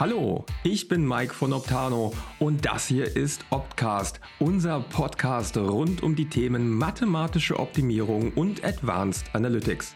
Hallo, 0.00 0.46
ich 0.62 0.88
bin 0.88 1.06
Mike 1.06 1.34
von 1.34 1.52
Optano 1.52 2.14
und 2.38 2.64
das 2.64 2.86
hier 2.86 3.14
ist 3.18 3.44
Optcast, 3.50 4.18
unser 4.38 4.80
Podcast 4.80 5.58
rund 5.58 6.02
um 6.02 6.16
die 6.16 6.26
Themen 6.26 6.70
mathematische 6.70 7.58
Optimierung 7.58 8.32
und 8.32 8.64
Advanced 8.64 9.26
Analytics. 9.34 9.94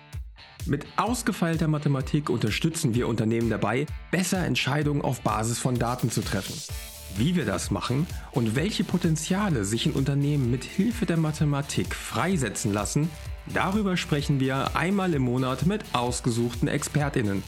Mit 0.66 0.84
ausgefeilter 0.98 1.68
Mathematik 1.68 2.28
unterstützen 2.28 2.94
wir 2.94 3.08
Unternehmen 3.08 3.48
dabei, 3.48 3.86
besser 4.10 4.44
Entscheidungen 4.44 5.00
auf 5.00 5.22
Basis 5.22 5.58
von 5.58 5.78
Daten 5.78 6.10
zu 6.10 6.20
treffen. 6.20 6.54
Wie 7.16 7.34
wir 7.34 7.46
das 7.46 7.70
machen 7.70 8.06
und 8.32 8.56
welche 8.56 8.84
Potenziale 8.84 9.64
sich 9.64 9.86
in 9.86 9.92
Unternehmen 9.92 10.50
mit 10.50 10.64
Hilfe 10.64 11.06
der 11.06 11.16
Mathematik 11.16 11.94
freisetzen 11.94 12.74
lassen, 12.74 13.08
darüber 13.54 13.96
sprechen 13.96 14.38
wir 14.38 14.76
einmal 14.76 15.14
im 15.14 15.22
Monat 15.22 15.64
mit 15.64 15.82
ausgesuchten 15.94 16.68
Expertinnen. 16.68 17.42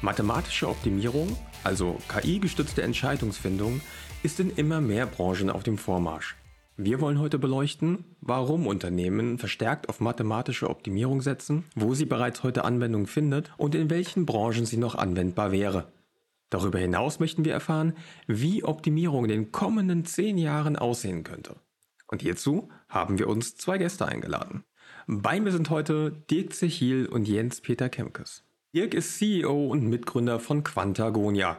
Mathematische 0.00 0.68
Optimierung 0.68 1.36
also 1.64 1.98
KI-gestützte 2.08 2.82
Entscheidungsfindung, 2.82 3.80
ist 4.22 4.40
in 4.40 4.50
immer 4.50 4.80
mehr 4.80 5.06
Branchen 5.06 5.50
auf 5.50 5.62
dem 5.62 5.78
Vormarsch. 5.78 6.36
Wir 6.76 7.00
wollen 7.00 7.18
heute 7.18 7.40
beleuchten, 7.40 8.04
warum 8.20 8.68
Unternehmen 8.68 9.38
verstärkt 9.38 9.88
auf 9.88 10.00
mathematische 10.00 10.70
Optimierung 10.70 11.22
setzen, 11.22 11.64
wo 11.74 11.94
sie 11.94 12.06
bereits 12.06 12.44
heute 12.44 12.64
Anwendung 12.64 13.08
findet 13.08 13.52
und 13.56 13.74
in 13.74 13.90
welchen 13.90 14.26
Branchen 14.26 14.64
sie 14.64 14.76
noch 14.76 14.94
anwendbar 14.94 15.50
wäre. 15.50 15.92
Darüber 16.50 16.78
hinaus 16.78 17.18
möchten 17.18 17.44
wir 17.44 17.52
erfahren, 17.52 17.94
wie 18.26 18.64
Optimierung 18.64 19.24
in 19.24 19.30
den 19.30 19.52
kommenden 19.52 20.04
zehn 20.04 20.38
Jahren 20.38 20.76
aussehen 20.76 21.24
könnte. 21.24 21.56
Und 22.06 22.22
hierzu 22.22 22.68
haben 22.88 23.18
wir 23.18 23.28
uns 23.28 23.56
zwei 23.56 23.76
Gäste 23.78 24.06
eingeladen. 24.06 24.64
Bei 25.06 25.40
mir 25.40 25.52
sind 25.52 25.70
heute 25.70 26.12
Dirk 26.30 26.54
Zechil 26.54 27.06
und 27.06 27.28
Jens-Peter 27.28 27.88
Kemkes. 27.88 28.44
Dirk 28.74 28.92
ist 28.92 29.16
CEO 29.16 29.68
und 29.68 29.88
Mitgründer 29.88 30.38
von 30.38 30.62
Quantagonia. 30.62 31.56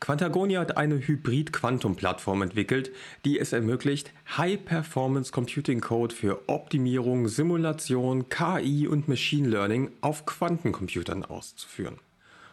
Quantagonia 0.00 0.58
hat 0.58 0.76
eine 0.76 0.96
Hybrid-Quantum-Plattform 0.96 2.42
entwickelt, 2.42 2.90
die 3.24 3.38
es 3.38 3.52
ermöglicht, 3.52 4.12
High-Performance 4.36 5.30
Computing 5.30 5.80
Code 5.80 6.12
für 6.12 6.48
Optimierung, 6.48 7.28
Simulation, 7.28 8.28
KI 8.28 8.88
und 8.88 9.06
Machine 9.06 9.48
Learning 9.48 9.92
auf 10.00 10.26
Quantencomputern 10.26 11.24
auszuführen. 11.24 11.98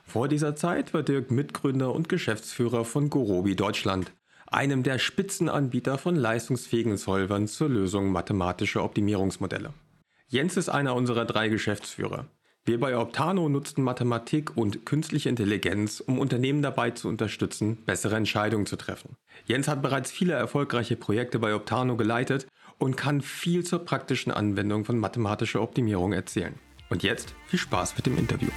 Vor 0.04 0.28
dieser 0.28 0.56
Zeit 0.56 0.94
war 0.94 1.02
Dirk 1.02 1.32
Mitgründer 1.32 1.92
und 1.92 2.08
Geschäftsführer 2.08 2.86
von 2.86 3.10
Gorobi 3.10 3.56
Deutschland, 3.56 4.12
einem 4.46 4.84
der 4.84 5.00
Spitzenanbieter 5.00 5.98
von 5.98 6.16
leistungsfähigen 6.16 6.98
Solvern 6.98 7.48
zur 7.48 7.70
Lösung 7.70 8.12
mathematischer 8.12 8.84
Optimierungsmodelle. 8.84 9.74
Jens 10.28 10.58
ist 10.58 10.70
einer 10.70 10.94
unserer 10.94 11.26
drei 11.26 11.50
Geschäftsführer. 11.50 12.28
Wir 12.68 12.80
bei 12.80 12.98
Optano 12.98 13.48
nutzten 13.48 13.84
Mathematik 13.84 14.58
und 14.58 14.88
künstliche 14.88 15.30
Intelligenz, 15.30 16.00
um 16.00 16.18
Unternehmen 16.18 16.64
dabei 16.64 16.90
zu 16.90 17.08
unterstützen, 17.08 17.78
bessere 17.86 18.16
Entscheidungen 18.16 18.66
zu 18.66 18.76
treffen. 18.76 19.18
Jens 19.46 19.68
hat 19.68 19.84
bereits 19.84 20.12
viele 20.12 20.34
erfolgreiche 20.34 20.96
Projekte 20.96 21.38
bei 21.38 21.54
Optano 21.54 21.96
geleitet 21.96 22.48
und 22.80 22.98
kann 22.98 23.22
viel 23.22 23.64
zur 23.64 23.86
praktischen 23.86 24.32
Anwendung 24.32 24.84
von 24.84 24.98
mathematischer 24.98 25.62
Optimierung 25.62 26.12
erzählen. 26.12 26.56
Und 26.90 27.04
jetzt 27.04 27.36
viel 27.46 27.60
Spaß 27.60 27.98
mit 27.98 28.08
dem 28.08 28.18
Interview. 28.18 28.50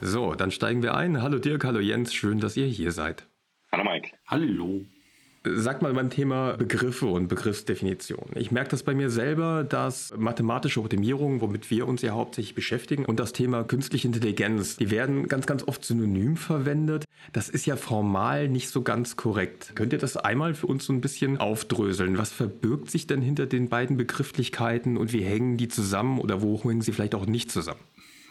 So, 0.00 0.36
dann 0.36 0.52
steigen 0.52 0.84
wir 0.84 0.94
ein. 0.94 1.22
Hallo 1.22 1.40
Dirk, 1.40 1.64
hallo 1.64 1.80
Jens, 1.80 2.14
schön, 2.14 2.38
dass 2.38 2.56
ihr 2.56 2.66
hier 2.66 2.92
seid. 2.92 3.26
Hallo 3.72 3.82
Mike. 3.82 4.10
Hallo. 4.28 4.84
Sag 5.46 5.82
mal 5.82 5.92
beim 5.92 6.08
Thema 6.08 6.56
Begriffe 6.56 7.04
und 7.04 7.28
Begriffsdefinition. 7.28 8.30
Ich 8.34 8.50
merke 8.50 8.70
das 8.70 8.82
bei 8.82 8.94
mir 8.94 9.10
selber, 9.10 9.62
dass 9.62 10.14
mathematische 10.16 10.80
Optimierung, 10.80 11.42
womit 11.42 11.70
wir 11.70 11.86
uns 11.86 12.00
ja 12.00 12.12
hauptsächlich 12.12 12.54
beschäftigen, 12.54 13.04
und 13.04 13.20
das 13.20 13.34
Thema 13.34 13.62
künstliche 13.62 14.08
Intelligenz, 14.08 14.78
die 14.78 14.90
werden 14.90 15.28
ganz, 15.28 15.46
ganz 15.46 15.62
oft 15.68 15.84
synonym 15.84 16.38
verwendet. 16.38 17.04
Das 17.34 17.50
ist 17.50 17.66
ja 17.66 17.76
formal 17.76 18.48
nicht 18.48 18.70
so 18.70 18.80
ganz 18.80 19.16
korrekt. 19.16 19.72
Könnt 19.74 19.92
ihr 19.92 19.98
das 19.98 20.16
einmal 20.16 20.54
für 20.54 20.66
uns 20.66 20.86
so 20.86 20.94
ein 20.94 21.02
bisschen 21.02 21.36
aufdröseln? 21.36 22.16
Was 22.16 22.32
verbirgt 22.32 22.90
sich 22.90 23.06
denn 23.06 23.20
hinter 23.20 23.44
den 23.44 23.68
beiden 23.68 23.98
Begrifflichkeiten 23.98 24.96
und 24.96 25.12
wie 25.12 25.24
hängen 25.24 25.58
die 25.58 25.68
zusammen 25.68 26.20
oder 26.20 26.40
wo 26.40 26.62
hängen 26.64 26.80
sie 26.80 26.92
vielleicht 26.92 27.14
auch 27.14 27.26
nicht 27.26 27.52
zusammen? 27.52 27.80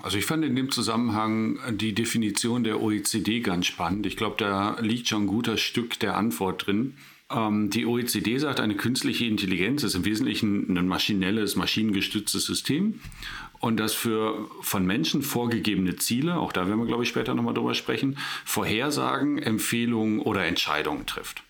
Also 0.04 0.18
ich 0.18 0.26
fand 0.26 0.44
in 0.44 0.58
dem 0.58 0.70
Zusammenhang 0.70 1.60
die 1.72 1.96
Definition 1.96 2.66
der 2.66 2.82
OECD 2.82 3.40
ganz 3.40 3.68
spannend. 3.68 4.06
Ich 4.06 4.18
glaube, 4.18 4.36
da 4.38 4.78
liegt 4.82 5.08
schon 5.08 5.24
ein 5.24 5.28
guter 5.28 5.56
Stück 5.56 5.98
der 5.98 6.18
Antwort 6.18 6.68
drin. 6.68 6.96
Ähm, 7.32 7.70
die 7.70 7.86
OECD 7.86 8.38
sagt, 8.38 8.60
eine 8.60 8.76
künstliche 8.76 9.26
Intelligenz 9.26 9.82
ist 9.84 9.96
im 9.96 10.04
Wesentlichen 10.04 10.78
ein 10.78 10.90
maschinelles, 10.90 11.56
maschinengestütztes 11.56 12.46
System 12.46 13.00
und 13.60 13.78
das 13.78 13.94
für 13.94 14.50
von 14.60 14.86
Menschen 14.86 15.22
vorgegebene 15.22 15.96
Ziele, 15.96 16.36
auch 16.36 16.52
da 16.52 16.68
werden 16.68 16.80
wir, 16.80 16.86
glaube 16.86 17.04
ich, 17.04 17.10
später 17.10 17.34
nochmal 17.34 17.54
drüber 17.54 17.74
sprechen, 17.74 18.18
Vorhersagen, 18.44 19.38
Empfehlungen 19.38 20.20
oder 20.20 20.44
Entscheidungen 20.44 21.06
trifft. 21.06 21.44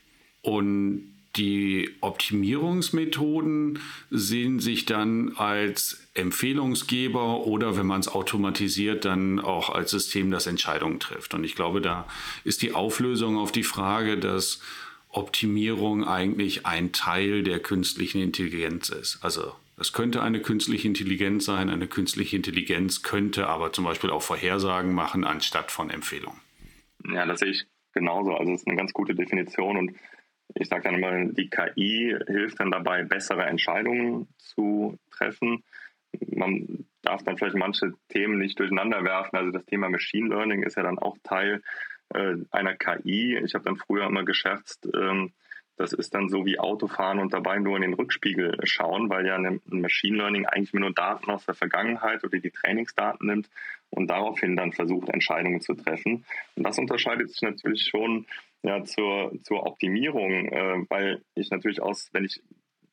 Und 0.44 1.12
die 1.36 1.90
Optimierungsmethoden 2.02 3.80
sehen 4.12 4.60
sich 4.60 4.86
dann 4.86 5.34
als 5.36 6.08
Empfehlungsgeber 6.14 7.48
oder 7.48 7.76
wenn 7.76 7.88
man 7.88 8.02
es 8.02 8.08
automatisiert, 8.08 9.06
dann 9.06 9.40
auch 9.40 9.70
als 9.70 9.92
System, 9.92 10.30
das 10.30 10.46
Entscheidungen 10.46 11.00
trifft. 11.00 11.34
Und 11.34 11.44
ich 11.44 11.56
glaube, 11.56 11.82
da 11.82 12.08
ist 12.44 12.62
die 12.62 12.74
Auflösung 12.74 13.38
auf 13.38 13.52
die 13.52 13.64
Frage, 13.64 14.18
dass 14.18 14.62
Optimierung 15.10 16.04
eigentlich 16.04 16.66
ein 16.66 16.92
Teil 16.92 17.44
der 17.44 17.60
künstlichen 17.60 18.22
Intelligenz 18.22 18.90
ist. 18.90 19.20
Also 19.24 19.54
es 19.78 19.92
könnte 19.92 20.22
eine 20.22 20.40
künstliche 20.40 20.88
Intelligenz 20.88 21.46
sein, 21.46 21.70
eine 21.70 21.88
künstliche 21.88 22.36
Intelligenz 22.36 23.02
könnte 23.02 23.48
aber 23.48 23.74
zum 23.74 23.86
Beispiel 23.86 24.12
auch 24.12 24.22
Vorhersagen 24.22 24.94
machen 24.94 25.24
anstatt 25.24 25.72
von 25.72 25.90
Empfehlungen. 25.90 26.40
Ja, 27.12 27.26
das 27.26 27.40
sehe 27.40 27.50
ich 27.50 27.66
genauso. 27.94 28.36
Also 28.36 28.54
es 28.54 28.62
ist 28.62 28.68
eine 28.68 28.78
ganz 28.78 28.94
gute 28.94 29.16
Definition 29.16 29.78
und 29.78 29.96
ich 30.56 30.68
sage 30.68 30.84
dann 30.84 30.96
immer, 30.96 31.25
die 31.25 31.50
KI 31.50 32.18
hilft 32.28 32.59
dann 32.59 32.72
dabei, 32.72 33.03
bessere 33.03 33.46
Entscheidungen 33.46 34.28
zu 34.38 34.97
treffen. 35.12 35.64
Man 36.28 36.86
darf 37.02 37.24
dann 37.24 37.38
vielleicht 37.38 37.56
manche 37.56 37.94
Themen 38.09 38.38
nicht 38.38 38.59
durcheinander 38.59 39.03
werfen. 39.03 39.36
Also 39.36 39.52
das 39.52 39.66
Thema 39.66 39.90
Machine 39.90 40.30
Learning 40.30 40.63
ist 40.63 40.78
ja 40.78 40.84
dann 40.84 41.00
auch 41.00 41.18
Teil 41.24 41.62
äh, 42.13 42.36
einer 42.52 42.75
KI. 42.75 43.38
Ich 43.44 43.56
habe 43.56 43.66
dann 43.66 43.78
früher 43.78 44.06
immer 44.06 44.24
gescherzt, 44.24 44.88
ähm, 44.94 45.34
das 45.75 45.92
ist 45.92 46.13
dann 46.13 46.30
so 46.30 46.46
wie 46.46 46.59
Autofahren 46.59 47.19
und 47.19 47.34
dabei 47.34 47.58
nur 47.58 47.75
in 47.75 47.81
den 47.81 47.96
Rückspiegel 47.96 48.59
schauen, 48.63 49.09
weil 49.09 49.25
ja 49.25 49.36
ein 49.36 49.59
Machine 49.66 50.18
Learning 50.18 50.46
eigentlich 50.46 50.74
nur 50.74 50.94
Daten 50.94 51.31
aus 51.31 51.46
der 51.46 51.56
Vergangenheit 51.56 52.24
oder 52.24 52.38
die 52.38 52.52
Trainingsdaten 52.52 53.25
nimmt 53.25 53.50
und 53.90 54.08
daraufhin 54.08 54.56
dann 54.56 54.72
versucht, 54.72 55.09
Entscheidungen 55.09 55.62
zu 55.62 55.74
treffen. 55.74 56.25
Und 56.56 56.63
das 56.63 56.78
unterscheidet 56.78 57.31
sich 57.31 57.42
natürlich 57.42 57.88
schon 57.88 58.28
ja, 58.63 58.84
zur, 58.84 59.34
zur 59.44 59.66
Optimierung, 59.66 60.47
äh, 60.47 60.85
weil 60.90 61.22
ich 61.35 61.51
natürlich 61.51 61.81
aus, 61.81 62.09
wenn 62.13 62.25
ich 62.25 62.41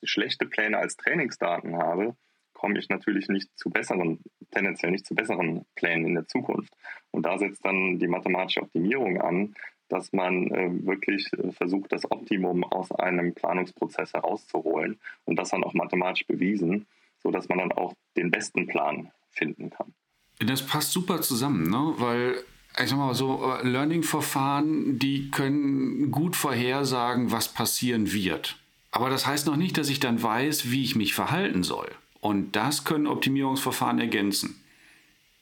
schlechte 0.02 0.46
Pläne 0.46 0.78
als 0.78 0.96
Trainingsdaten 0.96 1.76
habe, 1.76 2.16
komme 2.52 2.78
ich 2.78 2.88
natürlich 2.88 3.28
nicht 3.28 3.48
zu 3.56 3.70
besseren, 3.70 4.20
tendenziell 4.50 4.92
nicht 4.92 5.06
zu 5.06 5.14
besseren 5.14 5.64
Plänen 5.76 6.06
in 6.06 6.14
der 6.14 6.26
Zukunft. 6.26 6.74
Und 7.10 7.24
da 7.24 7.38
setzt 7.38 7.64
dann 7.64 7.98
die 7.98 8.08
mathematische 8.08 8.62
Optimierung 8.62 9.20
an, 9.20 9.54
dass 9.88 10.12
man 10.12 10.50
äh, 10.50 10.86
wirklich 10.86 11.32
äh, 11.32 11.52
versucht, 11.52 11.92
das 11.92 12.10
Optimum 12.10 12.64
aus 12.64 12.92
einem 12.92 13.34
Planungsprozess 13.34 14.12
herauszuholen 14.12 15.00
und 15.24 15.36
das 15.38 15.50
dann 15.50 15.64
auch 15.64 15.74
mathematisch 15.74 16.26
bewiesen, 16.26 16.86
sodass 17.22 17.48
man 17.48 17.58
dann 17.58 17.72
auch 17.72 17.94
den 18.16 18.30
besten 18.30 18.66
Plan 18.66 19.10
finden 19.30 19.70
kann. 19.70 19.94
Das 20.38 20.66
passt 20.66 20.92
super 20.92 21.20
zusammen, 21.20 21.68
ne? 21.68 21.94
weil 21.98 22.42
ich 22.78 22.88
sag 22.88 22.98
mal 22.98 23.14
so, 23.14 23.52
äh, 23.52 23.66
Learning-Verfahren, 23.66 24.98
die 24.98 25.30
können 25.30 26.10
gut 26.10 26.36
vorhersagen, 26.36 27.32
was 27.32 27.48
passieren 27.48 28.12
wird. 28.12 28.56
Aber 28.90 29.10
das 29.10 29.26
heißt 29.26 29.46
noch 29.46 29.56
nicht, 29.56 29.78
dass 29.78 29.88
ich 29.88 30.00
dann 30.00 30.22
weiß, 30.22 30.70
wie 30.70 30.82
ich 30.82 30.96
mich 30.96 31.14
verhalten 31.14 31.62
soll. 31.62 31.88
Und 32.20 32.56
das 32.56 32.84
können 32.84 33.06
Optimierungsverfahren 33.06 33.98
ergänzen. 33.98 34.60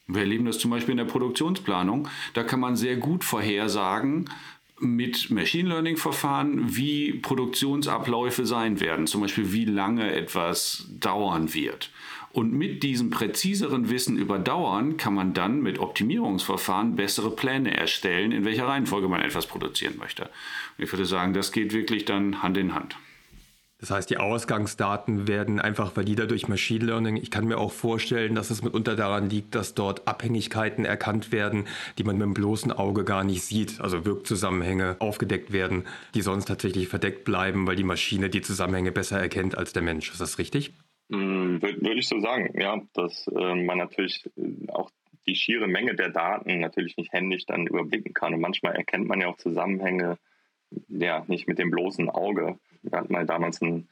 Wir 0.07 0.23
erleben 0.23 0.47
das 0.47 0.59
zum 0.59 0.71
Beispiel 0.71 0.93
in 0.93 0.99
der 0.99 1.05
Produktionsplanung. 1.05 2.09
Da 2.35 2.43
kann 2.43 2.61
man 2.61 2.77
sehr 2.77 2.97
gut 2.97 3.25
vorhersagen 3.25 4.31
mit 4.81 5.31
Machine 5.31 5.69
Learning-Verfahren, 5.69 6.77
wie 6.77 7.13
Produktionsabläufe 7.13 8.47
sein 8.47 8.81
werden. 8.81 9.07
Zum 9.07 9.21
Beispiel, 9.21 9.53
wie 9.53 9.65
lange 9.65 10.13
etwas 10.13 10.87
dauern 10.89 11.53
wird. 11.53 11.91
Und 12.39 12.53
mit 12.53 12.85
diesem 12.85 13.11
präziseren 13.11 13.91
Wissen 13.91 14.17
über 14.17 14.39
Dauern 14.39 14.97
kann 14.97 15.13
man 15.13 15.35
dann 15.35 15.61
mit 15.61 15.81
Optimierungsverfahren 15.81 16.95
bessere 16.95 17.33
Pläne 17.33 17.77
erstellen, 17.77 18.31
in 18.31 18.45
welcher 18.45 18.69
Reihenfolge 18.69 19.09
man 19.09 19.23
etwas 19.23 19.49
produzieren 19.49 19.97
möchte. 19.99 20.23
Und 20.23 20.85
ich 20.85 20.93
würde 20.93 21.05
sagen, 21.05 21.35
das 21.35 21.51
geht 21.51 21.73
wirklich 21.73 22.05
dann 22.05 22.41
Hand 22.41 22.57
in 22.57 22.77
Hand. 22.77 22.97
Das 23.81 23.91
heißt, 23.91 24.09
die 24.09 24.19
Ausgangsdaten 24.19 25.27
werden 25.27 25.59
einfach 25.59 25.97
valider 25.97 26.29
durch 26.29 26.47
Machine 26.47 26.85
Learning. 26.85 27.17
Ich 27.17 27.33
kann 27.33 27.45
mir 27.45 27.59
auch 27.59 27.73
vorstellen, 27.73 28.37
dass 28.37 28.51
es 28.51 28.63
mitunter 28.63 28.95
daran 28.95 29.29
liegt, 29.29 29.57
dass 29.57 29.75
dort 29.75 30.07
Abhängigkeiten 30.07 30.85
erkannt 30.85 31.33
werden, 31.33 31.65
die 31.99 32.05
man 32.05 32.19
mit 32.19 32.25
dem 32.25 32.35
bloßen 32.35 32.71
Auge 32.71 33.03
gar 33.03 33.25
nicht 33.25 33.43
sieht. 33.43 33.81
Also 33.81 34.05
Wirkzusammenhänge 34.05 34.95
aufgedeckt 35.01 35.51
werden, 35.51 35.87
die 36.15 36.23
sonst 36.23 36.45
tatsächlich 36.45 36.87
verdeckt 36.87 37.25
bleiben, 37.25 37.67
weil 37.67 37.75
die 37.75 37.83
Maschine 37.83 38.31
die 38.31 38.43
Zusammenhänge 38.43 38.93
besser 38.93 39.19
erkennt 39.19 39.59
als 39.59 39.73
der 39.73 39.83
Mensch. 39.83 40.13
Ist 40.13 40.21
das 40.21 40.39
richtig? 40.39 40.73
Hm, 41.11 41.63
Würde 41.63 41.99
ich 41.99 42.09
so 42.09 42.21
sagen, 42.21 42.59
ja, 42.61 42.81
dass 42.93 43.27
äh, 43.29 43.55
man 43.55 43.79
natürlich 43.79 44.29
äh, 44.37 44.71
auch 44.71 44.91
die 45.27 45.35
schiere 45.35 45.67
Menge 45.67 45.95
der 45.95 46.11
Daten 46.11 46.61
natürlich 46.61 46.97
nicht 46.97 47.13
händisch 47.13 47.47
dann 47.47 47.67
überblicken 47.67 48.15
kann. 48.15 48.35
Und 48.35 48.41
manchmal 48.41 48.77
erkennt 48.77 49.07
man 49.07 49.21
ja 49.21 49.29
auch 49.29 49.37
Zusammenhänge 49.37 50.19
ja 50.89 51.25
nicht 51.29 51.49
mit 51.49 51.59
dem 51.59 51.71
bloßen 51.71 52.11
Auge. 52.11 52.59
Wir 52.83 52.99
hatten 52.99 53.13
mal 53.13 53.27
damals 53.27 53.63
einen 53.63 53.89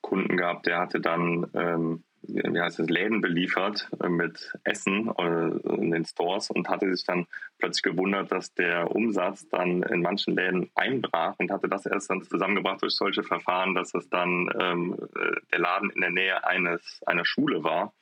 Kunden 0.00 0.36
gehabt, 0.36 0.66
der 0.66 0.78
hatte 0.78 1.00
dann 1.00 1.46
ähm, 1.54 2.04
wie 2.22 2.60
heißt 2.60 2.80
es, 2.80 2.88
Läden 2.88 3.20
beliefert 3.20 3.88
äh, 4.02 4.08
mit 4.08 4.52
Essen 4.64 5.10
äh, 5.18 5.74
in 5.76 5.90
den 5.90 6.04
Stores 6.04 6.50
und 6.50 6.68
hatte 6.68 6.94
sich 6.94 7.04
dann 7.04 7.26
plötzlich 7.58 7.82
gewundert, 7.82 8.30
dass 8.30 8.54
der 8.54 8.94
Umsatz 8.94 9.48
dann 9.48 9.82
in 9.82 10.02
manchen 10.02 10.34
Läden 10.34 10.70
einbrach 10.74 11.34
und 11.38 11.50
hatte 11.50 11.68
das 11.68 11.86
erst 11.86 12.10
dann 12.10 12.22
zusammengebracht 12.22 12.82
durch 12.82 12.94
solche 12.94 13.22
Verfahren, 13.22 13.74
dass 13.74 13.94
es 13.94 14.08
dann 14.08 14.50
ähm, 14.60 14.96
äh, 15.16 15.40
der 15.52 15.58
Laden 15.58 15.90
in 15.90 16.00
der 16.00 16.10
Nähe 16.10 16.44
eines 16.44 17.00
einer 17.06 17.24
Schule 17.24 17.64
war 17.64 17.92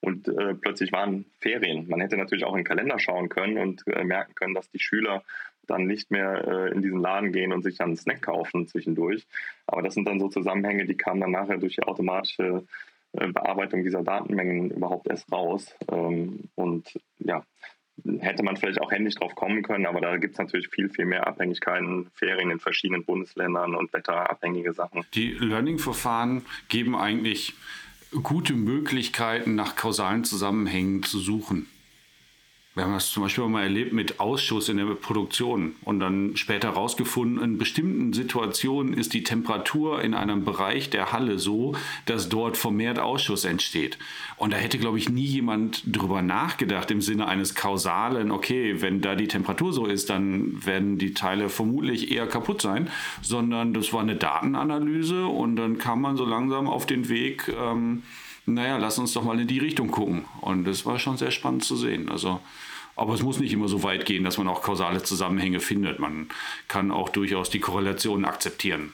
und 0.00 0.28
äh, 0.28 0.54
plötzlich 0.54 0.92
waren 0.92 1.26
Ferien. 1.40 1.88
Man 1.88 2.00
hätte 2.00 2.16
natürlich 2.16 2.44
auch 2.44 2.52
in 2.52 2.58
den 2.58 2.64
Kalender 2.64 2.98
schauen 2.98 3.28
können 3.28 3.58
und 3.58 3.86
äh, 3.88 4.04
merken 4.04 4.34
können, 4.34 4.54
dass 4.54 4.70
die 4.70 4.80
Schüler 4.80 5.24
dann 5.66 5.86
nicht 5.86 6.10
mehr 6.10 6.46
äh, 6.46 6.72
in 6.72 6.82
diesen 6.82 7.00
Laden 7.00 7.32
gehen 7.32 7.52
und 7.52 7.62
sich 7.62 7.76
dann 7.76 7.88
einen 7.88 7.96
Snack 7.96 8.22
kaufen 8.22 8.66
zwischendurch. 8.66 9.26
Aber 9.66 9.82
das 9.82 9.94
sind 9.94 10.06
dann 10.06 10.20
so 10.20 10.28
Zusammenhänge, 10.28 10.86
die 10.86 10.96
kamen 10.96 11.20
dann 11.20 11.32
nachher 11.32 11.58
durch 11.58 11.74
die 11.74 11.82
automatische 11.82 12.64
Bearbeitung 13.26 13.84
dieser 13.84 14.02
Datenmengen 14.02 14.70
überhaupt 14.70 15.08
erst 15.08 15.30
raus. 15.32 15.74
Ähm, 15.90 16.48
und 16.54 16.98
ja, 17.18 17.44
hätte 18.20 18.42
man 18.42 18.56
vielleicht 18.56 18.80
auch 18.80 18.90
händisch 18.90 19.16
drauf 19.16 19.34
kommen 19.34 19.62
können, 19.62 19.86
aber 19.86 20.00
da 20.00 20.16
gibt 20.16 20.34
es 20.34 20.38
natürlich 20.38 20.68
viel, 20.68 20.88
viel 20.88 21.04
mehr 21.04 21.26
Abhängigkeiten, 21.26 22.10
Ferien 22.14 22.50
in 22.50 22.60
verschiedenen 22.60 23.04
Bundesländern 23.04 23.74
und 23.74 23.92
wetterabhängige 23.92 24.72
Sachen. 24.72 25.04
Die 25.14 25.30
Learning-Verfahren 25.32 26.42
geben 26.68 26.94
eigentlich 26.94 27.54
gute 28.22 28.54
Möglichkeiten, 28.54 29.54
nach 29.54 29.76
kausalen 29.76 30.24
Zusammenhängen 30.24 31.02
zu 31.02 31.18
suchen. 31.18 31.66
Wir 32.78 32.84
haben 32.84 32.92
das 32.92 33.10
zum 33.10 33.24
Beispiel 33.24 33.44
mal 33.48 33.64
erlebt 33.64 33.92
mit 33.92 34.20
Ausschuss 34.20 34.68
in 34.68 34.76
der 34.76 34.84
Produktion 34.84 35.74
und 35.82 35.98
dann 35.98 36.36
später 36.36 36.68
herausgefunden, 36.68 37.42
in 37.42 37.58
bestimmten 37.58 38.12
Situationen 38.12 38.94
ist 38.94 39.14
die 39.14 39.24
Temperatur 39.24 40.00
in 40.00 40.14
einem 40.14 40.44
Bereich 40.44 40.88
der 40.88 41.10
Halle 41.10 41.40
so, 41.40 41.74
dass 42.06 42.28
dort 42.28 42.56
vermehrt 42.56 43.00
Ausschuss 43.00 43.44
entsteht. 43.44 43.98
Und 44.36 44.52
da 44.52 44.58
hätte, 44.58 44.78
glaube 44.78 44.96
ich, 44.96 45.08
nie 45.08 45.24
jemand 45.24 45.82
drüber 45.86 46.22
nachgedacht 46.22 46.92
im 46.92 47.00
Sinne 47.00 47.26
eines 47.26 47.56
kausalen, 47.56 48.30
okay, 48.30 48.80
wenn 48.80 49.00
da 49.00 49.16
die 49.16 49.26
Temperatur 49.26 49.72
so 49.72 49.86
ist, 49.86 50.08
dann 50.08 50.64
werden 50.64 50.98
die 50.98 51.14
Teile 51.14 51.48
vermutlich 51.48 52.12
eher 52.12 52.28
kaputt 52.28 52.62
sein, 52.62 52.88
sondern 53.22 53.74
das 53.74 53.92
war 53.92 54.02
eine 54.02 54.14
Datenanalyse 54.14 55.26
und 55.26 55.56
dann 55.56 55.78
kam 55.78 56.00
man 56.00 56.16
so 56.16 56.24
langsam 56.24 56.68
auf 56.68 56.86
den 56.86 57.08
Weg, 57.08 57.52
ähm, 57.60 58.04
naja, 58.46 58.76
lass 58.76 59.00
uns 59.00 59.12
doch 59.14 59.24
mal 59.24 59.40
in 59.40 59.48
die 59.48 59.58
Richtung 59.58 59.90
gucken. 59.90 60.26
Und 60.40 60.64
das 60.64 60.86
war 60.86 61.00
schon 61.00 61.16
sehr 61.16 61.32
spannend 61.32 61.64
zu 61.64 61.74
sehen. 61.74 62.08
Also 62.08 62.40
aber 62.98 63.14
es 63.14 63.22
muss 63.22 63.38
nicht 63.38 63.52
immer 63.52 63.68
so 63.68 63.82
weit 63.82 64.04
gehen, 64.04 64.24
dass 64.24 64.38
man 64.38 64.48
auch 64.48 64.62
kausale 64.62 65.02
Zusammenhänge 65.02 65.60
findet. 65.60 65.98
Man 65.98 66.28
kann 66.66 66.90
auch 66.90 67.08
durchaus 67.08 67.48
die 67.50 67.60
Korrelationen 67.60 68.24
akzeptieren 68.24 68.92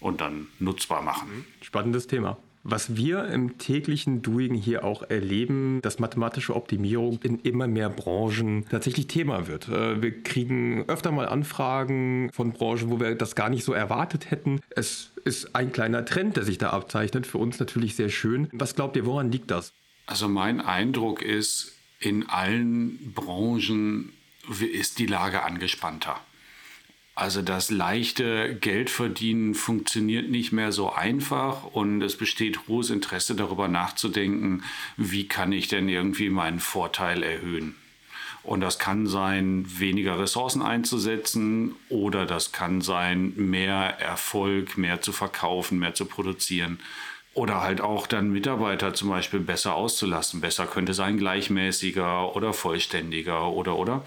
und 0.00 0.20
dann 0.20 0.48
nutzbar 0.58 1.02
machen. 1.02 1.44
Spannendes 1.62 2.06
Thema. 2.06 2.36
Was 2.68 2.96
wir 2.96 3.26
im 3.26 3.58
täglichen 3.58 4.22
Doing 4.22 4.54
hier 4.54 4.84
auch 4.84 5.04
erleben, 5.08 5.78
dass 5.82 6.00
mathematische 6.00 6.56
Optimierung 6.56 7.20
in 7.22 7.38
immer 7.38 7.68
mehr 7.68 7.88
Branchen 7.88 8.66
tatsächlich 8.68 9.06
Thema 9.06 9.46
wird. 9.46 9.68
Äh, 9.68 10.02
wir 10.02 10.22
kriegen 10.24 10.84
öfter 10.88 11.12
mal 11.12 11.28
Anfragen 11.28 12.28
von 12.32 12.52
Branchen, 12.52 12.90
wo 12.90 12.98
wir 12.98 13.14
das 13.14 13.36
gar 13.36 13.50
nicht 13.50 13.62
so 13.62 13.72
erwartet 13.72 14.32
hätten. 14.32 14.60
Es 14.70 15.12
ist 15.24 15.54
ein 15.54 15.70
kleiner 15.70 16.04
Trend, 16.04 16.36
der 16.36 16.42
sich 16.42 16.58
da 16.58 16.70
abzeichnet. 16.70 17.28
Für 17.28 17.38
uns 17.38 17.60
natürlich 17.60 17.94
sehr 17.94 18.08
schön. 18.08 18.48
Was 18.52 18.74
glaubt 18.74 18.96
ihr, 18.96 19.06
woran 19.06 19.30
liegt 19.30 19.52
das? 19.52 19.72
Also 20.06 20.28
mein 20.28 20.60
Eindruck 20.60 21.22
ist, 21.22 21.75
in 21.98 22.28
allen 22.28 23.12
Branchen 23.14 24.12
ist 24.72 24.98
die 24.98 25.06
Lage 25.06 25.42
angespannter. 25.42 26.20
Also 27.14 27.40
das 27.40 27.70
leichte 27.70 28.56
Geldverdienen 28.56 29.54
funktioniert 29.54 30.28
nicht 30.28 30.52
mehr 30.52 30.70
so 30.70 30.92
einfach 30.92 31.64
und 31.64 32.02
es 32.02 32.16
besteht 32.18 32.68
hohes 32.68 32.90
Interesse 32.90 33.34
darüber 33.34 33.68
nachzudenken, 33.68 34.62
wie 34.98 35.26
kann 35.26 35.50
ich 35.50 35.68
denn 35.68 35.88
irgendwie 35.88 36.28
meinen 36.28 36.60
Vorteil 36.60 37.22
erhöhen. 37.22 37.74
Und 38.42 38.60
das 38.60 38.78
kann 38.78 39.06
sein, 39.06 39.64
weniger 39.66 40.20
Ressourcen 40.20 40.60
einzusetzen 40.60 41.74
oder 41.88 42.26
das 42.26 42.52
kann 42.52 42.82
sein, 42.82 43.32
mehr 43.34 43.98
Erfolg, 43.98 44.76
mehr 44.76 45.00
zu 45.00 45.10
verkaufen, 45.12 45.78
mehr 45.78 45.94
zu 45.94 46.04
produzieren. 46.04 46.78
Oder 47.36 47.60
halt 47.60 47.82
auch 47.82 48.06
dann 48.06 48.30
Mitarbeiter 48.30 48.94
zum 48.94 49.10
Beispiel 49.10 49.40
besser 49.40 49.74
auszulassen. 49.74 50.40
Besser 50.40 50.66
könnte 50.66 50.94
sein 50.94 51.18
gleichmäßiger 51.18 52.34
oder 52.34 52.54
vollständiger 52.54 53.48
oder 53.50 53.76
oder. 53.76 54.06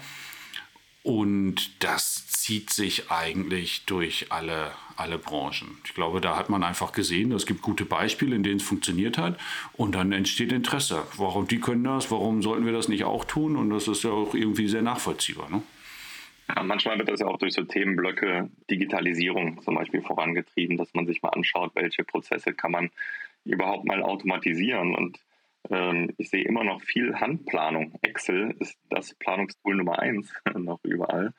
Und 1.04 1.70
das 1.78 2.26
zieht 2.26 2.70
sich 2.70 3.08
eigentlich 3.08 3.84
durch 3.86 4.32
alle, 4.32 4.72
alle 4.96 5.16
Branchen. 5.16 5.78
Ich 5.84 5.94
glaube, 5.94 6.20
da 6.20 6.36
hat 6.36 6.50
man 6.50 6.64
einfach 6.64 6.90
gesehen, 6.90 7.30
es 7.30 7.46
gibt 7.46 7.62
gute 7.62 7.84
Beispiele, 7.84 8.34
in 8.34 8.42
denen 8.42 8.56
es 8.56 8.64
funktioniert 8.64 9.16
hat. 9.16 9.38
Und 9.74 9.94
dann 9.94 10.10
entsteht 10.10 10.50
Interesse. 10.50 11.04
Warum 11.16 11.46
die 11.46 11.60
können 11.60 11.84
das? 11.84 12.10
Warum 12.10 12.42
sollten 12.42 12.66
wir 12.66 12.72
das 12.72 12.88
nicht 12.88 13.04
auch 13.04 13.24
tun? 13.24 13.54
Und 13.54 13.70
das 13.70 13.86
ist 13.86 14.02
ja 14.02 14.10
auch 14.10 14.34
irgendwie 14.34 14.66
sehr 14.66 14.82
nachvollziehbar. 14.82 15.48
Ne? 15.50 15.62
Manchmal 16.62 16.98
wird 16.98 17.08
das 17.08 17.20
ja 17.20 17.26
auch 17.26 17.38
durch 17.38 17.54
so 17.54 17.62
Themenblöcke 17.64 18.50
Digitalisierung 18.70 19.62
zum 19.62 19.74
Beispiel 19.74 20.02
vorangetrieben, 20.02 20.76
dass 20.76 20.94
man 20.94 21.06
sich 21.06 21.22
mal 21.22 21.30
anschaut, 21.30 21.72
welche 21.74 22.04
Prozesse 22.04 22.54
kann 22.54 22.72
man 22.72 22.90
überhaupt 23.44 23.84
mal 23.84 24.02
automatisieren. 24.02 24.94
Und 24.94 25.18
ähm, 25.70 26.12
ich 26.16 26.30
sehe 26.30 26.44
immer 26.44 26.64
noch 26.64 26.80
viel 26.82 27.14
Handplanung. 27.14 27.94
Excel 28.02 28.54
ist 28.58 28.78
das 28.88 29.14
Planungstool 29.14 29.76
Nummer 29.76 29.98
eins 29.98 30.32
noch 30.54 30.80
überall. 30.84 31.32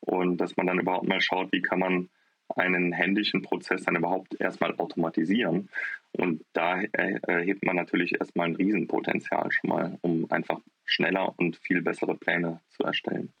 Und 0.00 0.38
dass 0.38 0.56
man 0.56 0.66
dann 0.66 0.80
überhaupt 0.80 1.08
mal 1.08 1.20
schaut, 1.20 1.52
wie 1.52 1.62
kann 1.62 1.80
man 1.80 2.08
einen 2.54 2.92
händischen 2.92 3.42
Prozess 3.42 3.82
dann 3.84 3.96
überhaupt 3.96 4.40
erstmal 4.40 4.74
automatisieren. 4.76 5.68
Und 6.12 6.44
da 6.52 6.80
erhebt 6.80 7.64
man 7.64 7.76
natürlich 7.76 8.18
erstmal 8.18 8.46
ein 8.46 8.56
Riesenpotenzial 8.56 9.50
schon 9.50 9.70
mal, 9.70 9.98
um 10.02 10.30
einfach 10.30 10.60
schneller 10.84 11.34
und 11.38 11.56
viel 11.56 11.82
bessere 11.82 12.14
Pläne 12.14 12.60
zu 12.70 12.84
erstellen. 12.84 13.32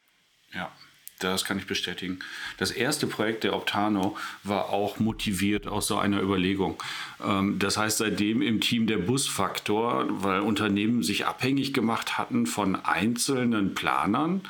Ja, 0.52 0.72
das 1.18 1.44
kann 1.44 1.58
ich 1.58 1.66
bestätigen. 1.66 2.18
Das 2.58 2.70
erste 2.70 3.06
Projekt 3.06 3.44
der 3.44 3.54
Optano 3.54 4.16
war 4.42 4.70
auch 4.70 4.98
motiviert 4.98 5.66
aus 5.66 5.86
so 5.86 5.96
einer 5.96 6.20
Überlegung. 6.20 6.82
Ähm, 7.24 7.58
das 7.58 7.76
heißt, 7.76 7.98
seitdem 7.98 8.42
im 8.42 8.60
Team 8.60 8.86
der 8.86 8.98
Busfaktor, 8.98 10.06
weil 10.08 10.40
Unternehmen 10.40 11.02
sich 11.02 11.26
abhängig 11.26 11.72
gemacht 11.72 12.18
hatten 12.18 12.46
von 12.46 12.76
einzelnen 12.76 13.74
Planern, 13.74 14.42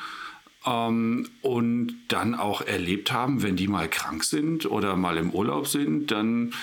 ähm, 0.67 1.29
und 1.41 1.95
dann 2.09 2.35
auch 2.35 2.61
erlebt 2.61 3.11
haben, 3.11 3.43
wenn 3.43 3.55
die 3.55 3.67
mal 3.67 3.87
krank 3.87 4.23
sind 4.23 4.69
oder 4.69 4.95
mal 4.95 5.17
im 5.17 5.31
Urlaub 5.31 5.67
sind, 5.67 6.11
dann 6.11 6.53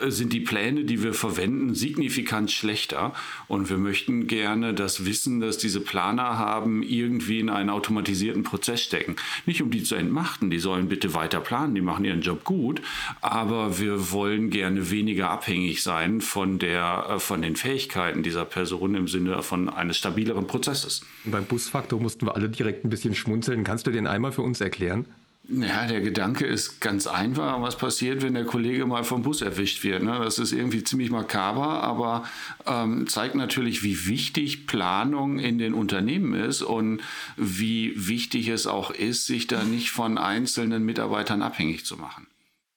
sind 0.00 0.32
die 0.32 0.40
Pläne, 0.40 0.84
die 0.84 1.02
wir 1.02 1.14
verwenden, 1.14 1.74
signifikant 1.74 2.50
schlechter. 2.50 3.14
Und 3.48 3.70
wir 3.70 3.78
möchten 3.78 4.26
gerne 4.26 4.74
das 4.74 5.06
Wissen, 5.06 5.40
das 5.40 5.58
diese 5.58 5.80
Planer 5.80 6.38
haben, 6.38 6.82
irgendwie 6.82 7.40
in 7.40 7.50
einen 7.50 7.70
automatisierten 7.70 8.42
Prozess 8.42 8.82
stecken. 8.82 9.16
Nicht 9.46 9.62
um 9.62 9.70
die 9.70 9.82
zu 9.82 9.94
entmachten, 9.94 10.50
die 10.50 10.58
sollen 10.58 10.88
bitte 10.88 11.14
weiter 11.14 11.40
planen, 11.40 11.74
die 11.74 11.80
machen 11.80 12.04
ihren 12.04 12.20
Job 12.20 12.44
gut, 12.44 12.82
aber 13.20 13.78
wir 13.78 14.12
wollen 14.12 14.50
gerne 14.50 14.90
weniger 14.90 15.30
abhängig 15.30 15.82
sein 15.82 16.20
von, 16.20 16.58
der, 16.58 17.06
äh, 17.10 17.18
von 17.18 17.42
den 17.42 17.56
Fähigkeiten 17.56 18.22
dieser 18.22 18.44
Person 18.44 18.94
im 18.94 19.08
Sinne 19.08 19.42
von 19.42 19.68
eines 19.68 19.96
stabileren 19.96 20.46
Prozesses. 20.46 21.02
Beim 21.24 21.44
Busfaktor 21.44 22.00
mussten 22.00 22.26
wir 22.26 22.36
alle 22.36 22.48
direkt 22.48 22.84
ein 22.84 22.90
bisschen 22.90 23.14
schmunzeln. 23.18 23.64
Kannst 23.64 23.86
du 23.86 23.90
den 23.90 24.06
einmal 24.06 24.32
für 24.32 24.42
uns 24.42 24.60
erklären? 24.60 25.06
Ja, 25.48 25.86
der 25.86 26.00
Gedanke 26.00 26.44
ist 26.44 26.80
ganz 26.80 27.06
einfach. 27.06 27.62
Was 27.62 27.78
passiert, 27.78 28.22
wenn 28.22 28.34
der 28.34 28.44
Kollege 28.44 28.84
mal 28.84 29.04
vom 29.04 29.22
Bus 29.22 29.42
erwischt 29.42 29.84
wird? 29.84 30.02
Ne? 30.02 30.18
Das 30.22 30.40
ist 30.40 30.52
irgendwie 30.52 30.82
ziemlich 30.82 31.10
makaber, 31.10 31.84
aber 31.84 32.24
ähm, 32.66 33.06
zeigt 33.06 33.36
natürlich, 33.36 33.84
wie 33.84 34.08
wichtig 34.08 34.66
Planung 34.66 35.38
in 35.38 35.58
den 35.58 35.72
Unternehmen 35.72 36.34
ist 36.34 36.62
und 36.62 37.00
wie 37.36 37.92
wichtig 37.94 38.48
es 38.48 38.66
auch 38.66 38.90
ist, 38.90 39.26
sich 39.26 39.46
da 39.46 39.62
nicht 39.62 39.90
von 39.90 40.18
einzelnen 40.18 40.84
Mitarbeitern 40.84 41.42
abhängig 41.42 41.84
zu 41.84 41.96
machen. 41.96 42.26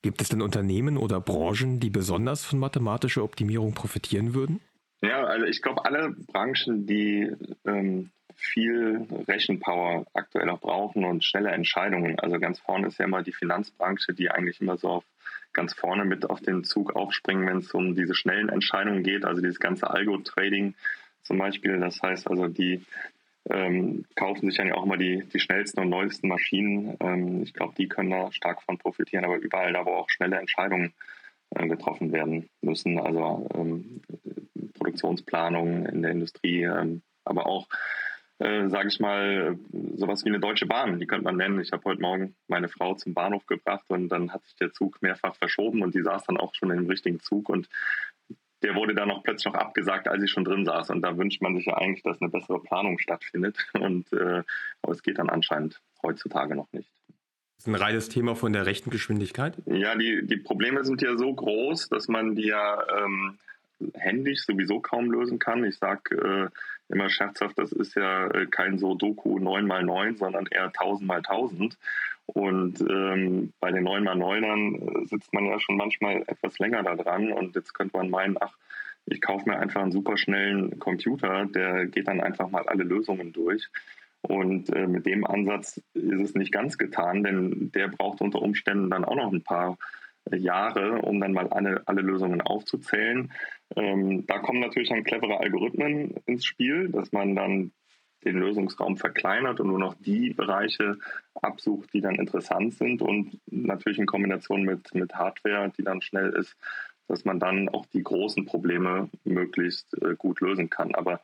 Gibt 0.03 0.21
es 0.21 0.29
denn 0.29 0.43
Unternehmen 0.43 0.97
oder 0.97 1.19
Branchen, 1.19 1.79
die 1.79 1.89
besonders 1.89 2.45
von 2.45 2.59
mathematischer 2.59 3.23
Optimierung 3.23 3.73
profitieren 3.73 4.35
würden? 4.35 4.59
Ja, 5.01 5.23
also 5.23 5.45
ich 5.45 5.61
glaube, 5.61 5.85
alle 5.85 6.11
Branchen, 6.11 6.85
die 6.85 7.31
ähm, 7.65 8.11
viel 8.39 9.05
Rechenpower 9.27 10.05
aktuell 10.13 10.49
auch 10.49 10.59
brauchen 10.59 11.05
und 11.05 11.23
schnelle 11.23 11.51
Entscheidungen. 11.51 12.19
Also 12.19 12.39
ganz 12.39 12.59
vorne 12.59 12.87
ist 12.87 12.97
ja 12.99 13.05
immer 13.05 13.23
die 13.23 13.33
Finanzbranche, 13.33 14.13
die 14.13 14.31
eigentlich 14.31 14.61
immer 14.61 14.77
so 14.77 14.89
auf 14.89 15.03
ganz 15.53 15.73
vorne 15.73 16.05
mit 16.05 16.29
auf 16.29 16.41
den 16.41 16.63
Zug 16.63 16.95
aufspringen, 16.95 17.47
wenn 17.47 17.57
es 17.57 17.73
um 17.73 17.95
diese 17.95 18.15
schnellen 18.15 18.49
Entscheidungen 18.49 19.03
geht, 19.03 19.25
also 19.25 19.41
dieses 19.41 19.59
ganze 19.59 19.89
Algo-Trading 19.89 20.75
zum 21.23 21.37
Beispiel. 21.37 21.79
Das 21.79 22.01
heißt 22.01 22.29
also, 22.29 22.47
die 22.47 22.85
ähm, 23.49 24.05
kaufen 24.15 24.49
sich 24.49 24.57
dann 24.57 24.67
ja 24.67 24.75
auch 24.75 24.85
immer 24.85 24.97
die, 24.97 25.23
die 25.33 25.39
schnellsten 25.39 25.79
und 25.79 25.89
neuesten 25.89 26.27
Maschinen. 26.27 26.95
Ähm, 26.99 27.43
ich 27.43 27.53
glaube, 27.53 27.73
die 27.77 27.87
können 27.87 28.11
da 28.11 28.31
stark 28.31 28.61
von 28.61 28.77
profitieren, 28.77 29.25
aber 29.25 29.37
überall 29.37 29.73
da, 29.73 29.85
wo 29.85 29.91
auch 29.91 30.09
schnelle 30.09 30.37
Entscheidungen 30.37 30.93
äh, 31.55 31.67
getroffen 31.67 32.11
werden 32.11 32.47
müssen, 32.61 32.99
also 32.99 33.49
ähm, 33.55 34.01
Produktionsplanung 34.75 35.85
in 35.87 36.01
der 36.03 36.11
Industrie, 36.11 36.63
ähm, 36.63 37.01
aber 37.25 37.47
auch 37.47 37.67
äh, 38.39 38.69
sage 38.69 38.87
ich 38.87 38.99
mal, 38.99 39.57
sowas 39.95 40.25
wie 40.25 40.29
eine 40.29 40.39
Deutsche 40.39 40.65
Bahn, 40.65 40.99
die 40.99 41.07
könnte 41.07 41.25
man 41.25 41.37
nennen. 41.37 41.59
Ich 41.59 41.71
habe 41.71 41.83
heute 41.85 42.01
Morgen 42.01 42.35
meine 42.47 42.69
Frau 42.69 42.95
zum 42.95 43.13
Bahnhof 43.13 43.45
gebracht 43.45 43.85
und 43.89 44.09
dann 44.09 44.33
hat 44.33 44.43
sich 44.45 44.55
der 44.55 44.73
Zug 44.73 45.01
mehrfach 45.01 45.35
verschoben 45.35 45.81
und 45.81 45.93
die 45.93 46.01
saß 46.01 46.25
dann 46.25 46.37
auch 46.37 46.55
schon 46.55 46.71
im 46.71 46.87
richtigen 46.87 47.19
Zug 47.19 47.49
und 47.49 47.69
der 48.61 48.75
wurde 48.75 48.93
dann 48.93 49.07
noch 49.07 49.23
plötzlich 49.23 49.51
noch 49.53 49.59
abgesagt, 49.59 50.07
als 50.07 50.23
ich 50.23 50.31
schon 50.31 50.43
drin 50.43 50.65
saß. 50.65 50.89
Und 50.89 51.01
da 51.01 51.17
wünscht 51.17 51.41
man 51.41 51.55
sich 51.55 51.65
ja 51.65 51.77
eigentlich, 51.77 52.03
dass 52.03 52.21
eine 52.21 52.29
bessere 52.29 52.61
Planung 52.61 52.99
stattfindet. 52.99 53.57
Und, 53.79 54.11
äh, 54.11 54.43
aber 54.81 54.93
es 54.93 55.01
geht 55.01 55.17
dann 55.17 55.29
anscheinend 55.29 55.79
heutzutage 56.03 56.55
noch 56.55 56.67
nicht. 56.73 56.89
Das 57.55 57.65
ist 57.65 57.67
ein 57.67 57.75
reines 57.75 58.09
Thema 58.09 58.35
von 58.35 58.53
der 58.53 58.65
rechten 58.65 58.89
Geschwindigkeit? 58.89 59.57
Ja, 59.65 59.95
die, 59.95 60.25
die 60.25 60.37
Probleme 60.37 60.83
sind 60.85 61.01
ja 61.01 61.17
so 61.17 61.33
groß, 61.33 61.89
dass 61.89 62.07
man 62.07 62.35
die 62.35 62.47
ja 62.47 62.83
ähm, 63.03 63.37
händisch 63.93 64.45
sowieso 64.45 64.79
kaum 64.79 65.11
lösen 65.11 65.39
kann. 65.39 65.63
Ich 65.65 65.77
sage 65.77 66.15
äh, 66.15 66.49
immer 66.89 67.09
scherzhaft, 67.09 67.57
das 67.57 67.71
ist 67.71 67.95
ja 67.95 68.27
äh, 68.27 68.45
kein 68.47 68.77
so 68.77 68.95
Doku 68.95 69.37
9x9, 69.37 70.17
sondern 70.17 70.47
eher 70.47 70.71
1000x1000. 70.71 71.75
Und 72.25 72.81
ähm, 72.81 73.53
bei 73.59 73.71
den 73.71 73.87
9x9ern 73.87 75.03
äh, 75.03 75.05
sitzt 75.07 75.33
man 75.33 75.45
ja 75.45 75.59
schon 75.59 75.77
manchmal 75.77 76.23
etwas 76.27 76.59
länger 76.59 76.83
da 76.83 76.95
dran. 76.95 77.31
Und 77.31 77.55
jetzt 77.55 77.73
könnte 77.73 77.97
man 77.97 78.09
meinen, 78.09 78.37
ach, 78.39 78.55
ich 79.05 79.21
kaufe 79.21 79.49
mir 79.49 79.57
einfach 79.57 79.81
einen 79.81 79.91
superschnellen 79.91 80.77
Computer, 80.79 81.45
der 81.45 81.87
geht 81.87 82.07
dann 82.07 82.21
einfach 82.21 82.49
mal 82.49 82.67
alle 82.67 82.83
Lösungen 82.83 83.33
durch. 83.33 83.69
Und 84.21 84.69
äh, 84.75 84.85
mit 84.85 85.05
dem 85.05 85.25
Ansatz 85.25 85.81
ist 85.93 86.21
es 86.21 86.35
nicht 86.35 86.51
ganz 86.51 86.77
getan, 86.77 87.23
denn 87.23 87.71
der 87.73 87.87
braucht 87.87 88.21
unter 88.21 88.41
Umständen 88.41 88.89
dann 88.89 89.05
auch 89.05 89.15
noch 89.15 89.31
ein 89.31 89.43
paar 89.43 89.77
Jahre, 90.31 91.01
um 91.01 91.19
dann 91.19 91.33
mal 91.33 91.47
alle, 91.47 91.81
alle 91.85 92.01
Lösungen 92.01 92.41
aufzuzählen. 92.41 93.31
Ähm, 93.75 94.25
da 94.25 94.39
kommen 94.39 94.59
natürlich 94.59 94.89
dann 94.89 95.03
clevere 95.03 95.39
Algorithmen 95.39 96.15
ins 96.25 96.45
Spiel, 96.45 96.89
dass 96.89 97.11
man 97.11 97.35
dann 97.35 97.71
den 98.25 98.37
Lösungsraum 98.37 98.97
verkleinert 98.97 99.59
und 99.59 99.67
nur 99.67 99.79
noch 99.79 99.95
die 99.95 100.33
Bereiche 100.33 100.97
absucht, 101.41 101.93
die 101.93 102.01
dann 102.01 102.15
interessant 102.15 102.73
sind 102.73 103.01
und 103.01 103.39
natürlich 103.45 103.99
in 103.99 104.05
Kombination 104.05 104.63
mit, 104.63 104.93
mit 104.93 105.15
Hardware, 105.15 105.71
die 105.77 105.83
dann 105.83 106.01
schnell 106.01 106.31
ist, 106.31 106.55
dass 107.07 107.25
man 107.25 107.39
dann 107.39 107.69
auch 107.69 107.85
die 107.87 108.03
großen 108.03 108.45
Probleme 108.45 109.09
möglichst 109.23 109.93
äh, 110.01 110.15
gut 110.15 110.41
lösen 110.41 110.69
kann. 110.69 110.93
Aber 110.95 111.21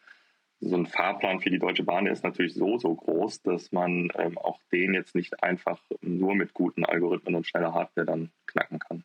so 0.62 0.76
ein 0.76 0.88
Fahrplan 0.88 1.42
für 1.42 1.50
die 1.50 1.60
Deutsche 1.60 1.84
Bahn 1.84 2.08
ist 2.08 2.24
natürlich 2.24 2.54
so, 2.54 2.78
so 2.78 2.96
groß, 2.96 3.42
dass 3.42 3.72
man 3.72 4.10
ähm, 4.18 4.38
auch 4.38 4.60
den 4.72 4.94
jetzt 4.94 5.16
nicht 5.16 5.44
einfach 5.44 5.80
nur 6.02 6.34
mit 6.34 6.54
guten 6.54 6.86
Algorithmen 6.86 7.36
und 7.36 7.46
schneller 7.46 7.74
Hardware 7.74 8.08
dann 8.08 8.32
knacken 8.48 8.80
kann. 8.80 9.04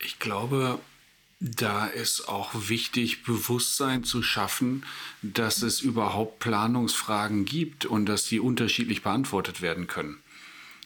Ich 0.00 0.18
glaube, 0.18 0.78
da 1.46 1.86
ist 1.86 2.26
auch 2.26 2.52
wichtig, 2.54 3.22
Bewusstsein 3.22 4.02
zu 4.02 4.22
schaffen, 4.22 4.82
dass 5.20 5.60
es 5.60 5.82
überhaupt 5.82 6.38
Planungsfragen 6.38 7.44
gibt 7.44 7.84
und 7.84 8.06
dass 8.06 8.24
die 8.24 8.40
unterschiedlich 8.40 9.02
beantwortet 9.02 9.60
werden 9.60 9.86
können. 9.86 10.18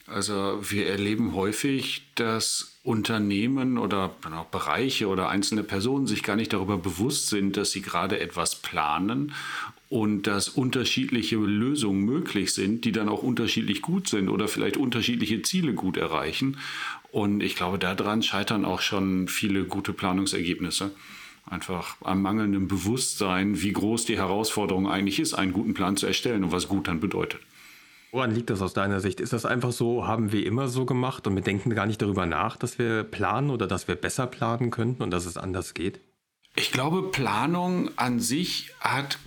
Also 0.08 0.58
wir 0.68 0.88
erleben 0.88 1.34
häufig, 1.34 2.02
dass 2.16 2.72
Unternehmen 2.82 3.78
oder 3.78 4.10
auch 4.34 4.46
Bereiche 4.46 5.06
oder 5.06 5.28
einzelne 5.28 5.62
Personen 5.62 6.08
sich 6.08 6.24
gar 6.24 6.34
nicht 6.34 6.52
darüber 6.52 6.76
bewusst 6.76 7.28
sind, 7.28 7.56
dass 7.56 7.70
sie 7.70 7.82
gerade 7.82 8.18
etwas 8.18 8.56
planen 8.56 9.34
und 9.88 10.26
dass 10.26 10.48
unterschiedliche 10.48 11.36
Lösungen 11.36 12.04
möglich 12.04 12.52
sind, 12.52 12.84
die 12.84 12.92
dann 12.92 13.08
auch 13.08 13.22
unterschiedlich 13.22 13.80
gut 13.80 14.08
sind 14.08 14.28
oder 14.28 14.46
vielleicht 14.48 14.76
unterschiedliche 14.76 15.42
Ziele 15.42 15.72
gut 15.72 15.96
erreichen. 15.96 16.58
Und 17.10 17.42
ich 17.42 17.56
glaube, 17.56 17.78
daran 17.78 18.22
scheitern 18.22 18.64
auch 18.64 18.82
schon 18.82 19.28
viele 19.28 19.64
gute 19.64 19.94
Planungsergebnisse. 19.94 20.90
Einfach 21.46 21.96
am 22.02 22.20
mangelnden 22.20 22.68
Bewusstsein, 22.68 23.62
wie 23.62 23.72
groß 23.72 24.04
die 24.04 24.18
Herausforderung 24.18 24.86
eigentlich 24.86 25.18
ist, 25.18 25.32
einen 25.32 25.54
guten 25.54 25.72
Plan 25.72 25.96
zu 25.96 26.06
erstellen 26.06 26.44
und 26.44 26.52
was 26.52 26.68
gut 26.68 26.88
dann 26.88 27.00
bedeutet. 27.00 27.40
Woran 28.10 28.34
liegt 28.34 28.50
das 28.50 28.60
aus 28.60 28.74
deiner 28.74 29.00
Sicht? 29.00 29.20
Ist 29.20 29.32
das 29.32 29.46
einfach 29.46 29.72
so, 29.72 30.06
haben 30.06 30.32
wir 30.32 30.44
immer 30.44 30.68
so 30.68 30.84
gemacht 30.84 31.26
und 31.26 31.34
wir 31.34 31.42
denken 31.42 31.74
gar 31.74 31.86
nicht 31.86 32.00
darüber 32.00 32.26
nach, 32.26 32.56
dass 32.56 32.78
wir 32.78 33.04
planen 33.04 33.50
oder 33.50 33.66
dass 33.66 33.88
wir 33.88 33.96
besser 33.96 34.26
planen 34.26 34.70
könnten 34.70 35.02
und 35.02 35.10
dass 35.10 35.24
es 35.24 35.38
anders 35.38 35.72
geht? 35.72 36.00
Ich 36.54 36.72
glaube, 36.72 37.10
Planung 37.10 37.90
an 37.96 38.20
sich 38.20 38.72
hat 38.80 39.18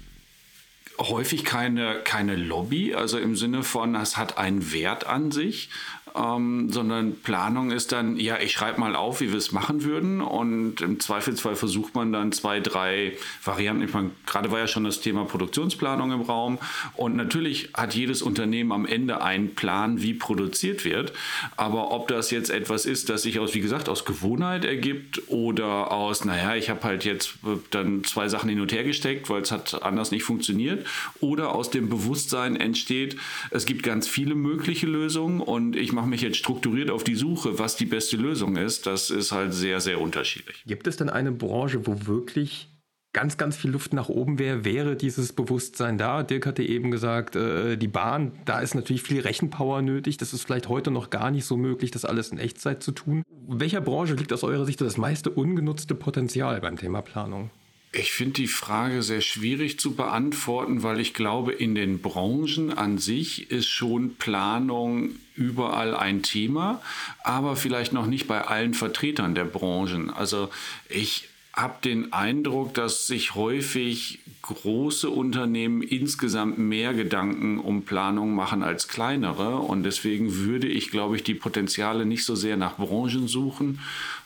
häufig 1.10 1.44
keine, 1.44 2.00
keine 2.04 2.36
Lobby, 2.36 2.94
also 2.94 3.18
im 3.18 3.36
Sinne 3.36 3.64
von, 3.64 3.96
es 3.96 4.18
hat 4.18 4.38
einen 4.38 4.72
Wert 4.72 5.06
an 5.06 5.32
sich, 5.32 5.70
ähm, 6.16 6.70
sondern 6.70 7.16
Planung 7.22 7.72
ist 7.72 7.92
dann, 7.92 8.18
ja, 8.18 8.40
ich 8.40 8.52
schreibe 8.52 8.80
mal 8.80 8.96
auf, 8.96 9.22
wie 9.22 9.32
wir 9.32 9.38
es 9.38 9.52
machen 9.52 9.84
würden. 9.84 10.22
Und 10.22 10.82
im 10.82 11.00
Zweifelsfall 11.00 11.56
versucht 11.56 11.96
man 11.96 12.12
dann 12.12 12.32
zwei, 12.32 12.60
drei 12.60 13.18
Varianten. 13.44 13.84
Ich 13.84 13.94
meine, 13.94 14.12
gerade 14.26 14.52
war 14.52 14.60
ja 14.60 14.68
schon 14.68 14.84
das 14.84 15.02
Thema 15.02 15.26
Produktionsplanung 15.26 16.12
im 16.12 16.22
Raum. 16.22 16.60
Und 16.96 17.16
natürlich 17.16 17.70
hat 17.74 17.96
jedes 17.96 18.22
Unternehmen 18.22 18.72
am 18.72 18.86
Ende 18.86 19.22
einen 19.22 19.56
Plan, 19.56 20.02
wie 20.02 20.14
produziert 20.14 20.86
wird, 20.86 21.14
aber 21.58 21.92
ob 21.92 22.08
das 22.08 22.32
jetzt 22.32 22.50
etwas 22.50 22.86
ist, 22.86 23.10
das 23.10 23.24
sich 23.24 23.40
aus, 23.40 23.54
wie 23.54 23.62
gesagt, 23.62 23.90
aus 23.90 24.06
Gewohnheit 24.06 24.66
ergibt 24.66 25.22
oder 25.28 25.92
aus, 25.92 26.26
naja, 26.26 26.56
ich 26.56 26.70
habe 26.70 26.84
halt 26.84 27.06
jetzt 27.06 27.36
dann 27.72 28.04
zwei 28.04 28.28
Sachen 28.30 28.50
hin 28.50 28.60
und 28.60 28.72
her 28.72 28.84
gesteckt, 28.84 29.30
weil 29.30 29.42
es 29.42 29.52
hat 29.52 29.84
anders 29.84 30.12
nicht 30.12 30.24
funktioniert. 30.24 30.86
Oder 31.20 31.54
aus 31.54 31.70
dem 31.70 31.90
Bewusstsein 31.90 32.56
entsteht, 32.56 33.18
es 33.50 33.66
gibt 33.66 33.84
ganz 33.84 34.08
viele 34.08 34.36
mögliche 34.36 34.88
Lösungen. 34.88 35.42
Und 35.42 35.76
ich 35.76 35.92
mache 35.92 36.01
mache 36.02 36.10
mich 36.10 36.22
jetzt 36.22 36.38
strukturiert 36.38 36.90
auf 36.90 37.04
die 37.04 37.14
Suche, 37.14 37.60
was 37.60 37.76
die 37.76 37.86
beste 37.86 38.18
Lösung 38.18 38.56
ist, 38.56 38.88
das 38.88 39.12
ist 39.12 39.32
halt 39.32 39.54
sehr, 39.54 39.80
sehr 39.80 40.02
unterschiedlich. 40.02 40.64
Gibt 40.66 40.88
es 40.88 40.98
denn 40.98 41.12
eine 41.12 41.32
Branche, 41.32 41.86
wo 41.86 42.08
wirklich 42.08 42.70
ganz, 43.14 43.38
ganz 43.38 43.56
viel 43.56 43.70
Luft 43.70 43.94
nach 43.94 44.10
oben 44.10 44.40
wäre, 44.40 44.66
wäre 44.66 44.96
dieses 44.96 45.32
Bewusstsein 45.32 46.00
da. 46.00 46.24
Dirk 46.24 46.48
hatte 46.48 46.64
eben 46.64 46.90
gesagt, 46.90 47.36
äh, 47.36 47.78
die 47.78 47.88
Bahn, 47.88 48.32
da 48.46 48.62
ist 48.62 48.74
natürlich 48.74 49.04
viel 49.04 49.22
Rechenpower 49.22 49.84
nötig. 49.84 50.18
Das 50.18 50.34
ist 50.34 50.44
vielleicht 50.44 50.70
heute 50.70 50.90
noch 50.90 51.12
gar 51.12 51.30
nicht 51.30 51.46
so 51.46 51.56
möglich, 51.56 51.92
das 51.92 52.04
alles 52.04 52.32
in 52.32 52.40
Echtzeit 52.40 52.82
zu 52.82 52.94
tun. 52.94 53.22
welcher 53.48 53.82
Branche 53.82 54.16
liegt 54.16 54.34
aus 54.34 54.44
eurer 54.44 54.66
Sicht 54.66 54.82
das 54.82 54.98
meiste 54.98 55.30
ungenutzte 55.30 55.94
Potenzial 55.94 56.62
beim 56.62 56.78
Thema 56.78 57.04
Planung? 57.04 57.52
Ich 57.94 58.14
finde 58.14 58.34
die 58.34 58.48
Frage 58.48 59.04
sehr 59.04 59.20
schwierig 59.20 59.78
zu 59.78 59.96
beantworten, 59.96 60.82
weil 60.82 61.02
ich 61.02 61.14
glaube, 61.14 61.52
in 61.52 61.76
den 61.76 62.02
Branchen 62.02 62.72
an 62.72 62.98
sich 62.98 63.52
ist 63.52 63.68
schon 63.68 64.16
Planung 64.16 65.10
überall 65.36 65.94
ein 65.94 66.24
Thema, 66.24 66.82
aber 67.22 67.58
vielleicht 67.58 67.92
noch 67.92 68.08
nicht 68.08 68.28
bei 68.28 68.42
allen 68.48 68.74
Vertretern 68.74 69.36
der 69.36 69.44
Branchen. 69.44 70.10
Also 70.10 70.50
ich 70.88 71.28
habe 71.54 71.76
den 71.84 72.14
Eindruck, 72.14 72.74
dass 72.74 73.08
sich 73.08 73.36
häufig 73.36 74.20
große 74.42 75.10
Unternehmen 75.10 75.82
insgesamt 75.82 76.58
mehr 76.58 76.94
Gedanken 76.94 77.60
um 77.60 77.84
Planung 77.84 78.34
machen 78.34 78.64
als 78.64 78.88
kleinere. 78.88 79.58
Und 79.58 79.84
deswegen 79.84 80.36
würde 80.36 80.68
ich, 80.68 80.92
glaube 80.92 81.18
ich, 81.18 81.24
die 81.24 81.34
Potenziale 81.34 82.06
nicht 82.06 82.24
so 82.24 82.36
sehr 82.36 82.56
nach 82.56 82.78
Branchen 82.78 83.28
suchen, 83.28 83.80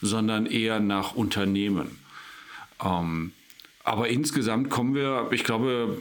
sondern 0.03 0.45
eher 0.45 0.79
nach 0.79 1.15
Unternehmen. 1.15 1.99
Ähm, 2.83 3.31
aber 3.85 4.09
insgesamt 4.09 4.69
kommen 4.69 4.95
wir, 4.95 5.27
ich 5.31 5.43
glaube, 5.43 5.97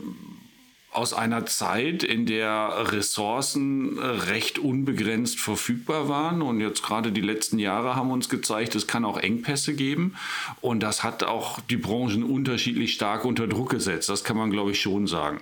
aus 0.95 1.13
einer 1.13 1.45
Zeit, 1.45 2.05
in 2.05 2.25
der 2.25 2.93
Ressourcen 2.93 3.99
recht 3.99 4.61
unbegrenzt 4.61 5.41
verfügbar 5.41 6.09
waren. 6.09 6.41
Und 6.41 6.61
jetzt 6.61 6.85
gerade 6.85 7.11
die 7.11 7.21
letzten 7.21 7.59
Jahre 7.59 7.97
haben 7.97 8.13
uns 8.13 8.29
gezeigt, 8.29 8.77
es 8.77 8.87
kann 8.87 9.05
auch 9.05 9.19
Engpässe 9.19 9.75
geben. 9.75 10.15
Und 10.61 10.85
das 10.85 11.03
hat 11.03 11.25
auch 11.25 11.59
die 11.61 11.77
Branchen 11.77 12.23
unterschiedlich 12.23 12.95
stark 12.95 13.25
unter 13.25 13.49
Druck 13.49 13.71
gesetzt. 13.71 14.09
Das 14.09 14.23
kann 14.23 14.37
man, 14.37 14.51
glaube 14.51 14.71
ich, 14.71 14.81
schon 14.81 15.09
sagen. 15.09 15.41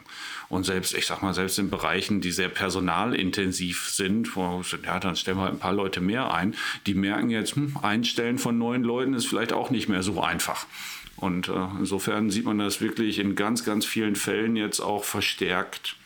Und 0.48 0.64
selbst, 0.64 0.94
ich 0.94 1.06
sag 1.06 1.22
mal, 1.22 1.34
selbst 1.34 1.58
in 1.58 1.68
Bereichen, 1.68 2.22
die 2.22 2.32
sehr 2.32 2.48
personalintensiv 2.48 3.90
sind, 3.90 4.34
wo, 4.34 4.62
ja, 4.84 4.98
dann 5.00 5.16
stellen 5.16 5.36
wir 5.36 5.44
halt 5.44 5.54
ein 5.54 5.58
paar 5.58 5.74
Leute 5.74 6.00
mehr 6.00 6.32
ein, 6.32 6.54
die 6.86 6.94
merken 6.94 7.28
jetzt, 7.28 7.56
hm, 7.56 7.76
Einstellen 7.82 8.38
von 8.38 8.56
neuen 8.56 8.82
Leuten 8.82 9.12
ist 9.12 9.26
vielleicht 9.26 9.52
auch 9.52 9.70
nicht 9.70 9.88
mehr 9.88 10.02
so 10.02 10.20
einfach. 10.22 10.66
Und 11.16 11.48
äh, 11.48 11.68
insofern 11.78 12.30
sieht 12.30 12.44
man 12.44 12.58
das 12.58 12.80
wirklich 12.80 13.18
in 13.18 13.34
ganz, 13.34 13.64
ganz 13.64 13.86
vielen 13.86 14.16
Fällen 14.16 14.56
jetzt 14.56 14.80
auch 14.80 15.04
verstärkt 15.04 15.96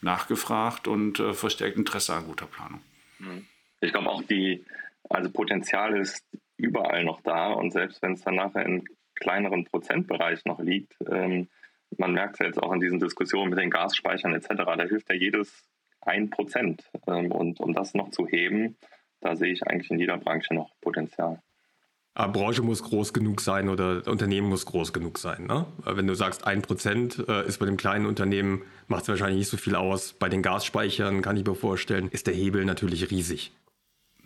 nachgefragt 0.00 0.86
und 0.88 1.18
äh, 1.20 1.32
verstärkt 1.32 1.76
Interesse 1.76 2.14
an 2.14 2.26
guter 2.26 2.46
Planung. 2.46 2.80
Mhm. 3.18 3.46
Ich 3.80 3.92
glaube 3.92 4.10
auch 4.10 4.22
die, 4.22 4.64
also 5.08 5.30
Potenzial 5.30 5.96
ist 5.96 6.24
überall 6.56 7.04
noch 7.04 7.20
da 7.22 7.52
und 7.52 7.72
selbst 7.72 8.02
wenn 8.02 8.12
es 8.12 8.22
dann 8.22 8.36
nachher 8.36 8.66
in 8.66 8.84
kleineren 9.14 9.64
Prozentbereich 9.64 10.44
noch 10.44 10.60
liegt, 10.60 10.94
ähm, 11.10 11.48
man 11.96 12.12
merkt 12.12 12.34
es 12.34 12.46
jetzt 12.46 12.62
auch 12.62 12.72
in 12.72 12.80
diesen 12.80 12.98
Diskussionen 12.98 13.50
mit 13.50 13.58
den 13.58 13.70
Gasspeichern 13.70 14.34
etc., 14.34 14.48
da 14.56 14.82
hilft 14.84 15.08
ja 15.08 15.16
jedes 15.16 15.64
ein 16.02 16.30
Prozent. 16.30 16.90
Ähm, 17.06 17.32
und 17.32 17.60
um 17.60 17.72
das 17.72 17.94
noch 17.94 18.10
zu 18.10 18.26
heben, 18.26 18.76
da 19.20 19.36
sehe 19.36 19.52
ich 19.52 19.66
eigentlich 19.66 19.90
in 19.90 19.98
jeder 19.98 20.18
Branche 20.18 20.54
noch 20.54 20.70
Potenzial. 20.80 21.40
Aber 22.18 22.32
Branche 22.32 22.62
muss 22.62 22.82
groß 22.82 23.12
genug 23.12 23.40
sein 23.40 23.68
oder 23.68 24.02
Unternehmen 24.08 24.48
muss 24.48 24.66
groß 24.66 24.92
genug 24.92 25.18
sein. 25.18 25.46
Ne? 25.46 25.66
Wenn 25.84 26.08
du 26.08 26.14
sagst, 26.14 26.48
ein 26.48 26.62
Prozent 26.62 27.24
äh, 27.28 27.46
ist 27.46 27.58
bei 27.58 27.66
dem 27.66 27.76
kleinen 27.76 28.06
Unternehmen, 28.06 28.62
macht 28.88 29.02
es 29.02 29.08
wahrscheinlich 29.08 29.38
nicht 29.38 29.48
so 29.48 29.56
viel 29.56 29.76
aus. 29.76 30.14
Bei 30.18 30.28
den 30.28 30.42
Gasspeichern, 30.42 31.22
kann 31.22 31.36
ich 31.36 31.46
mir 31.46 31.54
vorstellen, 31.54 32.08
ist 32.10 32.26
der 32.26 32.34
Hebel 32.34 32.64
natürlich 32.64 33.08
riesig. 33.12 33.52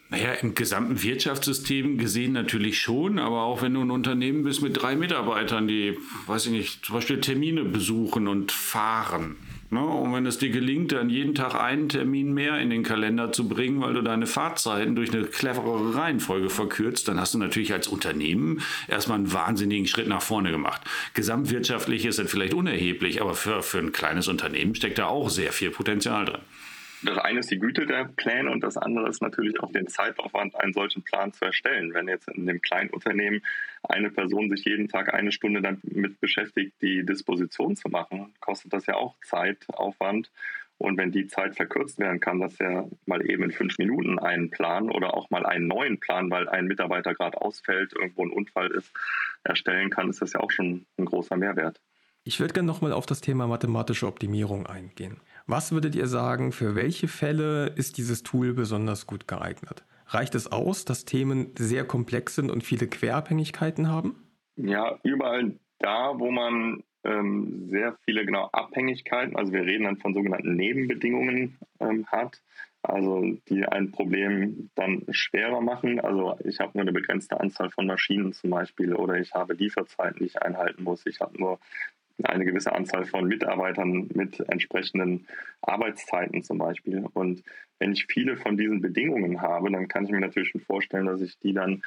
Naja, 0.08 0.32
im 0.40 0.54
gesamten 0.54 1.02
Wirtschaftssystem 1.02 1.98
gesehen 1.98 2.32
natürlich 2.32 2.78
schon, 2.78 3.18
aber 3.18 3.42
auch 3.42 3.60
wenn 3.60 3.74
du 3.74 3.82
ein 3.82 3.90
Unternehmen 3.90 4.42
bist 4.42 4.62
mit 4.62 4.80
drei 4.80 4.96
Mitarbeitern, 4.96 5.68
die, 5.68 5.98
weiß 6.26 6.46
ich 6.46 6.52
nicht, 6.52 6.86
zum 6.86 6.94
Beispiel 6.94 7.20
Termine 7.20 7.62
besuchen 7.62 8.26
und 8.26 8.52
fahren? 8.52 9.36
Und 9.80 10.12
wenn 10.12 10.26
es 10.26 10.38
dir 10.38 10.50
gelingt, 10.50 10.92
dann 10.92 11.08
jeden 11.08 11.34
Tag 11.34 11.54
einen 11.54 11.88
Termin 11.88 12.34
mehr 12.34 12.58
in 12.58 12.68
den 12.68 12.82
Kalender 12.82 13.32
zu 13.32 13.48
bringen, 13.48 13.80
weil 13.80 13.94
du 13.94 14.02
deine 14.02 14.26
Fahrzeiten 14.26 14.94
durch 14.94 15.12
eine 15.14 15.24
cleverere 15.24 15.94
Reihenfolge 15.94 16.50
verkürzt, 16.50 17.08
dann 17.08 17.18
hast 17.18 17.32
du 17.32 17.38
natürlich 17.38 17.72
als 17.72 17.88
Unternehmen 17.88 18.60
erstmal 18.86 19.18
einen 19.18 19.32
wahnsinnigen 19.32 19.86
Schritt 19.86 20.08
nach 20.08 20.22
vorne 20.22 20.50
gemacht. 20.50 20.82
Gesamtwirtschaftlich 21.14 22.04
ist 22.04 22.18
das 22.18 22.30
vielleicht 22.30 22.54
unerheblich, 22.54 23.22
aber 23.22 23.34
für, 23.34 23.62
für 23.62 23.78
ein 23.78 23.92
kleines 23.92 24.28
Unternehmen 24.28 24.74
steckt 24.74 24.98
da 24.98 25.06
auch 25.06 25.30
sehr 25.30 25.52
viel 25.52 25.70
Potenzial 25.70 26.26
drin. 26.26 26.42
Das 27.04 27.18
eine 27.18 27.40
ist 27.40 27.50
die 27.50 27.58
Güte 27.58 27.84
der 27.86 28.04
Pläne 28.04 28.50
und 28.50 28.62
das 28.62 28.76
andere 28.76 29.08
ist 29.08 29.22
natürlich 29.22 29.58
auch 29.60 29.72
den 29.72 29.88
Zeitaufwand, 29.88 30.54
einen 30.54 30.72
solchen 30.72 31.02
Plan 31.02 31.32
zu 31.32 31.44
erstellen. 31.44 31.94
Wenn 31.94 32.06
jetzt 32.06 32.28
in 32.28 32.46
dem 32.46 32.60
kleinen 32.60 32.90
Unternehmen 32.90 33.42
eine 33.82 34.10
Person 34.10 34.48
sich 34.50 34.64
jeden 34.64 34.88
Tag 34.88 35.12
eine 35.12 35.32
Stunde 35.32 35.62
damit 35.62 36.20
beschäftigt, 36.20 36.74
die 36.80 37.04
Disposition 37.04 37.74
zu 37.74 37.88
machen, 37.88 38.32
kostet 38.38 38.72
das 38.72 38.86
ja 38.86 38.94
auch 38.94 39.16
Zeitaufwand. 39.24 40.30
Und 40.78 40.96
wenn 40.96 41.12
die 41.12 41.26
Zeit 41.26 41.56
verkürzt 41.56 41.98
werden 41.98 42.20
kann, 42.20 42.40
dass 42.40 42.58
er 42.60 42.88
mal 43.06 43.28
eben 43.28 43.44
in 43.44 43.52
fünf 43.52 43.78
Minuten 43.78 44.18
einen 44.18 44.50
Plan 44.50 44.90
oder 44.90 45.14
auch 45.14 45.30
mal 45.30 45.44
einen 45.44 45.66
neuen 45.66 45.98
Plan, 45.98 46.30
weil 46.30 46.48
ein 46.48 46.66
Mitarbeiter 46.66 47.14
gerade 47.14 47.40
ausfällt, 47.40 47.92
irgendwo 47.94 48.24
ein 48.24 48.30
Unfall 48.30 48.70
ist, 48.70 48.92
erstellen 49.44 49.90
kann, 49.90 50.08
ist 50.08 50.22
das 50.22 50.32
ja 50.32 50.40
auch 50.40 50.50
schon 50.50 50.86
ein 50.98 51.04
großer 51.04 51.36
Mehrwert. 51.36 51.80
Ich 52.24 52.38
würde 52.38 52.54
gerne 52.54 52.68
nochmal 52.68 52.92
auf 52.92 53.06
das 53.06 53.20
Thema 53.20 53.48
mathematische 53.48 54.06
Optimierung 54.06 54.66
eingehen. 54.66 55.20
Was 55.46 55.72
würdet 55.72 55.94
ihr 55.94 56.06
sagen, 56.06 56.52
für 56.52 56.74
welche 56.74 57.08
Fälle 57.08 57.66
ist 57.66 57.98
dieses 57.98 58.22
Tool 58.22 58.54
besonders 58.54 59.06
gut 59.06 59.26
geeignet? 59.26 59.84
Reicht 60.06 60.34
es 60.34 60.50
aus, 60.50 60.84
dass 60.84 61.04
Themen 61.04 61.52
sehr 61.56 61.84
komplex 61.84 62.34
sind 62.34 62.50
und 62.50 62.62
viele 62.62 62.86
Querabhängigkeiten 62.86 63.88
haben? 63.88 64.16
Ja, 64.56 64.98
überall 65.02 65.58
da, 65.78 66.18
wo 66.18 66.30
man 66.30 66.82
ähm, 67.04 67.68
sehr 67.70 67.96
viele 68.04 68.24
genau 68.24 68.48
Abhängigkeiten, 68.52 69.36
also 69.36 69.52
wir 69.52 69.62
reden 69.62 69.84
dann 69.84 69.96
von 69.96 70.14
sogenannten 70.14 70.54
Nebenbedingungen 70.54 71.58
ähm, 71.80 72.06
hat, 72.06 72.42
also 72.82 73.24
die 73.48 73.64
ein 73.64 73.90
Problem 73.90 74.70
dann 74.74 75.04
schwerer 75.10 75.60
machen. 75.60 76.00
Also 76.00 76.36
ich 76.44 76.60
habe 76.60 76.72
nur 76.74 76.82
eine 76.82 76.92
begrenzte 76.92 77.40
Anzahl 77.40 77.70
von 77.70 77.86
Maschinen 77.86 78.32
zum 78.32 78.50
Beispiel 78.50 78.94
oder 78.94 79.18
ich 79.18 79.32
habe 79.34 79.54
Lieferzeiten, 79.54 80.18
die 80.18 80.26
ich 80.26 80.42
einhalten 80.42 80.82
muss. 80.82 81.06
Ich 81.06 81.20
habe 81.20 81.38
nur 81.38 81.58
eine 82.24 82.44
gewisse 82.44 82.72
Anzahl 82.72 83.04
von 83.04 83.26
Mitarbeitern 83.26 84.08
mit 84.14 84.40
entsprechenden 84.40 85.26
Arbeitszeiten 85.60 86.42
zum 86.42 86.58
Beispiel. 86.58 87.06
Und 87.14 87.42
wenn 87.78 87.92
ich 87.92 88.06
viele 88.06 88.36
von 88.36 88.56
diesen 88.56 88.80
Bedingungen 88.80 89.40
habe, 89.40 89.70
dann 89.70 89.88
kann 89.88 90.04
ich 90.04 90.10
mir 90.10 90.20
natürlich 90.20 90.50
schon 90.50 90.60
vorstellen, 90.60 91.06
dass 91.06 91.20
ich 91.20 91.38
die 91.38 91.52
dann 91.52 91.82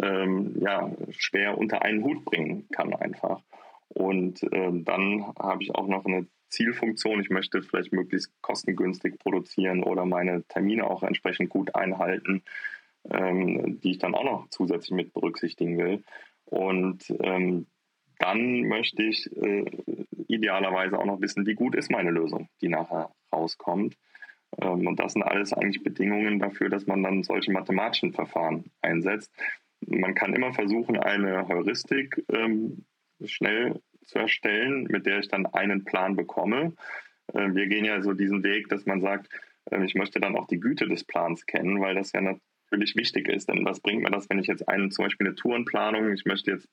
ähm, 0.00 0.56
ja, 0.60 0.90
schwer 1.10 1.58
unter 1.58 1.82
einen 1.82 2.04
Hut 2.04 2.24
bringen 2.24 2.68
kann 2.70 2.94
einfach. 2.94 3.42
Und 3.88 4.42
äh, 4.52 4.70
dann 4.72 5.32
habe 5.38 5.62
ich 5.62 5.74
auch 5.74 5.88
noch 5.88 6.04
eine 6.04 6.26
Zielfunktion. 6.48 7.20
Ich 7.20 7.30
möchte 7.30 7.62
vielleicht 7.62 7.92
möglichst 7.92 8.30
kostengünstig 8.42 9.18
produzieren 9.18 9.82
oder 9.82 10.04
meine 10.04 10.44
Termine 10.44 10.88
auch 10.88 11.02
entsprechend 11.02 11.48
gut 11.50 11.74
einhalten, 11.74 12.42
ähm, 13.10 13.80
die 13.80 13.92
ich 13.92 13.98
dann 13.98 14.14
auch 14.14 14.24
noch 14.24 14.48
zusätzlich 14.50 14.92
mit 14.92 15.12
berücksichtigen 15.12 15.78
will. 15.78 16.04
Und 16.44 17.12
ähm, 17.20 17.66
dann 18.20 18.68
möchte 18.68 19.02
ich 19.02 19.34
äh, 19.36 19.64
idealerweise 20.28 20.98
auch 20.98 21.06
noch 21.06 21.20
wissen, 21.20 21.46
wie 21.46 21.54
gut 21.54 21.74
ist 21.74 21.90
meine 21.90 22.10
Lösung, 22.10 22.48
die 22.60 22.68
nachher 22.68 23.10
rauskommt. 23.32 23.96
Ähm, 24.60 24.86
und 24.86 25.00
das 25.00 25.14
sind 25.14 25.22
alles 25.22 25.52
eigentlich 25.54 25.82
Bedingungen 25.82 26.38
dafür, 26.38 26.68
dass 26.68 26.86
man 26.86 27.02
dann 27.02 27.22
solche 27.22 27.50
mathematischen 27.50 28.12
Verfahren 28.12 28.70
einsetzt. 28.82 29.32
Man 29.86 30.14
kann 30.14 30.34
immer 30.34 30.52
versuchen, 30.52 30.98
eine 30.98 31.48
Heuristik 31.48 32.22
ähm, 32.30 32.84
schnell 33.24 33.80
zu 34.04 34.18
erstellen, 34.18 34.84
mit 34.90 35.06
der 35.06 35.20
ich 35.20 35.28
dann 35.28 35.46
einen 35.46 35.84
Plan 35.84 36.14
bekomme. 36.14 36.74
Äh, 37.32 37.54
wir 37.54 37.68
gehen 37.68 37.86
ja 37.86 38.02
so 38.02 38.12
diesen 38.12 38.42
Weg, 38.42 38.68
dass 38.68 38.84
man 38.84 39.00
sagt, 39.00 39.30
äh, 39.70 39.82
ich 39.82 39.94
möchte 39.94 40.20
dann 40.20 40.36
auch 40.36 40.46
die 40.46 40.60
Güte 40.60 40.86
des 40.88 41.04
Plans 41.04 41.46
kennen, 41.46 41.80
weil 41.80 41.94
das 41.94 42.12
ja 42.12 42.20
natürlich 42.70 42.96
wichtig 42.96 43.28
ist. 43.28 43.48
Denn 43.48 43.64
was 43.64 43.80
bringt 43.80 44.02
mir 44.02 44.10
das, 44.10 44.28
wenn 44.30 44.38
ich 44.38 44.46
jetzt 44.46 44.68
einen, 44.68 44.90
zum 44.90 45.04
Beispiel 45.04 45.26
eine 45.26 45.36
Tourenplanung, 45.36 46.12
ich 46.12 46.24
möchte 46.24 46.52
jetzt 46.52 46.68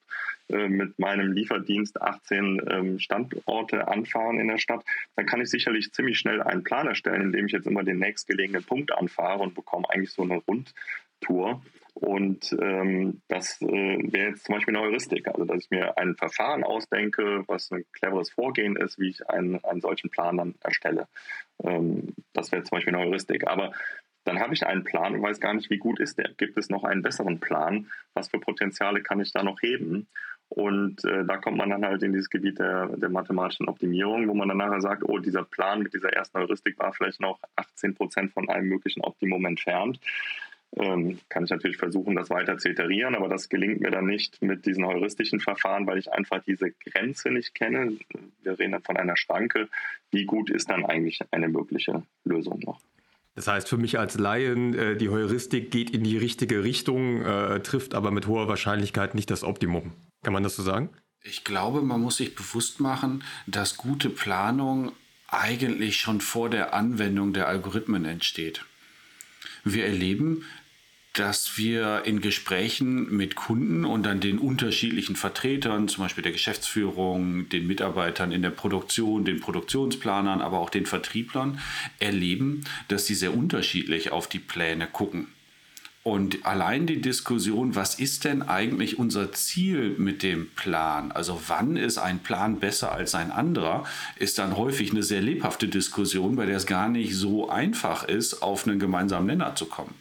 äh, 0.49 0.67
mit 0.67 0.99
meinem 0.99 1.31
Lieferdienst 1.31 2.01
18 2.01 2.61
ähm, 2.69 2.99
Standorte 2.99 3.87
anfahren 3.87 4.39
in 4.39 4.47
der 4.47 4.57
Stadt, 4.57 4.83
dann 5.15 5.25
kann 5.25 5.41
ich 5.41 5.49
sicherlich 5.49 5.91
ziemlich 5.91 6.19
schnell 6.19 6.41
einen 6.41 6.63
Plan 6.63 6.87
erstellen, 6.87 7.21
indem 7.21 7.47
ich 7.47 7.51
jetzt 7.51 7.67
immer 7.67 7.83
den 7.83 7.99
nächstgelegenen 7.99 8.63
Punkt 8.63 8.91
anfahre 8.91 9.43
und 9.43 9.55
bekomme 9.55 9.89
eigentlich 9.89 10.11
so 10.11 10.23
eine 10.23 10.41
Rundtour. 10.47 11.61
Und 11.99 12.55
ähm, 12.61 13.21
das 13.27 13.59
äh, 13.61 13.65
wäre 13.65 14.29
jetzt 14.29 14.45
zum 14.45 14.53
Beispiel 14.53 14.75
eine 14.75 14.85
Heuristik, 14.85 15.27
also 15.27 15.45
dass 15.45 15.63
ich 15.63 15.71
mir 15.71 15.97
ein 15.97 16.15
Verfahren 16.15 16.63
ausdenke, 16.63 17.43
was 17.47 17.71
ein 17.71 17.85
cleveres 17.91 18.29
Vorgehen 18.29 18.75
ist, 18.75 18.99
wie 18.99 19.09
ich 19.09 19.27
einen, 19.27 19.63
einen 19.63 19.81
solchen 19.81 20.11
Plan 20.11 20.37
dann 20.37 20.53
erstelle. 20.61 21.07
Ähm, 21.63 22.13
das 22.33 22.51
wäre 22.51 22.61
zum 22.63 22.77
Beispiel 22.77 22.93
eine 22.93 23.03
Heuristik. 23.03 23.47
Aber 23.47 23.71
dann 24.27 24.39
habe 24.39 24.53
ich 24.53 24.67
einen 24.67 24.83
Plan 24.83 25.15
und 25.15 25.21
weiß 25.21 25.39
gar 25.39 25.53
nicht, 25.53 25.69
wie 25.69 25.77
gut 25.77 25.99
ist 25.99 26.17
der. 26.17 26.29
Gibt 26.35 26.57
es 26.57 26.69
noch 26.69 26.83
einen 26.83 27.01
besseren 27.01 27.39
Plan? 27.39 27.87
Was 28.13 28.27
für 28.27 28.39
Potenziale 28.39 29.01
kann 29.01 29.21
ich 29.21 29.31
da 29.31 29.41
noch 29.41 29.61
heben? 29.61 30.07
Und 30.49 31.03
äh, 31.05 31.25
da 31.25 31.37
kommt 31.37 31.57
man 31.57 31.69
dann 31.69 31.85
halt 31.85 32.03
in 32.03 32.13
dieses 32.13 32.29
Gebiet 32.29 32.59
der, 32.59 32.87
der, 32.87 33.09
mathematischen 33.09 33.67
Optimierung, 33.67 34.27
wo 34.27 34.33
man 34.33 34.47
dann 34.47 34.57
nachher 34.57 34.81
sagt, 34.81 35.03
oh, 35.03 35.19
dieser 35.19 35.43
Plan 35.43 35.81
mit 35.81 35.93
dieser 35.93 36.11
ersten 36.13 36.39
Heuristik 36.39 36.77
war 36.79 36.93
vielleicht 36.93 37.19
noch 37.19 37.39
18 37.55 37.95
Prozent 37.95 38.31
von 38.31 38.49
einem 38.49 38.67
möglichen 38.67 39.01
Optimum 39.01 39.45
entfernt. 39.45 39.99
Ähm, 40.75 41.19
kann 41.29 41.45
ich 41.45 41.49
natürlich 41.49 41.77
versuchen, 41.77 42.15
das 42.15 42.29
weiter 42.29 42.57
zu 42.57 42.69
iterieren, 42.69 43.15
aber 43.15 43.29
das 43.29 43.49
gelingt 43.49 43.81
mir 43.81 43.91
dann 43.91 44.05
nicht 44.05 44.41
mit 44.41 44.65
diesen 44.65 44.85
heuristischen 44.85 45.39
Verfahren, 45.39 45.87
weil 45.87 45.97
ich 45.97 46.11
einfach 46.11 46.43
diese 46.43 46.71
Grenze 46.71 47.31
nicht 47.31 47.55
kenne. 47.55 47.97
Wir 48.43 48.59
reden 48.59 48.73
dann 48.73 48.83
von 48.83 48.97
einer 48.97 49.15
Schranke. 49.17 49.69
Wie 50.11 50.25
gut 50.25 50.49
ist 50.49 50.69
dann 50.69 50.85
eigentlich 50.85 51.21
eine 51.31 51.47
mögliche 51.47 52.03
Lösung 52.25 52.59
noch? 52.59 52.81
Das 53.37 53.45
heißt 53.45 53.69
für 53.69 53.77
mich 53.77 53.99
als 53.99 54.17
Laien, 54.17 54.73
äh, 54.73 54.97
die 54.97 55.09
Heuristik 55.09 55.69
geht 55.69 55.91
in 55.91 56.03
die 56.03 56.17
richtige 56.17 56.63
Richtung, 56.63 57.21
äh, 57.21 57.59
trifft 57.59 57.93
aber 57.93 58.09
mit 58.09 58.25
hoher 58.25 58.47
Wahrscheinlichkeit 58.47 59.13
nicht 59.13 59.29
das 59.29 59.43
Optimum. 59.43 59.93
Kann 60.23 60.33
man 60.33 60.41
das 60.41 60.55
so 60.55 60.63
sagen? 60.63 60.89
Ich 61.21 61.43
glaube, 61.43 61.83
man 61.83 62.01
muss 62.01 62.17
sich 62.17 62.33
bewusst 62.33 62.79
machen, 62.79 63.23
dass 63.45 63.77
gute 63.77 64.09
Planung 64.09 64.91
eigentlich 65.27 65.97
schon 65.97 66.19
vor 66.19 66.49
der 66.49 66.73
Anwendung 66.73 67.31
der 67.31 67.47
Algorithmen 67.47 68.05
entsteht. 68.05 68.65
Wir 69.63 69.85
erleben, 69.85 70.43
dass 71.13 71.57
wir 71.57 72.03
in 72.05 72.21
Gesprächen 72.21 73.15
mit 73.15 73.35
Kunden 73.35 73.85
und 73.85 74.03
dann 74.03 74.19
den 74.19 74.37
unterschiedlichen 74.37 75.15
Vertretern, 75.15 75.87
zum 75.87 76.03
Beispiel 76.03 76.21
der 76.21 76.31
Geschäftsführung, 76.31 77.49
den 77.49 77.65
Mitarbeitern 77.65 78.31
in 78.31 78.43
der 78.43 78.51
Produktion, 78.51 79.25
den 79.25 79.39
Produktionsplanern, 79.39 80.41
aber 80.41 80.59
auch 80.59 80.69
den 80.69 80.85
Vertrieblern, 80.85 81.59
erleben, 81.99 82.63
dass 82.87 83.07
sie 83.07 83.15
sehr 83.15 83.35
unterschiedlich 83.35 84.11
auf 84.11 84.27
die 84.27 84.39
Pläne 84.39 84.87
gucken. 84.87 85.27
Und 86.07 86.45
allein 86.45 86.87
die 86.87 87.01
Diskussion, 87.01 87.75
was 87.75 87.99
ist 87.99 88.23
denn 88.23 88.41
eigentlich 88.41 88.97
unser 88.97 89.33
Ziel 89.33 89.95
mit 89.97 90.23
dem 90.23 90.49
Plan? 90.51 91.11
Also 91.11 91.41
wann 91.47 91.75
ist 91.75 91.97
ein 91.97 92.19
Plan 92.19 92.61
besser 92.61 92.93
als 92.93 93.13
ein 93.13 93.29
anderer, 93.29 93.83
ist 94.15 94.39
dann 94.39 94.55
häufig 94.55 94.91
eine 94.91 95.03
sehr 95.03 95.21
lebhafte 95.21 95.67
Diskussion, 95.67 96.37
bei 96.37 96.45
der 96.45 96.55
es 96.55 96.65
gar 96.65 96.87
nicht 96.87 97.13
so 97.13 97.49
einfach 97.49 98.05
ist, 98.05 98.41
auf 98.41 98.65
einen 98.65 98.79
gemeinsamen 98.79 99.27
Nenner 99.27 99.55
zu 99.55 99.65
kommen. 99.65 99.95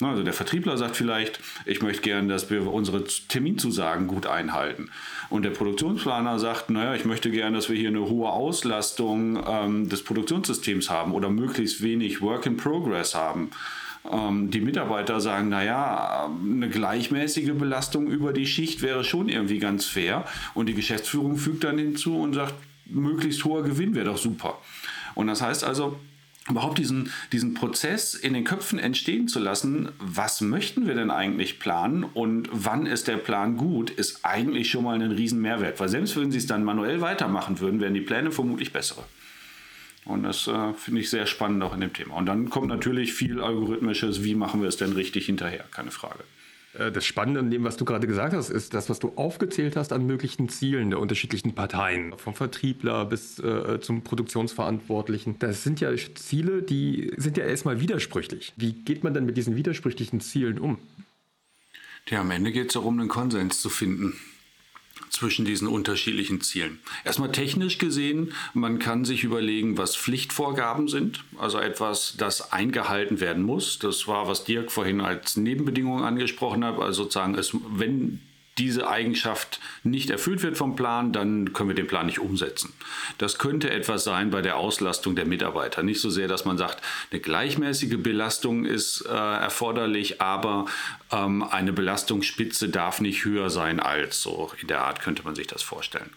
Also 0.00 0.22
der 0.22 0.32
Vertriebler 0.32 0.76
sagt 0.76 0.96
vielleicht, 0.96 1.40
ich 1.66 1.82
möchte 1.82 2.02
gerne, 2.02 2.28
dass 2.28 2.50
wir 2.50 2.72
unsere 2.72 3.02
Terminzusagen 3.04 4.06
gut 4.06 4.26
einhalten. 4.26 4.90
Und 5.28 5.42
der 5.42 5.50
Produktionsplaner 5.50 6.38
sagt, 6.38 6.70
naja, 6.70 6.94
ich 6.94 7.04
möchte 7.04 7.32
gerne, 7.32 7.56
dass 7.56 7.68
wir 7.68 7.76
hier 7.76 7.88
eine 7.88 8.08
hohe 8.08 8.30
Auslastung 8.30 9.42
ähm, 9.44 9.88
des 9.88 10.04
Produktionssystems 10.04 10.88
haben 10.88 11.12
oder 11.12 11.30
möglichst 11.30 11.82
wenig 11.82 12.20
Work 12.22 12.46
in 12.46 12.56
Progress 12.56 13.16
haben. 13.16 13.50
Ähm, 14.08 14.52
die 14.52 14.60
Mitarbeiter 14.60 15.20
sagen, 15.20 15.48
naja, 15.48 16.30
eine 16.44 16.68
gleichmäßige 16.68 17.54
Belastung 17.54 18.06
über 18.06 18.32
die 18.32 18.46
Schicht 18.46 18.82
wäre 18.82 19.02
schon 19.02 19.28
irgendwie 19.28 19.58
ganz 19.58 19.84
fair. 19.84 20.24
Und 20.54 20.66
die 20.66 20.74
Geschäftsführung 20.74 21.36
fügt 21.36 21.64
dann 21.64 21.76
hinzu 21.76 22.16
und 22.20 22.34
sagt, 22.34 22.54
möglichst 22.86 23.44
hoher 23.44 23.64
Gewinn 23.64 23.96
wäre 23.96 24.06
doch 24.06 24.18
super. 24.18 24.58
Und 25.16 25.26
das 25.26 25.42
heißt 25.42 25.64
also, 25.64 25.98
überhaupt 26.48 26.78
diesen, 26.78 27.10
diesen 27.32 27.54
Prozess 27.54 28.14
in 28.14 28.34
den 28.34 28.44
Köpfen 28.44 28.78
entstehen 28.78 29.28
zu 29.28 29.38
lassen, 29.38 29.90
was 29.98 30.40
möchten 30.40 30.86
wir 30.86 30.94
denn 30.94 31.10
eigentlich 31.10 31.58
planen 31.58 32.04
und 32.04 32.48
wann 32.52 32.86
ist 32.86 33.08
der 33.08 33.16
Plan 33.16 33.56
gut, 33.56 33.90
ist 33.90 34.24
eigentlich 34.24 34.70
schon 34.70 34.84
mal 34.84 34.94
ein 34.94 35.12
riesen 35.12 35.40
Mehrwert. 35.40 35.80
Weil 35.80 35.88
selbst 35.88 36.18
wenn 36.18 36.32
sie 36.32 36.38
es 36.38 36.46
dann 36.46 36.64
manuell 36.64 37.00
weitermachen 37.00 37.60
würden, 37.60 37.80
wären 37.80 37.94
die 37.94 38.00
Pläne 38.00 38.30
vermutlich 38.30 38.72
bessere. 38.72 39.04
Und 40.04 40.22
das 40.22 40.46
äh, 40.46 40.72
finde 40.72 41.02
ich 41.02 41.10
sehr 41.10 41.26
spannend 41.26 41.62
auch 41.62 41.74
in 41.74 41.80
dem 41.80 41.92
Thema. 41.92 42.14
Und 42.14 42.26
dann 42.26 42.48
kommt 42.48 42.68
natürlich 42.68 43.12
viel 43.12 43.40
Algorithmisches, 43.42 44.24
wie 44.24 44.34
machen 44.34 44.62
wir 44.62 44.68
es 44.68 44.78
denn 44.78 44.92
richtig 44.92 45.26
hinterher, 45.26 45.64
keine 45.70 45.90
Frage. 45.90 46.24
Äh, 46.78 46.92
das 46.92 47.04
Spannende 47.04 47.40
an 47.40 47.50
dem, 47.50 47.64
was 47.64 47.76
du 47.76 47.84
gerade 47.84 48.06
gesagt 48.06 48.32
hast, 48.32 48.50
ist 48.50 48.74
das, 48.74 48.88
was 48.88 48.98
du 48.98 49.12
aufgezählt 49.16 49.76
hast 49.76 49.92
an 49.92 50.06
möglichen 50.06 50.48
Zielen 50.48 50.90
der 50.90 51.00
unterschiedlichen 51.00 51.54
Parteien, 51.54 52.14
vom 52.16 52.34
Vertriebler 52.34 53.04
bis 53.04 53.38
äh, 53.38 53.80
zum 53.80 54.02
Produktionsverantwortlichen. 54.02 55.38
Das 55.38 55.64
sind 55.64 55.80
ja 55.80 55.90
Ziele, 56.14 56.62
die 56.62 57.12
sind 57.16 57.36
ja 57.36 57.44
erstmal 57.44 57.80
widersprüchlich. 57.80 58.52
Wie 58.56 58.72
geht 58.72 59.04
man 59.04 59.14
denn 59.14 59.26
mit 59.26 59.36
diesen 59.36 59.56
widersprüchlichen 59.56 60.20
Zielen 60.20 60.58
um? 60.58 60.78
Ja, 62.08 62.20
am 62.22 62.30
Ende 62.30 62.52
geht 62.52 62.68
es 62.68 62.72
darum, 62.72 62.98
einen 62.98 63.08
Konsens 63.08 63.60
zu 63.60 63.68
finden 63.68 64.14
zwischen 65.10 65.44
diesen 65.44 65.68
unterschiedlichen 65.68 66.40
Zielen. 66.40 66.78
Erstmal 67.04 67.32
technisch 67.32 67.78
gesehen, 67.78 68.32
man 68.54 68.78
kann 68.78 69.04
sich 69.04 69.24
überlegen, 69.24 69.78
was 69.78 69.96
Pflichtvorgaben 69.96 70.88
sind, 70.88 71.24
also 71.38 71.58
etwas, 71.58 72.14
das 72.16 72.52
eingehalten 72.52 73.20
werden 73.20 73.42
muss. 73.42 73.78
Das 73.78 74.06
war, 74.06 74.28
was 74.28 74.44
Dirk 74.44 74.70
vorhin 74.70 75.00
als 75.00 75.36
Nebenbedingung 75.36 76.02
angesprochen 76.02 76.64
hat, 76.64 76.78
also 76.78 77.04
sozusagen, 77.04 77.34
es, 77.34 77.56
wenn 77.70 78.20
diese 78.58 78.88
Eigenschaft 78.88 79.60
nicht 79.82 80.10
erfüllt 80.10 80.42
wird 80.42 80.56
vom 80.56 80.76
Plan, 80.76 81.12
dann 81.12 81.52
können 81.52 81.70
wir 81.70 81.76
den 81.76 81.86
Plan 81.86 82.06
nicht 82.06 82.18
umsetzen. 82.18 82.72
Das 83.18 83.38
könnte 83.38 83.70
etwas 83.70 84.04
sein 84.04 84.30
bei 84.30 84.42
der 84.42 84.56
Auslastung 84.56 85.16
der 85.16 85.26
Mitarbeiter. 85.26 85.82
Nicht 85.82 86.00
so 86.00 86.10
sehr, 86.10 86.28
dass 86.28 86.44
man 86.44 86.58
sagt, 86.58 86.82
eine 87.10 87.20
gleichmäßige 87.20 87.98
Belastung 87.98 88.64
ist 88.64 89.04
äh, 89.06 89.12
erforderlich, 89.12 90.20
aber 90.20 90.66
ähm, 91.12 91.42
eine 91.42 91.72
Belastungsspitze 91.72 92.68
darf 92.68 93.00
nicht 93.00 93.24
höher 93.24 93.50
sein 93.50 93.80
als 93.80 94.22
so. 94.22 94.52
In 94.60 94.68
der 94.68 94.82
Art 94.82 95.00
könnte 95.00 95.22
man 95.22 95.34
sich 95.34 95.46
das 95.46 95.62
vorstellen. 95.62 96.10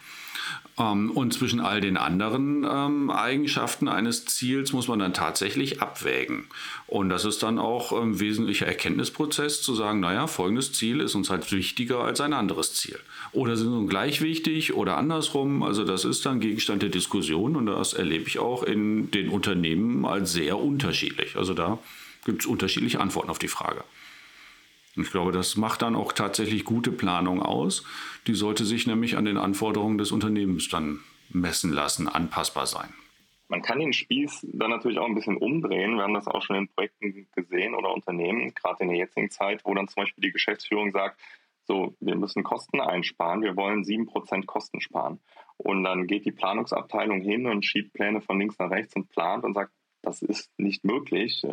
Ähm, 0.82 1.12
und 1.12 1.34
zwischen 1.34 1.60
all 1.60 1.82
den 1.82 1.98
anderen 1.98 2.65
ähm, 2.70 3.10
Eigenschaften 3.12 3.88
eines 3.88 4.26
Ziels 4.26 4.74
muss 4.74 4.88
man 4.88 5.00
dann 5.00 5.13
tatsächlich 5.13 5.82
abwägen. 5.82 6.48
Und 6.88 7.10
das 7.10 7.26
ist 7.26 7.44
dann 7.44 7.60
auch 7.60 7.91
ein 7.91 8.20
wesentlicher 8.20 8.65
Erkenntnisprozess, 8.65 9.62
zu 9.62 9.76
sagen, 9.76 10.00
naja, 10.00 10.28
folgendes 10.28 10.74
Ziel 10.74 11.00
ist 11.00 11.15
uns 11.15 11.30
halt 11.30 11.52
wichtiger 11.52 12.00
als 12.00 12.22
ein 12.22 12.34
anderes 12.34 12.74
Ziel. 12.74 13.00
Oder 13.32 13.56
sind 13.56 13.72
sie 13.72 13.88
gleich 13.88 14.22
wichtig 14.22 14.74
oder 14.74 14.98
andersrum. 14.98 15.63
Also 15.63 15.84
das 15.84 16.06
ist 16.06 16.26
dann 16.26 16.39
Gegenstand 16.39 16.82
der 16.82 16.89
Diskussion 16.89 17.56
und 17.56 17.67
das 17.67 17.94
erlebe 17.94 18.28
ich 18.28 18.39
auch 18.39 18.63
in 18.63 19.12
den 19.12 19.30
Unternehmen 19.30 20.06
als 20.06 20.34
sehr 20.34 20.58
unterschiedlich. 20.58 21.36
Also 21.36 21.54
da 21.54 21.80
gibt 22.26 22.41
es 22.41 22.48
unterschiedliche 22.48 23.00
Antworten 23.00 23.30
auf 23.30 23.39
die 23.39 23.48
Frage. 23.48 23.84
Ich 24.95 25.12
glaube, 25.12 25.32
das 25.32 25.56
macht 25.56 25.82
dann 25.82 25.95
auch 25.95 26.12
tatsächlich 26.12 26.65
gute 26.65 26.91
Planung 26.91 27.41
aus. 27.41 27.86
Die 28.27 28.34
sollte 28.34 28.65
sich 28.65 28.88
nämlich 28.88 29.17
an 29.17 29.25
den 29.25 29.38
Anforderungen 29.38 29.97
des 29.97 30.12
Unternehmens 30.12 30.69
dann 30.69 30.99
messen 31.30 31.71
lassen, 31.71 32.08
anpassbar 32.08 32.65
sein. 32.65 32.93
Man 33.47 33.62
kann 33.62 33.80
den 33.80 33.93
Spieß 33.93 34.47
dann 34.54 34.69
natürlich 34.69 34.97
auch 34.97 35.08
ein 35.08 35.15
bisschen 35.15 35.38
umdrehen. 35.38 35.95
Wir 35.95 36.04
haben 36.04 36.13
das 36.13 36.27
auch 36.27 36.41
schon 36.41 36.56
in 36.56 36.69
Projekten 36.69 37.27
gesehen 37.36 37.75
oder 37.75 37.93
Unternehmen, 37.93 38.54
gerade 38.54 38.84
in 38.84 38.89
der 38.89 38.97
jetzigen 38.97 39.30
Zeit, 39.30 39.65
wo 39.65 39.73
dann 39.73 39.89
zum 39.89 40.04
Beispiel 40.04 40.21
die 40.21 40.32
Geschäftsführung 40.32 40.91
sagt, 40.91 41.19
so, 41.65 41.95
wir 41.99 42.15
müssen 42.15 42.43
Kosten 42.43 42.82
einsparen, 42.82 43.41
wir 43.41 43.56
wollen 43.56 43.84
7% 43.84 44.45
Kosten 44.45 44.82
sparen. 44.82 45.19
Und 45.58 45.84
dann 45.84 46.08
geht 46.08 46.25
die 46.25 46.32
Planungsabteilung 46.32 47.21
hin 47.21 47.45
und 47.45 47.65
schiebt 47.65 47.93
Pläne 47.93 48.21
von 48.21 48.39
links 48.39 48.58
nach 48.58 48.71
rechts 48.71 48.95
und 48.95 49.10
plant 49.10 49.43
und 49.43 49.54
sagt, 49.54 49.71
das 50.01 50.21
ist 50.21 50.49
nicht 50.58 50.84
möglich. 50.84 51.43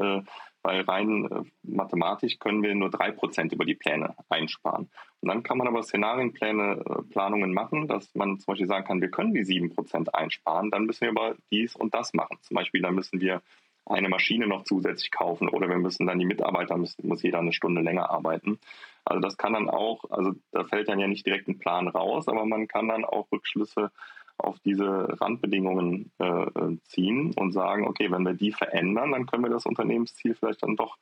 Weil 0.69 0.83
rein 0.83 1.25
äh, 1.31 1.45
mathematisch 1.63 2.39
können 2.39 2.63
wir 2.63 2.75
nur 2.75 2.91
drei 2.91 3.11
Prozent 3.11 3.55
über 3.55 3.65
die 3.65 3.75
Pläne 3.75 4.15
einsparen. 4.29 4.91
Und 5.23 5.29
dann 5.31 5.43
kann 5.43 5.57
man 5.57 5.67
aber 5.67 5.83
Szenarienpläne, 5.83 6.85
äh, 6.85 7.03
Planungen 7.11 7.55
machen, 7.55 7.89
dass 7.89 8.15
man 8.15 8.39
zum 8.39 8.53
Beispiel 8.53 8.67
sagen 8.67 8.85
kann, 8.85 9.01
wir 9.01 9.11
können 9.11 9.33
die 9.33 9.45
sieben 9.45 9.75
Prozent 9.75 10.15
einsparen, 10.15 10.71
dann 10.71 10.85
müssen 10.85 11.01
wir 11.01 11.09
aber 11.09 11.37
dies 11.51 11.75
und 11.75 11.95
das 11.95 12.13
machen. 12.13 12.37
Zum 12.43 12.55
Beispiel, 12.55 12.83
dann 12.83 12.95
müssen 12.95 13.19
wir 13.19 13.41
eine 13.87 14.11
Maschine 14.11 14.47
noch 14.47 14.65
zusätzlich 14.65 15.11
kaufen 15.11 15.49
oder 15.49 15.71
wir 15.71 15.79
müssen 15.79 16.07
dann 16.07 16.19
die 16.19 16.27
Mitarbeiter, 16.27 16.77
müssen, 16.77 17.09
muss 17.09 17.23
jeder 17.23 17.39
eine 17.39 17.55
Stunde 17.55 17.81
länger 17.81 18.11
arbeiten. 18.11 18.59
Also 19.07 19.23
das 19.23 19.39
kann 19.39 19.55
dann 19.55 19.71
auch, 19.71 20.05
also 20.11 20.35
da 20.53 20.65
fällt 20.65 20.91
dann 20.91 20.99
ja 21.01 21.07
nicht 21.07 21.25
direkt 21.25 21.49
ein 21.49 21.59
Plan 21.59 21.89
raus, 21.89 22.29
aber 22.29 22.45
man 22.45 22.69
kann 22.69 22.89
dann 22.89 23.07
auch 23.07 23.33
Rückschlüsse 23.33 23.91
auf 24.39 24.59
diese 24.61 25.21
Randbedingungen 25.21 26.11
äh, 26.19 26.25
äh, 26.25 26.79
ziehen 26.85 27.35
und 27.35 27.53
sagen, 27.53 27.87
okay, 27.87 28.11
wenn 28.11 28.23
wir 28.23 28.35
die 28.35 28.53
verändern, 28.53 29.13
dann 29.13 29.27
können 29.27 29.45
wir 29.45 29.51
das 29.51 29.67
Unternehmensziel 29.67 30.35
vielleicht 30.35 30.63
dann 30.63 30.77
doch 30.77 30.97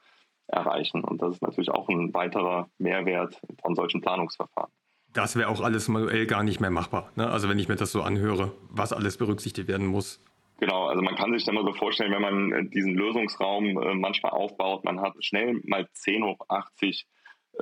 erreichen. 0.49 1.05
Und 1.05 1.23
das 1.23 1.35
ist 1.35 1.43
natürlich 1.43 1.71
auch 1.71 1.89
ein 1.89 2.15
weiterer 2.15 2.69
Mehrwert 2.79 3.41
von 3.61 3.75
solchen 3.75 4.01
Planungsverfahren. 4.01 4.71
Das 5.13 5.37
wäre 5.37 5.49
auch 5.49 5.61
alles 5.61 5.89
manuell 5.89 6.27
gar 6.27 6.43
nicht 6.43 6.61
mehr 6.61 6.71
machbar. 6.71 7.11
Ne? 7.17 7.29
Also 7.29 7.49
wenn 7.49 7.59
ich 7.59 7.69
mir 7.69 7.77
das 7.77 7.93
so 7.93 8.03
anhöre, 8.03 8.53
was 8.71 8.93
alles 8.93 9.17
berücksichtigt 9.17 9.69
werden 9.69 9.87
muss. 9.87 10.21
Genau, 10.59 10.87
also 10.87 11.03
man 11.03 11.15
kann 11.17 11.33
sich 11.33 11.45
dann 11.45 11.55
mal 11.55 11.65
so 11.65 11.73
vorstellen, 11.73 12.13
wenn 12.13 12.23
man 12.23 12.53
äh, 12.53 12.65
diesen 12.69 12.95
Lösungsraum 12.95 13.79
äh, 13.83 13.95
manchmal 13.95 14.33
aufbaut, 14.33 14.85
man 14.85 15.01
hat 15.01 15.13
schnell 15.21 15.61
mal 15.65 15.87
10 15.93 16.25
hoch 16.25 16.39
80 16.49 17.07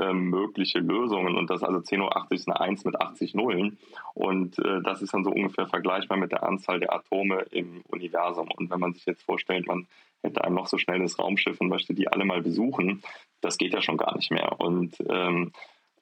ähm, 0.00 0.30
mögliche 0.30 0.78
Lösungen 0.78 1.36
und 1.36 1.50
das 1.50 1.62
also 1.62 1.78
10.80 1.78 2.00
Uhr 2.00 2.32
ist 2.32 2.48
eine 2.48 2.60
1 2.60 2.84
mit 2.84 3.00
80 3.00 3.34
Nullen. 3.34 3.78
Und 4.14 4.58
äh, 4.58 4.82
das 4.82 5.02
ist 5.02 5.14
dann 5.14 5.24
so 5.24 5.30
ungefähr 5.30 5.66
vergleichbar 5.66 6.18
mit 6.18 6.32
der 6.32 6.42
Anzahl 6.42 6.80
der 6.80 6.92
Atome 6.92 7.46
im 7.50 7.82
Universum. 7.88 8.48
Und 8.56 8.70
wenn 8.70 8.80
man 8.80 8.92
sich 8.92 9.06
jetzt 9.06 9.22
vorstellt, 9.22 9.66
man 9.66 9.86
hätte 10.22 10.44
ein 10.44 10.54
noch 10.54 10.66
so 10.66 10.78
schnelles 10.78 11.18
Raumschiff 11.18 11.60
und 11.60 11.68
möchte 11.68 11.94
die 11.94 12.08
alle 12.08 12.24
mal 12.24 12.42
besuchen, 12.42 13.02
das 13.40 13.58
geht 13.58 13.74
ja 13.74 13.82
schon 13.82 13.96
gar 13.96 14.16
nicht 14.16 14.30
mehr. 14.30 14.60
Und 14.60 14.96
ähm, 15.08 15.52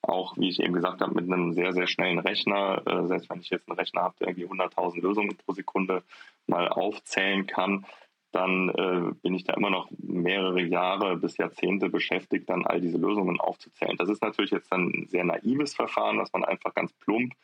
auch, 0.02 0.37
wie 0.37 0.48
ich 0.48 0.61
eben 0.61 0.72
gesagt 0.72 1.00
habe, 1.00 1.14
mit 1.14 1.31
einem 1.31 1.52
sehr, 1.52 1.72
sehr 1.72 1.87
schnellen 1.87 2.18
Rechner, 2.18 2.83
äh, 2.87 3.07
selbst 3.07 3.31
wenn 3.31 3.40
ich 3.40 3.50
jetzt 3.50 3.68
einen 3.68 3.78
Rechner 3.78 4.02
habe, 4.02 4.14
der 4.20 4.28
irgendwie 4.28 4.46
100.000 4.46 5.00
Lösungen 5.00 5.37
pro 5.37 5.52
Sekunde 5.52 6.02
mal 6.46 6.68
aufzählen 6.68 7.46
kann, 7.46 7.87
dann 8.33 8.71
äh, 8.71 9.12
bin 9.23 9.35
ich 9.35 9.45
da 9.45 9.55
immer 9.55 9.71
noch 9.71 9.88
mehrere 9.99 10.62
Jahre 10.62 11.16
bis 11.16 11.37
Jahrzehnte 11.37 11.88
beschäftigt, 11.90 12.49
dann 12.49 12.66
all 12.66 12.81
diese 12.81 12.99
Lösungen 12.99 13.38
aufzuzählen. 13.38 13.97
Das 13.97 14.09
ist 14.09 14.23
natürlich 14.23 14.51
jetzt 14.51 14.73
ein 14.73 15.07
sehr 15.11 15.25
naives 15.25 15.75
Verfahren, 15.75 16.18
was 16.18 16.33
man 16.33 16.45
einfach 16.45 16.75
ganz 16.75 16.92
plump 16.95 17.35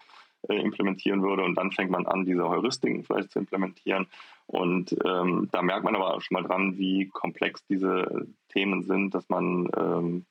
äh, 0.49 0.57
implementieren 0.57 1.23
würde 1.23 1.45
und 1.45 1.55
dann 1.57 1.73
fängt 1.73 1.91
man 1.91 2.07
an, 2.07 2.25
diese 2.25 2.49
Heuristiken 2.49 3.05
vielleicht 3.05 3.33
zu 3.33 3.39
implementieren. 3.39 4.07
Und 4.47 4.97
ähm, 5.05 5.49
da 5.53 5.61
merkt 5.61 5.85
man 5.85 5.95
aber 5.95 6.15
auch 6.15 6.23
schon 6.23 6.37
mal 6.37 6.49
dran, 6.49 6.79
wie 6.79 7.09
komplex 7.09 7.65
diese 7.67 8.27
Themen 8.49 8.83
sind, 8.83 9.15
dass 9.15 9.29
man 9.29 9.69
ähm, 9.77 10.25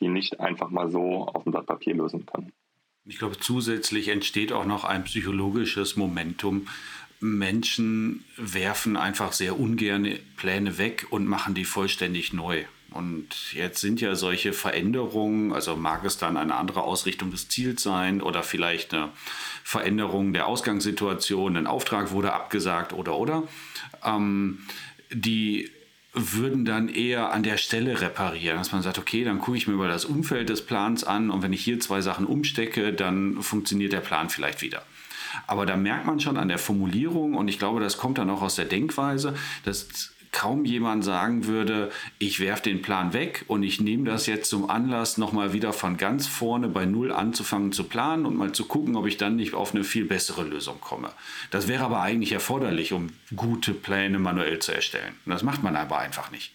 die 0.00 0.08
nicht 0.08 0.40
einfach 0.40 0.70
mal 0.70 0.90
so 0.90 1.26
auf 1.26 1.42
dem 1.42 1.52
Blatt 1.52 1.66
Papier 1.66 1.94
lösen 1.94 2.24
kann. 2.24 2.52
Ich 3.04 3.18
glaube, 3.18 3.38
zusätzlich 3.38 4.08
entsteht 4.08 4.52
auch 4.52 4.66
noch 4.66 4.84
ein 4.84 5.04
psychologisches 5.04 5.96
Momentum, 5.96 6.68
Menschen 7.20 8.24
werfen 8.36 8.96
einfach 8.96 9.32
sehr 9.32 9.58
ungern 9.58 10.08
Pläne 10.36 10.78
weg 10.78 11.06
und 11.10 11.26
machen 11.26 11.54
die 11.54 11.64
vollständig 11.64 12.32
neu. 12.32 12.64
Und 12.90 13.52
jetzt 13.52 13.80
sind 13.80 14.00
ja 14.00 14.14
solche 14.14 14.52
Veränderungen, 14.52 15.52
also 15.52 15.76
mag 15.76 16.04
es 16.04 16.16
dann 16.16 16.36
eine 16.36 16.54
andere 16.54 16.82
Ausrichtung 16.82 17.30
des 17.30 17.48
Ziels 17.48 17.82
sein 17.82 18.22
oder 18.22 18.42
vielleicht 18.42 18.94
eine 18.94 19.10
Veränderung 19.62 20.32
der 20.32 20.46
Ausgangssituation, 20.46 21.56
ein 21.56 21.66
Auftrag 21.66 22.12
wurde 22.12 22.32
abgesagt 22.32 22.94
oder 22.94 23.16
oder, 23.16 23.42
ähm, 24.02 24.60
die 25.10 25.70
würden 26.14 26.64
dann 26.64 26.88
eher 26.88 27.30
an 27.32 27.42
der 27.42 27.58
Stelle 27.58 28.00
reparieren, 28.00 28.56
dass 28.56 28.72
man 28.72 28.82
sagt, 28.82 28.98
okay, 28.98 29.22
dann 29.24 29.38
gucke 29.38 29.58
ich 29.58 29.68
mir 29.68 29.74
über 29.74 29.88
das 29.88 30.06
Umfeld 30.06 30.48
des 30.48 30.64
Plans 30.64 31.04
an 31.04 31.30
und 31.30 31.42
wenn 31.42 31.52
ich 31.52 31.62
hier 31.62 31.80
zwei 31.80 32.00
Sachen 32.00 32.24
umstecke, 32.24 32.94
dann 32.94 33.42
funktioniert 33.42 33.92
der 33.92 34.00
Plan 34.00 34.30
vielleicht 34.30 34.62
wieder. 34.62 34.82
Aber 35.46 35.66
da 35.66 35.76
merkt 35.76 36.06
man 36.06 36.20
schon 36.20 36.36
an 36.36 36.48
der 36.48 36.58
Formulierung, 36.58 37.34
und 37.34 37.48
ich 37.48 37.58
glaube, 37.58 37.80
das 37.80 37.98
kommt 37.98 38.18
dann 38.18 38.30
auch 38.30 38.42
aus 38.42 38.56
der 38.56 38.64
Denkweise, 38.64 39.34
dass 39.64 40.12
kaum 40.32 40.64
jemand 40.64 41.04
sagen 41.04 41.46
würde, 41.46 41.90
ich 42.18 42.40
werfe 42.40 42.62
den 42.64 42.82
Plan 42.82 43.12
weg 43.12 43.44
und 43.48 43.62
ich 43.62 43.80
nehme 43.80 44.04
das 44.04 44.26
jetzt 44.26 44.50
zum 44.50 44.68
Anlass, 44.68 45.18
nochmal 45.18 45.52
wieder 45.52 45.72
von 45.72 45.96
ganz 45.96 46.26
vorne 46.26 46.68
bei 46.68 46.84
Null 46.84 47.12
anzufangen 47.12 47.72
zu 47.72 47.84
planen 47.84 48.26
und 48.26 48.36
mal 48.36 48.52
zu 48.52 48.66
gucken, 48.66 48.96
ob 48.96 49.06
ich 49.06 49.16
dann 49.16 49.36
nicht 49.36 49.54
auf 49.54 49.74
eine 49.74 49.84
viel 49.84 50.04
bessere 50.04 50.44
Lösung 50.44 50.80
komme. 50.80 51.10
Das 51.50 51.68
wäre 51.68 51.84
aber 51.84 52.02
eigentlich 52.02 52.32
erforderlich, 52.32 52.92
um 52.92 53.08
gute 53.34 53.72
Pläne 53.74 54.18
manuell 54.18 54.58
zu 54.58 54.72
erstellen. 54.72 55.14
Und 55.24 55.32
das 55.32 55.42
macht 55.42 55.62
man 55.62 55.76
aber 55.76 55.98
einfach 55.98 56.30
nicht. 56.30 56.52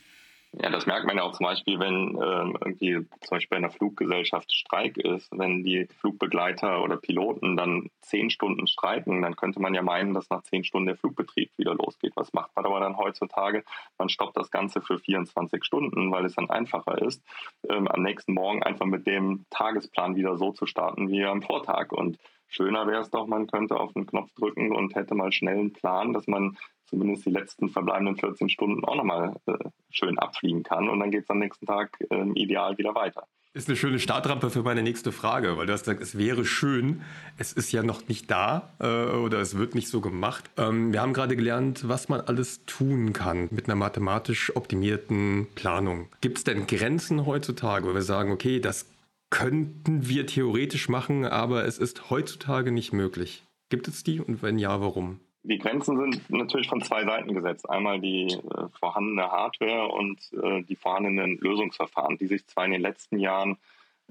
Ja, 0.56 0.70
das 0.70 0.86
merkt 0.86 1.08
man 1.08 1.18
ja 1.18 1.24
auch 1.24 1.32
zum 1.32 1.46
Beispiel, 1.46 1.80
wenn 1.80 2.16
ähm, 2.22 2.56
irgendwie 2.64 3.08
zum 3.22 3.30
Beispiel 3.32 3.50
bei 3.50 3.58
einer 3.58 3.72
Fluggesellschaft 3.72 4.52
Streik 4.54 4.98
ist, 4.98 5.32
wenn 5.32 5.64
die 5.64 5.88
Flugbegleiter 6.00 6.84
oder 6.84 6.98
Piloten 6.98 7.58
dann 7.58 7.90
zehn 8.02 8.30
Stunden 8.30 8.68
streiken, 8.68 9.24
dann 9.24 9.36
könnte 9.36 9.60
man 9.60 9.74
ja 9.74 9.82
meinen, 9.82 10.14
dass 10.14 10.30
nach 10.30 10.44
zehn 10.44 10.64
Stunden 10.64 10.86
der 10.86 10.96
Flugbetrieb 10.96 11.50
wieder 11.58 11.74
losgeht. 11.74 12.14
Was 12.16 12.34
macht 12.34 12.56
man 12.56 12.66
aber 12.66 12.80
dann 12.80 12.98
heutzutage? 12.98 13.64
Man 13.98 14.10
stoppt 14.10 14.38
das 14.38 14.52
Ganze 14.52 14.82
für 14.82 15.00
24 15.00 15.66
Stunden, 15.66 16.12
weil 16.12 16.26
es 16.26 16.36
dann 16.36 16.52
einfacher 16.52 17.02
ist, 17.02 17.24
ähm, 17.68 17.88
am 17.88 18.04
nächsten 18.04 18.36
Morgen 18.36 18.62
einfach 18.62 18.86
mit 18.86 19.08
dem 19.08 19.46
Tagesplan 19.50 20.16
wieder 20.16 20.38
so 20.38 20.52
zu 20.52 20.68
starten 20.68 21.10
wie 21.10 21.26
am 21.26 21.42
Vortag. 21.42 21.92
Und 21.92 22.20
schöner 22.48 22.86
wäre 22.86 23.02
es 23.02 23.10
doch, 23.10 23.26
man 23.26 23.48
könnte 23.48 23.80
auf 23.80 23.94
den 23.94 24.06
Knopf 24.06 24.32
drücken 24.36 24.72
und 24.76 24.94
hätte 24.94 25.16
mal 25.16 25.32
schnell 25.32 25.58
einen 25.58 25.74
Plan, 25.74 26.14
dass 26.14 26.28
man 26.28 26.58
zumindest 26.94 27.26
die 27.26 27.32
letzten 27.32 27.70
verbleibenden 27.70 28.18
14 28.18 28.50
Stunden 28.50 28.86
auch 28.86 28.96
nochmal 28.96 29.36
äh, 29.48 29.54
schön 29.90 30.20
abfliegen 30.20 30.62
kann. 30.62 30.90
Und 30.90 31.00
dann 31.00 31.10
geht 31.10 31.24
es 31.24 31.30
am 31.30 31.40
nächsten 31.40 31.66
Tag 31.66 31.98
äh, 32.12 32.30
ideal 32.36 32.78
wieder 32.78 32.94
weiter. 32.94 33.26
Ist 33.56 33.68
eine 33.68 33.78
schöne 33.78 34.00
Startrampe 34.00 34.50
für 34.52 34.62
meine 34.62 34.84
nächste 34.84 35.12
Frage, 35.12 35.58
weil 35.58 35.66
du 35.66 35.74
hast 35.74 35.86
gesagt, 35.86 36.02
es 36.02 36.18
wäre 36.18 36.46
schön. 36.46 37.02
Es 37.38 37.54
ist 37.54 37.72
ja 37.72 37.84
noch 37.84 38.08
nicht 38.08 38.30
da 38.30 38.74
äh, 38.80 39.16
oder 39.16 39.40
es 39.40 39.58
wird 39.58 39.74
nicht 39.74 39.90
so 39.90 40.02
gemacht. 40.02 40.50
Ähm, 40.58 40.94
wir 40.94 41.02
haben 41.02 41.14
gerade 41.14 41.36
gelernt, 41.36 41.88
was 41.88 42.10
man 42.10 42.22
alles 42.22 42.66
tun 42.66 43.14
kann 43.14 43.50
mit 43.52 43.66
einer 43.66 43.76
mathematisch 43.76 44.56
optimierten 44.56 45.48
Planung. 45.56 46.10
Gibt 46.22 46.38
es 46.38 46.44
denn 46.44 46.68
Grenzen 46.68 47.26
heutzutage, 47.26 47.88
wo 47.88 47.94
wir 47.94 48.04
sagen, 48.04 48.32
okay, 48.32 48.60
das 48.60 48.88
könnten 49.32 50.08
wir 50.08 50.28
theoretisch 50.28 50.90
machen, 50.90 51.26
aber 51.26 51.66
es 51.66 51.80
ist 51.80 52.12
heutzutage 52.12 52.72
nicht 52.72 52.94
möglich? 52.94 53.44
Gibt 53.70 53.88
es 53.88 54.04
die 54.04 54.20
und 54.20 54.44
wenn 54.44 54.60
ja, 54.60 54.80
warum? 54.80 55.20
Die 55.44 55.58
Grenzen 55.58 55.98
sind 55.98 56.30
natürlich 56.30 56.70
von 56.70 56.82
zwei 56.82 57.04
Seiten 57.04 57.34
gesetzt. 57.34 57.70
Einmal 57.70 58.00
die 58.00 58.28
äh, 58.34 58.68
vorhandene 58.80 59.30
Hardware 59.30 59.90
und 59.90 60.20
äh, 60.42 60.64
die 60.64 60.76
vorhandenen 60.76 61.38
Lösungsverfahren, 61.38 62.18
die 62.18 62.28
sich 62.28 62.48
zwar 62.48 62.66
in 62.66 62.72
den 62.72 62.82
letzten 62.82 63.20
Jahren 63.20 63.58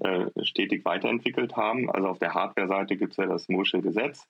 äh, 0.00 0.26
stetig 0.42 0.84
weiterentwickelt 0.84 1.56
haben. 1.56 1.90
Also 1.90 2.08
auf 2.08 2.18
der 2.18 2.34
Hardware-Seite 2.34 2.96
gibt 2.96 3.12
es 3.12 3.16
ja 3.16 3.26
das 3.26 3.48
Mursche 3.48 3.80
Gesetz, 3.80 4.28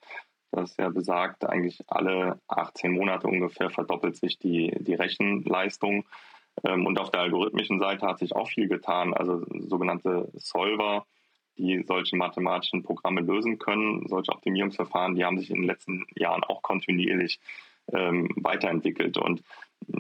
das 0.53 0.77
ja 0.77 0.91
besagt, 0.91 1.45
eigentlich 1.45 1.83
alle 1.89 2.41
18 2.49 2.93
Monate 2.93 3.27
ungefähr 3.27 3.71
verdoppelt 3.71 4.17
sich 4.17 4.39
die, 4.39 4.73
die 4.79 4.95
Rechenleistung. 4.95 6.05
Ähm, 6.65 6.87
und 6.87 7.01
auf 7.01 7.11
der 7.11 7.23
algorithmischen 7.23 7.81
Seite 7.81 8.07
hat 8.07 8.19
sich 8.19 8.37
auch 8.37 8.49
viel 8.49 8.69
getan. 8.69 9.15
Also 9.15 9.45
sogenannte 9.67 10.31
Solver, 10.35 11.07
die 11.59 11.83
solche 11.87 12.17
mathematischen 12.17 12.83
Programme 12.83 13.21
lösen 13.21 13.59
können, 13.59 14.07
solche 14.09 14.33
Optimierungsverfahren, 14.33 15.15
die 15.15 15.25
haben 15.25 15.39
sich 15.39 15.51
in 15.51 15.57
den 15.57 15.67
letzten 15.67 16.07
Jahren 16.15 16.45
auch 16.45 16.63
kontinuierlich 16.63 17.41
ähm, 17.93 18.29
weiterentwickelt. 18.37 19.19
Und 19.19 19.43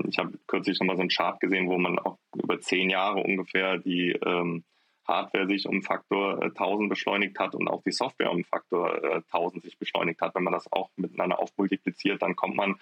ich 0.08 0.18
habe 0.18 0.38
kürzlich 0.46 0.76
schon 0.76 0.86
mal 0.86 0.96
so 0.96 1.00
einen 1.00 1.10
Chart 1.10 1.40
gesehen, 1.40 1.68
wo 1.68 1.78
man 1.78 1.98
auch 1.98 2.18
über 2.34 2.60
zehn 2.60 2.90
Jahre 2.90 3.22
ungefähr 3.22 3.78
die 3.78 4.12
ähm, 4.12 4.64
Hardware 5.06 5.46
sich 5.46 5.66
um 5.66 5.82
Faktor 5.82 6.42
äh, 6.42 6.46
1000 6.46 6.88
beschleunigt 6.88 7.38
hat 7.38 7.54
und 7.54 7.68
auch 7.68 7.82
die 7.82 7.92
Software 7.92 8.30
um 8.30 8.44
Faktor 8.44 9.02
äh, 9.02 9.22
1000 9.32 9.62
sich 9.62 9.78
beschleunigt 9.78 10.20
hat. 10.20 10.34
Wenn 10.34 10.44
man 10.44 10.52
das 10.52 10.70
auch 10.72 10.90
miteinander 10.96 11.40
aufmultipliziert, 11.40 12.22
dann 12.22 12.36
kommt 12.36 12.56
man 12.56 12.76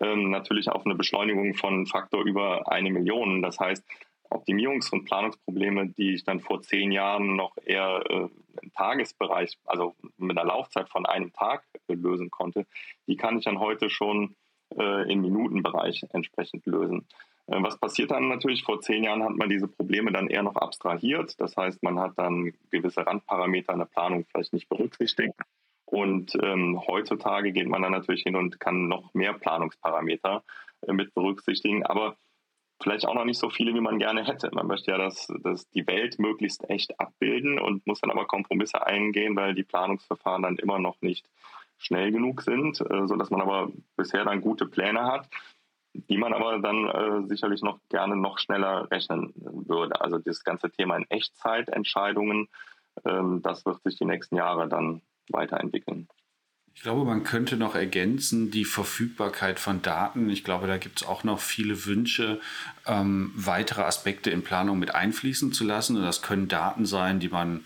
ähm, 0.00 0.30
natürlich 0.30 0.68
auf 0.68 0.86
eine 0.86 0.94
Beschleunigung 0.94 1.54
von 1.54 1.86
Faktor 1.86 2.24
über 2.24 2.70
eine 2.70 2.90
Million. 2.90 3.42
Das 3.42 3.58
heißt, 3.58 3.84
Optimierungs- 4.30 4.92
und 4.92 5.04
Planungsprobleme, 5.04 5.88
die 5.88 6.14
ich 6.14 6.24
dann 6.24 6.40
vor 6.40 6.62
zehn 6.62 6.92
Jahren 6.92 7.36
noch 7.36 7.56
eher 7.64 8.02
äh, 8.08 8.28
im 8.62 8.72
Tagesbereich, 8.74 9.58
also 9.64 9.94
mit 10.16 10.36
einer 10.36 10.48
Laufzeit 10.48 10.88
von 10.88 11.06
einem 11.06 11.32
Tag 11.32 11.64
äh, 11.88 11.94
lösen 11.94 12.30
konnte, 12.30 12.66
die 13.06 13.16
kann 13.16 13.38
ich 13.38 13.44
dann 13.44 13.60
heute 13.60 13.90
schon 13.90 14.36
äh, 14.76 15.10
im 15.10 15.22
Minutenbereich 15.22 16.04
entsprechend 16.12 16.66
lösen. 16.66 17.06
Äh, 17.46 17.62
was 17.62 17.78
passiert 17.78 18.10
dann 18.10 18.28
natürlich? 18.28 18.64
Vor 18.64 18.80
zehn 18.80 19.04
Jahren 19.04 19.22
hat 19.22 19.36
man 19.36 19.48
diese 19.48 19.68
Probleme 19.68 20.12
dann 20.12 20.28
eher 20.28 20.42
noch 20.42 20.56
abstrahiert. 20.56 21.34
Das 21.40 21.56
heißt, 21.56 21.82
man 21.82 21.98
hat 21.98 22.12
dann 22.16 22.52
gewisse 22.70 23.06
Randparameter 23.06 23.72
in 23.72 23.78
der 23.80 23.86
Planung 23.86 24.24
vielleicht 24.30 24.52
nicht 24.52 24.68
berücksichtigt. 24.68 25.34
Und 25.86 26.36
ähm, 26.42 26.82
heutzutage 26.86 27.52
geht 27.52 27.66
man 27.66 27.80
dann 27.80 27.92
natürlich 27.92 28.22
hin 28.22 28.36
und 28.36 28.60
kann 28.60 28.88
noch 28.88 29.14
mehr 29.14 29.32
Planungsparameter 29.32 30.44
äh, 30.86 30.92
mit 30.92 31.14
berücksichtigen. 31.14 31.84
Aber 31.86 32.16
vielleicht 32.80 33.06
auch 33.06 33.14
noch 33.14 33.24
nicht 33.24 33.38
so 33.38 33.50
viele, 33.50 33.74
wie 33.74 33.80
man 33.80 33.98
gerne 33.98 34.24
hätte. 34.24 34.50
Man 34.52 34.66
möchte 34.66 34.90
ja, 34.90 34.98
dass, 34.98 35.28
dass 35.42 35.68
die 35.70 35.86
Welt 35.86 36.18
möglichst 36.18 36.68
echt 36.70 36.98
abbilden 37.00 37.58
und 37.58 37.86
muss 37.86 38.00
dann 38.00 38.10
aber 38.10 38.26
Kompromisse 38.26 38.86
eingehen, 38.86 39.36
weil 39.36 39.54
die 39.54 39.64
Planungsverfahren 39.64 40.42
dann 40.42 40.56
immer 40.56 40.78
noch 40.78 40.96
nicht 41.00 41.28
schnell 41.78 42.10
genug 42.10 42.42
sind, 42.42 42.80
äh, 42.80 43.06
sodass 43.06 43.30
man 43.30 43.40
aber 43.40 43.70
bisher 43.96 44.24
dann 44.24 44.40
gute 44.40 44.66
Pläne 44.66 45.04
hat, 45.04 45.28
die 45.94 46.18
man 46.18 46.32
aber 46.34 46.58
dann 46.58 46.88
äh, 46.88 47.28
sicherlich 47.28 47.62
noch 47.62 47.78
gerne 47.88 48.16
noch 48.16 48.38
schneller 48.38 48.90
rechnen 48.90 49.32
würde. 49.34 50.00
Also 50.00 50.18
das 50.18 50.44
ganze 50.44 50.70
Thema 50.70 50.96
in 50.96 51.06
Echtzeitentscheidungen, 51.08 52.48
ähm, 53.04 53.42
das 53.42 53.64
wird 53.64 53.82
sich 53.82 53.96
die 53.96 54.04
nächsten 54.04 54.36
Jahre 54.36 54.68
dann 54.68 55.02
weiterentwickeln. 55.30 56.08
Ich 56.78 56.84
glaube, 56.84 57.04
man 57.04 57.24
könnte 57.24 57.56
noch 57.56 57.74
ergänzen 57.74 58.52
die 58.52 58.64
Verfügbarkeit 58.64 59.58
von 59.58 59.82
Daten. 59.82 60.30
Ich 60.30 60.44
glaube, 60.44 60.68
da 60.68 60.76
gibt 60.76 61.02
es 61.02 61.08
auch 61.08 61.24
noch 61.24 61.40
viele 61.40 61.86
Wünsche, 61.86 62.40
ähm, 62.86 63.32
weitere 63.34 63.82
Aspekte 63.82 64.30
in 64.30 64.44
Planung 64.44 64.78
mit 64.78 64.94
einfließen 64.94 65.52
zu 65.52 65.64
lassen. 65.64 65.96
Und 65.96 66.04
das 66.04 66.22
können 66.22 66.46
Daten 66.46 66.86
sein, 66.86 67.18
die 67.18 67.30
man 67.30 67.64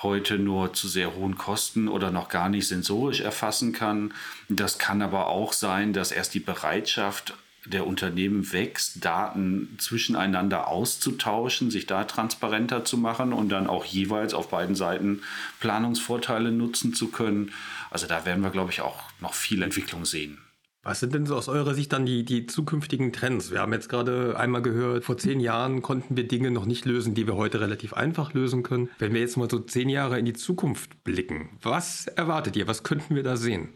heute 0.00 0.38
nur 0.38 0.74
zu 0.74 0.86
sehr 0.86 1.16
hohen 1.16 1.36
Kosten 1.36 1.88
oder 1.88 2.12
noch 2.12 2.28
gar 2.28 2.48
nicht 2.48 2.68
sensorisch 2.68 3.20
erfassen 3.20 3.72
kann. 3.72 4.14
Das 4.48 4.78
kann 4.78 5.02
aber 5.02 5.26
auch 5.26 5.52
sein, 5.52 5.92
dass 5.92 6.12
erst 6.12 6.32
die 6.32 6.38
Bereitschaft 6.38 7.34
der 7.66 7.86
Unternehmen 7.86 8.52
wächst, 8.52 9.04
Daten 9.04 9.76
zwischeneinander 9.78 10.68
auszutauschen, 10.68 11.70
sich 11.70 11.86
da 11.86 12.04
transparenter 12.04 12.84
zu 12.84 12.98
machen 12.98 13.32
und 13.32 13.50
dann 13.50 13.66
auch 13.66 13.84
jeweils 13.84 14.34
auf 14.34 14.48
beiden 14.48 14.74
Seiten 14.74 15.22
Planungsvorteile 15.60 16.50
nutzen 16.50 16.94
zu 16.94 17.08
können. 17.08 17.52
Also 17.90 18.06
da 18.06 18.24
werden 18.24 18.42
wir, 18.42 18.50
glaube 18.50 18.72
ich, 18.72 18.80
auch 18.80 19.02
noch 19.20 19.34
viel 19.34 19.62
Entwicklung 19.62 20.04
sehen. 20.04 20.38
Was 20.84 20.98
sind 20.98 21.14
denn 21.14 21.26
so 21.26 21.36
aus 21.36 21.48
eurer 21.48 21.74
Sicht 21.74 21.92
dann 21.92 22.06
die, 22.06 22.24
die 22.24 22.46
zukünftigen 22.46 23.12
Trends? 23.12 23.52
Wir 23.52 23.60
haben 23.60 23.72
jetzt 23.72 23.88
gerade 23.88 24.36
einmal 24.36 24.62
gehört, 24.62 25.04
vor 25.04 25.16
zehn 25.16 25.38
Jahren 25.38 25.80
konnten 25.80 26.16
wir 26.16 26.26
Dinge 26.26 26.50
noch 26.50 26.64
nicht 26.64 26.84
lösen, 26.86 27.14
die 27.14 27.28
wir 27.28 27.36
heute 27.36 27.60
relativ 27.60 27.92
einfach 27.92 28.34
lösen 28.34 28.64
können. 28.64 28.90
Wenn 28.98 29.14
wir 29.14 29.20
jetzt 29.20 29.36
mal 29.36 29.48
so 29.48 29.60
zehn 29.60 29.88
Jahre 29.88 30.18
in 30.18 30.24
die 30.24 30.32
Zukunft 30.32 31.04
blicken, 31.04 31.50
was 31.62 32.08
erwartet 32.08 32.56
ihr? 32.56 32.66
Was 32.66 32.82
könnten 32.82 33.14
wir 33.14 33.22
da 33.22 33.36
sehen? 33.36 33.68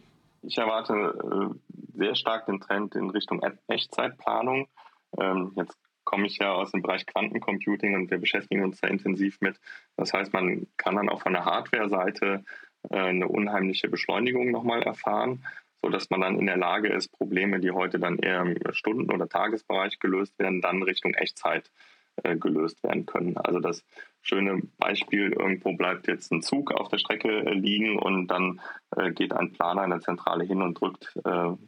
Ich 0.43 0.59
erwarte 0.59 0.93
äh, 0.95 1.66
sehr 1.97 2.15
stark 2.15 2.47
den 2.47 2.61
Trend 2.61 2.95
in 2.95 3.11
Richtung 3.11 3.43
Echtzeitplanung. 3.69 4.69
Ähm, 5.19 5.53
jetzt 5.57 5.77
komme 6.05 6.27
ich 6.27 6.39
ja 6.39 6.53
aus 6.53 6.71
dem 6.71 6.83
Bereich 6.83 7.05
Quantencomputing 7.07 7.95
und 7.95 8.11
wir 8.11 8.19
beschäftigen 8.19 8.63
uns 8.63 8.81
da 8.81 8.89
intensiv 8.89 9.41
mit. 9.41 9.59
Das 9.97 10.13
heißt, 10.13 10.33
man 10.33 10.67
kann 10.77 10.97
dann 10.97 11.09
auch 11.09 11.23
von 11.23 11.33
der 11.33 11.45
Hardware-Seite 11.45 12.45
äh, 12.91 12.97
eine 12.97 13.29
unheimliche 13.29 13.89
Beschleunigung 13.89 14.51
nochmal 14.51 14.83
erfahren, 14.83 15.45
sodass 15.83 16.09
man 16.11 16.21
dann 16.21 16.39
in 16.39 16.47
der 16.47 16.57
Lage 16.57 16.89
ist, 16.89 17.09
Probleme, 17.09 17.61
die 17.61 17.71
heute 17.71 17.99
dann 17.99 18.19
eher 18.19 18.43
im 18.43 18.57
Stunden- 18.73 19.13
oder 19.13 19.29
Tagesbereich 19.29 19.99
gelöst 19.99 20.39
werden, 20.39 20.61
dann 20.61 20.83
Richtung 20.83 21.15
Echtzeit 21.15 21.67
äh, 21.67 21.96
gelöst 22.23 22.83
werden 22.83 23.07
können. 23.07 23.37
Also 23.37 23.61
das 23.61 23.85
schöne 24.27 24.61
Beispiel, 24.79 25.33
irgendwo 25.33 25.75
bleibt 25.75 26.09
jetzt 26.09 26.33
ein 26.33 26.43
Zug 26.43 26.73
auf 26.73 26.89
der 26.89 26.99
Strecke 26.99 27.29
äh, 27.29 27.55
liegen 27.55 27.99
und 27.99 28.27
dann 28.27 28.61
äh, 28.97 29.13
geht 29.13 29.33
ein 29.33 29.53
Planer 29.53 29.85
in 29.85 29.91
der 29.91 30.01
Zentrale 30.01 30.45
hin 30.45 30.63
und 30.63 30.81
drückt 30.81 31.15
äh, 31.17 31.21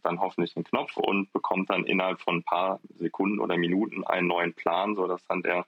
dann 0.03 0.21
hoffentlich 0.21 0.55
den 0.55 0.65
Knopf 0.65 0.97
und 0.97 1.33
bekommt 1.33 1.71
dann 1.71 1.85
innerhalb 1.85 2.21
von 2.21 2.39
ein 2.39 2.43
paar 2.43 2.81
Sekunden 2.97 3.39
oder 3.39 3.57
Minuten 3.57 4.05
einen 4.05 4.27
neuen 4.27 4.55
Plan, 4.55 4.97
sodass 4.97 5.25
dann 5.27 5.43
der 5.43 5.67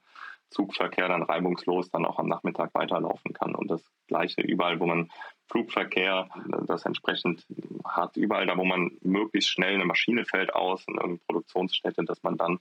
Zugverkehr 0.49 1.07
dann 1.07 1.23
reibungslos 1.23 1.89
dann 1.91 2.05
auch 2.05 2.19
am 2.19 2.27
Nachmittag 2.27 2.73
weiterlaufen 2.73 3.31
kann. 3.31 3.55
Und 3.55 3.71
das 3.71 3.81
gleiche 4.07 4.41
überall, 4.41 4.81
wo 4.81 4.85
man 4.85 5.09
Flugverkehr 5.49 6.29
das 6.67 6.85
entsprechend 6.85 7.45
hat, 7.85 8.17
überall 8.17 8.45
da, 8.45 8.57
wo 8.57 8.65
man 8.65 8.91
möglichst 9.01 9.49
schnell 9.49 9.75
eine 9.75 9.85
Maschine 9.85 10.25
fällt 10.25 10.53
aus 10.53 10.85
in 10.87 10.95
irgendeine 10.95 11.19
Produktionsstätte, 11.25 12.03
dass 12.03 12.21
man 12.23 12.37
dann 12.37 12.59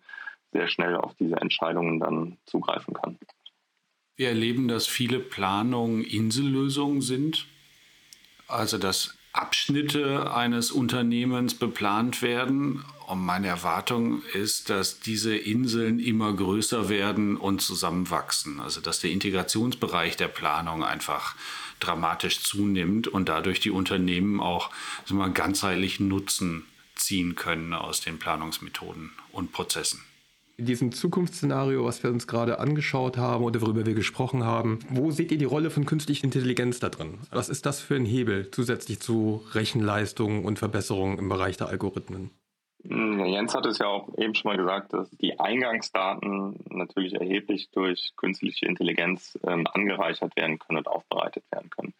sehr 0.52 0.68
schnell 0.68 0.96
auf 0.96 1.14
diese 1.14 1.36
Entscheidungen 1.36 2.00
dann 2.00 2.38
zugreifen 2.46 2.94
kann. 2.94 3.18
Wir 4.16 4.28
erleben, 4.28 4.68
dass 4.68 4.86
viele 4.86 5.18
Planungen 5.18 6.04
Insellösungen 6.04 7.00
sind. 7.00 7.46
Also 8.48 8.78
dass 8.78 9.16
Abschnitte 9.32 10.34
eines 10.34 10.72
Unternehmens 10.72 11.54
beplant 11.54 12.20
werden. 12.20 12.84
Und 13.06 13.24
meine 13.24 13.46
Erwartung 13.46 14.22
ist, 14.34 14.70
dass 14.70 15.00
diese 15.00 15.36
Inseln 15.36 16.00
immer 16.00 16.32
größer 16.32 16.88
werden 16.88 17.36
und 17.36 17.62
zusammenwachsen. 17.62 18.60
Also 18.60 18.80
dass 18.80 19.00
der 19.00 19.10
Integrationsbereich 19.12 20.16
der 20.16 20.28
Planung 20.28 20.84
einfach 20.84 21.36
dramatisch 21.78 22.42
zunimmt 22.42 23.08
und 23.08 23.28
dadurch 23.28 23.60
die 23.60 23.70
Unternehmen 23.70 24.40
auch 24.40 24.70
ganzheitlichen 25.32 26.08
Nutzen 26.08 26.66
ziehen 26.94 27.36
können 27.36 27.72
aus 27.72 28.02
den 28.02 28.18
Planungsmethoden 28.18 29.12
und 29.32 29.52
Prozessen 29.52 30.04
in 30.60 30.66
diesem 30.66 30.92
Zukunftsszenario, 30.92 31.86
was 31.86 32.02
wir 32.02 32.10
uns 32.10 32.26
gerade 32.26 32.58
angeschaut 32.58 33.16
haben 33.16 33.44
oder 33.44 33.62
worüber 33.62 33.86
wir 33.86 33.94
gesprochen 33.94 34.44
haben, 34.44 34.78
wo 34.90 35.10
seht 35.10 35.32
ihr 35.32 35.38
die 35.38 35.46
Rolle 35.46 35.70
von 35.70 35.86
künstlicher 35.86 36.24
Intelligenz 36.24 36.80
da 36.80 36.90
drin? 36.90 37.18
Was 37.30 37.48
ist 37.48 37.64
das 37.64 37.80
für 37.80 37.96
ein 37.96 38.04
Hebel 38.04 38.50
zusätzlich 38.50 39.00
zu 39.00 39.42
Rechenleistung 39.52 40.44
und 40.44 40.58
Verbesserungen 40.58 41.18
im 41.18 41.30
Bereich 41.30 41.56
der 41.56 41.68
Algorithmen? 41.68 42.30
Hm, 42.86 43.24
Jens 43.24 43.54
hat 43.54 43.64
es 43.64 43.78
ja 43.78 43.86
auch 43.86 44.10
eben 44.18 44.34
schon 44.34 44.50
mal 44.50 44.58
gesagt, 44.58 44.92
dass 44.92 45.10
die 45.12 45.40
Eingangsdaten 45.40 46.62
natürlich 46.68 47.14
erheblich 47.14 47.70
durch 47.70 48.12
künstliche 48.16 48.66
Intelligenz 48.66 49.38
ähm, 49.46 49.66
angereichert 49.66 50.36
werden 50.36 50.58
können 50.58 50.78
und 50.78 50.88
aufbereitet 50.88 51.44
werden 51.50 51.70
können. 51.70 51.94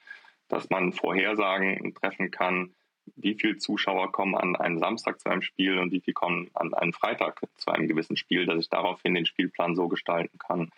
Dass 0.49 0.69
man 0.69 0.93
Vorhersagen 0.93 1.95
treffen 1.95 2.31
kann, 2.31 2.75
wie 3.17 3.35
viele 3.35 3.57
Zuschauer 3.59 4.13
kommen 4.13 4.35
an 4.35 4.57
einem 4.57 4.79
Samstag 4.79 5.21
zu 5.21 5.29
einem 5.29 5.43
Spiel 5.43 5.79
und 5.79 5.93
wie 5.93 6.01
viele 6.01 6.15
kommen 6.15 6.51
an 6.55 6.75
einem 6.75 6.93
Freitag 6.93 7.41
zu 7.57 7.71
einem 7.71 7.89
gewissen 7.89 8.17
Spiel, 8.17 8.47
dass 8.47 8.61
ich 8.61 8.69
daraufhin 8.69 9.15
den 9.15 9.27
Spielplan 9.27 9.75
so 9.75 9.89
gestalten 9.89 10.39
kann, 10.39 10.71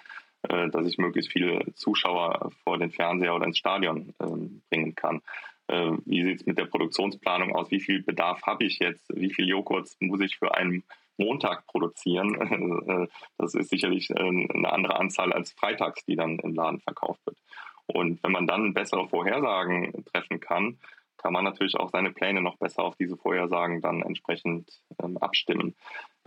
äh, 0.42 0.68
dass 0.68 0.86
ich 0.86 0.98
möglichst 0.98 1.32
viele 1.32 1.72
Zuschauer 1.74 2.50
vor 2.64 2.78
den 2.78 2.90
Fernseher 2.90 3.34
oder 3.34 3.46
ins 3.46 3.58
Stadion 3.58 4.14
ähm, 4.20 4.62
bringen 4.70 4.94
kann. 4.94 5.22
Äh, 5.68 5.92
wie 6.04 6.22
sieht 6.24 6.40
es 6.40 6.46
mit 6.46 6.58
der 6.58 6.66
Produktionsplanung 6.66 7.54
aus? 7.54 7.70
Wie 7.70 7.80
viel 7.80 8.02
Bedarf 8.02 8.42
habe 8.42 8.64
ich 8.64 8.78
jetzt? 8.78 9.08
Wie 9.14 9.32
viel 9.32 9.48
Joghurt 9.48 9.88
muss 10.00 10.20
ich 10.20 10.36
für 10.36 10.54
einen 10.54 10.84
Montag 11.16 11.66
produzieren? 11.66 12.36
Äh, 12.82 13.06
das 13.38 13.54
ist 13.54 13.70
sicherlich 13.70 14.10
eine 14.16 14.72
andere 14.72 14.98
Anzahl 14.98 15.32
als 15.32 15.52
freitags, 15.52 16.04
die 16.04 16.16
dann 16.16 16.38
im 16.40 16.54
Laden 16.54 16.80
verkauft 16.80 17.20
wird. 17.24 17.36
Und 17.86 18.22
wenn 18.22 18.32
man 18.32 18.46
dann 18.46 18.74
bessere 18.74 19.08
Vorhersagen 19.08 20.04
treffen 20.12 20.40
kann, 20.40 20.78
kann 21.22 21.32
man 21.32 21.44
natürlich 21.44 21.76
auch 21.76 21.90
seine 21.90 22.10
Pläne 22.10 22.42
noch 22.42 22.56
besser 22.56 22.82
auf 22.82 22.96
diese 22.96 23.16
Vorhersagen 23.16 23.80
dann 23.80 24.02
entsprechend 24.02 24.82
ähm, 25.02 25.16
abstimmen. 25.18 25.74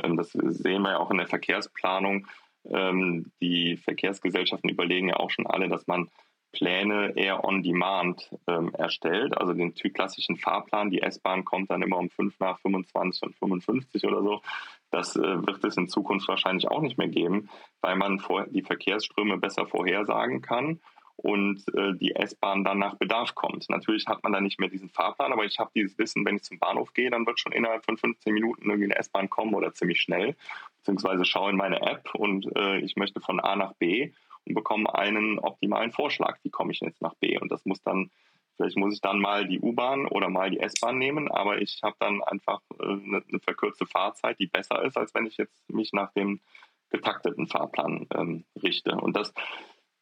Ähm, 0.02 0.16
das 0.16 0.32
sehen 0.32 0.82
wir 0.84 0.92
ja 0.92 0.98
auch 1.00 1.12
in 1.12 1.18
der 1.18 1.28
Verkehrsplanung. 1.28 2.28
Ähm, 2.70 3.32
die 3.42 3.78
Verkehrsgesellschaften 3.78 4.70
überlegen 4.70 5.10
ja 5.10 5.18
auch 5.18 5.30
schon 5.30 5.46
alle, 5.46 5.68
dass 5.68 5.86
man 5.88 6.10
Pläne 6.54 7.12
eher 7.18 7.44
on 7.44 7.62
demand 7.62 8.30
ähm, 8.48 8.74
erstellt, 8.74 9.38
also 9.38 9.54
den 9.54 9.74
klassischen 9.74 10.38
Fahrplan. 10.38 10.90
Die 10.90 11.02
S-Bahn 11.02 11.44
kommt 11.44 11.70
dann 11.70 11.82
immer 11.82 11.98
um 11.98 12.10
5 12.10 12.40
nach 12.40 12.60
25 12.60 13.24
und 13.24 13.36
55 13.36 14.06
oder 14.06 14.24
so. 14.24 14.42
Das 14.90 15.18
äh, 15.18 15.46
wird 15.46 15.62
es 15.66 15.76
in 15.76 15.90
Zukunft 15.90 16.30
wahrscheinlich 16.30 16.70
auch 16.70 16.82
nicht 16.82 16.98
mehr 16.98 17.10
geben, 17.10 17.50
weil 17.82 17.98
man 17.98 18.22
die 18.52 18.62
Verkehrsströme 18.62 19.38
besser 19.38 19.68
vorhersagen 19.68 20.42
kann 20.42 20.80
und 21.18 21.64
äh, 21.74 21.94
die 21.94 22.16
S-Bahn 22.16 22.64
dann 22.64 22.80
nach 22.80 22.96
Bedarf 22.96 23.36
kommt. 23.36 23.70
Natürlich 23.70 24.06
hat 24.08 24.24
man 24.24 24.34
da 24.34 24.42
nicht 24.42 24.60
mehr 24.60 24.70
diesen 24.70 24.90
Fahrplan, 24.90 25.32
aber 25.32 25.46
ich 25.46 25.60
habe 25.60 25.72
dieses 25.74 25.98
Wissen, 25.98 26.26
wenn 26.26 26.36
ich 26.36 26.44
zum 26.44 26.60
Bahnhof 26.60 26.94
gehe, 26.94 27.10
dann 27.10 27.26
wird 27.26 27.40
schon 27.40 27.54
innerhalb 27.54 27.86
von 27.86 27.98
15 27.98 28.34
Minuten 28.34 28.66
irgendwie 28.66 28.86
eine 28.86 28.98
S-Bahn 28.98 29.30
kommen 29.30 29.54
oder 29.54 29.74
ziemlich 29.74 30.02
schnell, 30.02 30.36
beziehungsweise 30.78 31.26
schaue 31.26 31.52
in 31.52 31.58
meine 31.58 31.82
App 31.82 32.14
und 32.16 32.54
äh, 32.56 32.80
ich 32.80 32.96
möchte 32.96 33.22
von 33.22 33.40
A 33.40 33.56
nach 33.56 33.74
B 33.74 34.12
und 34.46 34.54
bekomme 34.54 34.94
einen 34.94 35.40
optimalen 35.40 35.92
Vorschlag, 35.92 36.38
wie 36.44 36.50
komme 36.50 36.72
ich 36.72 36.82
jetzt 36.82 37.02
nach 37.02 37.16
B. 37.16 37.38
Und 37.40 37.52
das 37.52 37.66
muss 37.66 37.82
dann, 37.82 38.12
vielleicht 38.58 38.78
muss 38.78 38.94
ich 38.94 39.02
dann 39.02 39.20
mal 39.20 39.48
die 39.48 39.60
U-Bahn 39.60 40.08
oder 40.08 40.30
mal 40.30 40.50
die 40.50 40.60
S-Bahn 40.60 40.98
nehmen, 40.98 41.32
aber 41.32 41.62
ich 41.62 41.80
habe 41.82 41.96
dann 42.00 42.22
einfach 42.24 42.60
äh, 42.80 42.84
eine, 42.84 43.24
eine, 43.28 43.40
verkürzte 43.40 43.86
Fahrzeit, 43.86 44.38
die 44.40 44.48
besser 44.48 44.84
ist, 44.84 44.98
als 44.98 45.14
wenn 45.14 45.26
ich 45.26 45.38
jetzt 45.38 45.70
mich 45.70 45.94
nach 45.94 46.12
dem 46.12 46.42
getakteten 46.90 47.48
Fahrplan 47.48 48.08
ähm, 48.14 48.46
richte. 48.62 48.92
Und 48.96 49.16
das 49.16 49.34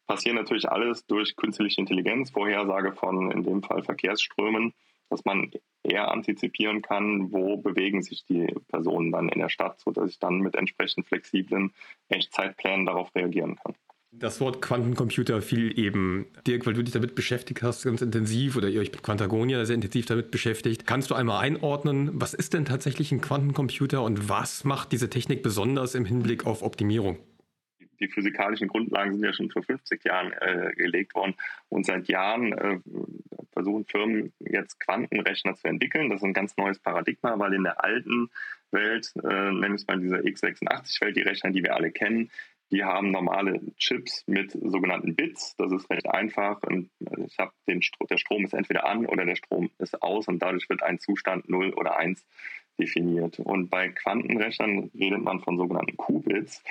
passiert 0.06 0.34
natürlich 0.34 0.68
alles 0.68 1.06
durch 1.06 1.36
künstliche 1.36 1.80
Intelligenz, 1.80 2.30
Vorhersage 2.30 2.92
von 2.92 3.30
in 3.30 3.42
dem 3.42 3.62
Fall 3.62 3.82
Verkehrsströmen, 3.82 4.72
dass 5.10 5.24
man 5.24 5.50
eher 5.82 6.10
antizipieren 6.10 6.82
kann, 6.82 7.32
wo 7.32 7.56
bewegen 7.58 8.02
sich 8.02 8.24
die 8.24 8.46
Personen 8.68 9.12
dann 9.12 9.28
in 9.28 9.40
der 9.40 9.48
Stadt, 9.48 9.80
sodass 9.80 10.10
ich 10.10 10.18
dann 10.18 10.38
mit 10.38 10.56
entsprechend 10.56 11.06
flexiblen 11.06 11.72
Echtzeitplänen 12.08 12.86
darauf 12.86 13.14
reagieren 13.14 13.56
kann. 13.56 13.74
Das 14.16 14.40
Wort 14.40 14.62
Quantencomputer 14.62 15.42
fiel 15.42 15.76
eben. 15.76 16.26
Dirk, 16.46 16.66
weil 16.66 16.74
du 16.74 16.84
dich 16.84 16.94
damit 16.94 17.16
beschäftigt 17.16 17.64
hast, 17.64 17.82
ganz 17.82 18.00
intensiv, 18.00 18.56
oder 18.56 18.68
ihr 18.68 18.80
euch 18.80 18.92
mit 18.92 19.02
Quantagonia 19.02 19.64
sehr 19.64 19.74
intensiv 19.74 20.06
damit 20.06 20.30
beschäftigt. 20.30 20.86
Kannst 20.86 21.10
du 21.10 21.16
einmal 21.16 21.40
einordnen, 21.40 22.10
was 22.12 22.32
ist 22.32 22.54
denn 22.54 22.64
tatsächlich 22.64 23.10
ein 23.10 23.20
Quantencomputer 23.20 24.02
und 24.02 24.28
was 24.28 24.62
macht 24.62 24.92
diese 24.92 25.10
Technik 25.10 25.42
besonders 25.42 25.96
im 25.96 26.04
Hinblick 26.04 26.46
auf 26.46 26.62
Optimierung? 26.62 27.18
Die 28.00 28.08
physikalischen 28.08 28.68
Grundlagen 28.68 29.12
sind 29.12 29.24
ja 29.24 29.32
schon 29.32 29.50
vor 29.50 29.62
50 29.62 30.04
Jahren 30.04 30.32
äh, 30.32 30.72
gelegt 30.74 31.14
worden. 31.14 31.34
Und 31.68 31.86
seit 31.86 32.08
Jahren 32.08 32.52
äh, 32.52 32.78
versuchen 33.52 33.84
Firmen 33.86 34.32
jetzt 34.40 34.80
Quantenrechner 34.80 35.54
zu 35.54 35.68
entwickeln. 35.68 36.10
Das 36.10 36.20
ist 36.20 36.24
ein 36.24 36.34
ganz 36.34 36.56
neues 36.56 36.78
Paradigma, 36.78 37.38
weil 37.38 37.54
in 37.54 37.64
der 37.64 37.82
alten 37.82 38.30
Welt, 38.70 39.12
äh, 39.22 39.52
nennen 39.52 39.76
es 39.76 39.86
mal 39.86 40.00
diese 40.00 40.16
x86-Welt, 40.16 41.16
die 41.16 41.22
Rechner, 41.22 41.50
die 41.50 41.62
wir 41.62 41.74
alle 41.74 41.92
kennen, 41.92 42.30
die 42.70 42.82
haben 42.82 43.10
normale 43.10 43.60
Chips 43.76 44.24
mit 44.26 44.50
sogenannten 44.50 45.14
Bits. 45.14 45.54
Das 45.56 45.70
ist 45.72 45.88
recht 45.90 46.08
einfach. 46.08 46.60
Äh, 46.64 46.86
ich 47.26 47.36
den 47.68 47.82
Stro 47.82 48.06
der 48.06 48.18
Strom 48.18 48.44
ist 48.44 48.54
entweder 48.54 48.86
an 48.86 49.06
oder 49.06 49.24
der 49.24 49.36
Strom 49.36 49.70
ist 49.78 50.02
aus 50.02 50.28
und 50.28 50.40
dadurch 50.40 50.68
wird 50.68 50.82
ein 50.82 50.98
Zustand 50.98 51.48
0 51.48 51.72
oder 51.74 51.96
1 51.96 52.26
definiert. 52.78 53.38
Und 53.38 53.70
bei 53.70 53.88
Quantenrechnern 53.88 54.90
redet 54.94 55.22
man 55.22 55.40
von 55.40 55.56
sogenannten 55.56 55.96
Qubits. 55.96 56.62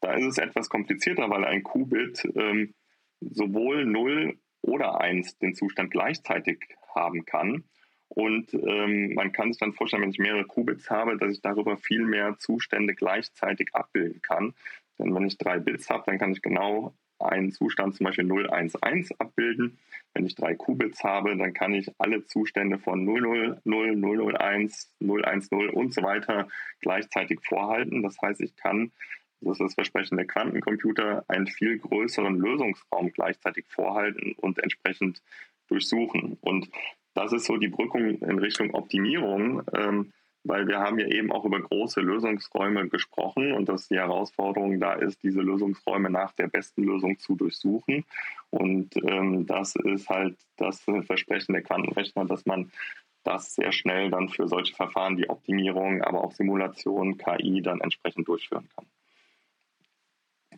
Da 0.00 0.14
ist 0.14 0.26
es 0.26 0.38
etwas 0.38 0.68
komplizierter, 0.68 1.28
weil 1.30 1.44
ein 1.44 1.62
Qubit 1.62 2.28
ähm, 2.36 2.74
sowohl 3.20 3.84
0 3.84 4.38
oder 4.62 5.00
1 5.00 5.38
den 5.38 5.54
Zustand 5.54 5.90
gleichzeitig 5.90 6.58
haben 6.94 7.24
kann. 7.24 7.64
Und 8.08 8.54
ähm, 8.54 9.14
man 9.14 9.32
kann 9.32 9.52
sich 9.52 9.60
dann 9.60 9.74
vorstellen, 9.74 10.02
wenn 10.02 10.10
ich 10.10 10.18
mehrere 10.18 10.46
Qubits 10.46 10.90
habe, 10.90 11.16
dass 11.18 11.32
ich 11.32 11.42
darüber 11.42 11.76
viel 11.76 12.04
mehr 12.04 12.36
Zustände 12.38 12.94
gleichzeitig 12.94 13.74
abbilden 13.74 14.22
kann. 14.22 14.54
Denn 14.98 15.14
wenn 15.14 15.26
ich 15.26 15.38
drei 15.38 15.58
Bits 15.58 15.90
habe, 15.90 16.04
dann 16.06 16.18
kann 16.18 16.32
ich 16.32 16.42
genau 16.42 16.94
einen 17.18 17.52
Zustand 17.52 17.94
zum 17.94 18.04
Beispiel 18.04 18.28
011 18.30 19.12
abbilden. 19.18 19.78
Wenn 20.14 20.26
ich 20.26 20.34
drei 20.34 20.54
Qubits 20.54 21.04
habe, 21.04 21.36
dann 21.36 21.52
kann 21.52 21.74
ich 21.74 21.90
alle 21.98 22.24
Zustände 22.24 22.78
von 22.78 23.04
000, 23.04 23.60
001, 23.64 24.90
010 25.00 25.70
und 25.70 25.94
so 25.94 26.02
weiter 26.02 26.48
gleichzeitig 26.80 27.40
vorhalten. 27.42 28.02
Das 28.02 28.20
heißt, 28.20 28.40
ich 28.40 28.56
kann, 28.56 28.92
das 29.40 29.52
ist 29.52 29.60
das 29.60 29.74
Versprechen 29.74 30.16
der 30.16 30.26
Quantencomputer, 30.26 31.24
einen 31.28 31.46
viel 31.46 31.78
größeren 31.78 32.36
Lösungsraum 32.36 33.12
gleichzeitig 33.12 33.66
vorhalten 33.68 34.34
und 34.36 34.58
entsprechend 34.58 35.22
durchsuchen. 35.68 36.38
Und 36.40 36.68
das 37.14 37.32
ist 37.32 37.46
so 37.46 37.56
die 37.56 37.68
Brückung 37.68 38.18
in 38.18 38.38
Richtung 38.38 38.74
Optimierung. 38.74 39.62
Ähm, 39.74 40.12
weil 40.48 40.66
wir 40.66 40.78
haben 40.78 40.98
ja 40.98 41.06
eben 41.06 41.30
auch 41.30 41.44
über 41.44 41.60
große 41.60 42.00
Lösungsräume 42.00 42.88
gesprochen 42.88 43.52
und 43.52 43.68
dass 43.68 43.88
die 43.88 43.96
Herausforderung 43.96 44.80
da 44.80 44.94
ist, 44.94 45.22
diese 45.22 45.40
Lösungsräume 45.40 46.10
nach 46.10 46.32
der 46.32 46.48
besten 46.48 46.84
Lösung 46.84 47.18
zu 47.18 47.36
durchsuchen. 47.36 48.04
Und 48.50 48.96
ähm, 48.96 49.46
das 49.46 49.76
ist 49.76 50.08
halt 50.08 50.36
das 50.56 50.80
Versprechen 50.80 51.52
der 51.52 51.62
Quantenrechner, 51.62 52.24
dass 52.24 52.46
man 52.46 52.72
das 53.24 53.54
sehr 53.54 53.72
schnell 53.72 54.10
dann 54.10 54.28
für 54.30 54.48
solche 54.48 54.74
Verfahren 54.74 55.18
wie 55.18 55.28
Optimierung, 55.28 56.02
aber 56.02 56.24
auch 56.24 56.32
Simulation, 56.32 57.18
KI 57.18 57.60
dann 57.60 57.80
entsprechend 57.80 58.26
durchführen 58.26 58.68
kann. 58.74 58.86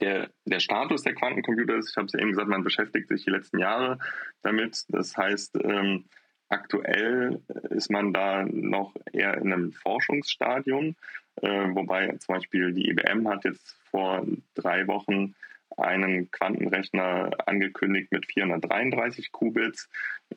Der, 0.00 0.30
der 0.44 0.60
Status 0.60 1.02
der 1.02 1.14
Quantencomputer 1.14 1.76
ist, 1.76 1.90
ich 1.90 1.96
habe 1.96 2.06
es 2.06 2.14
eben 2.14 2.30
gesagt, 2.30 2.48
man 2.48 2.64
beschäftigt 2.64 3.08
sich 3.08 3.24
die 3.24 3.30
letzten 3.30 3.58
Jahre 3.58 3.98
damit. 4.42 4.84
Das 4.88 5.16
heißt, 5.16 5.58
ähm, 5.62 6.04
Aktuell 6.50 7.40
ist 7.70 7.90
man 7.90 8.12
da 8.12 8.44
noch 8.44 8.92
eher 9.12 9.38
in 9.38 9.52
einem 9.52 9.72
Forschungsstadium, 9.72 10.96
äh, 11.36 11.48
wobei 11.48 12.08
zum 12.18 12.34
Beispiel 12.34 12.72
die 12.72 12.90
IBM 12.90 13.28
hat 13.28 13.44
jetzt 13.44 13.78
vor 13.90 14.26
drei 14.54 14.86
Wochen 14.88 15.36
einen 15.76 16.28
Quantenrechner 16.32 17.30
angekündigt 17.46 18.10
mit 18.10 18.26
433 18.26 19.30
Qubits. 19.30 19.88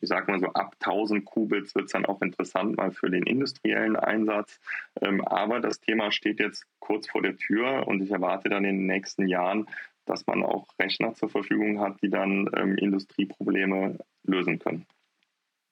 Ich 0.02 0.08
sage 0.08 0.32
mal 0.32 0.39
so, 0.39 0.47
ab 0.54 0.76
1000 0.80 1.26
Qubits 1.26 1.73
wird 1.73 1.86
es 1.86 1.91
dann 1.91 2.06
auch 2.06 2.21
interessant 2.21 2.78
mal 2.78 2.91
für 2.91 3.10
den 3.10 3.23
industriellen 3.23 3.95
Einsatz. 3.95 4.60
Ähm, 5.02 5.21
aber 5.21 5.60
das 5.60 5.80
Thema 5.80 6.12
steht 6.12 6.39
jetzt 6.39 6.67
kurz 6.80 7.10
vor 7.10 7.23
der 7.23 7.38
Tür 7.38 7.88
und 7.88 8.02
ich 8.04 8.12
erwarte 8.12 8.49
dann 8.49 8.65
in 8.65 8.78
den 8.78 8.86
nächsten 8.86 9.28
Jahren, 9.28 9.67
dass 10.06 10.28
man 10.28 10.43
auch 10.43 10.67
Rechner 10.78 11.15
zur 11.15 11.30
Verfügung 11.30 11.80
hat, 11.80 12.02
die 12.04 12.10
dann 12.10 12.49
ähm, 12.56 12.78
Industrieprobleme 12.78 13.97
lösen 14.26 14.60
können. 14.60 14.86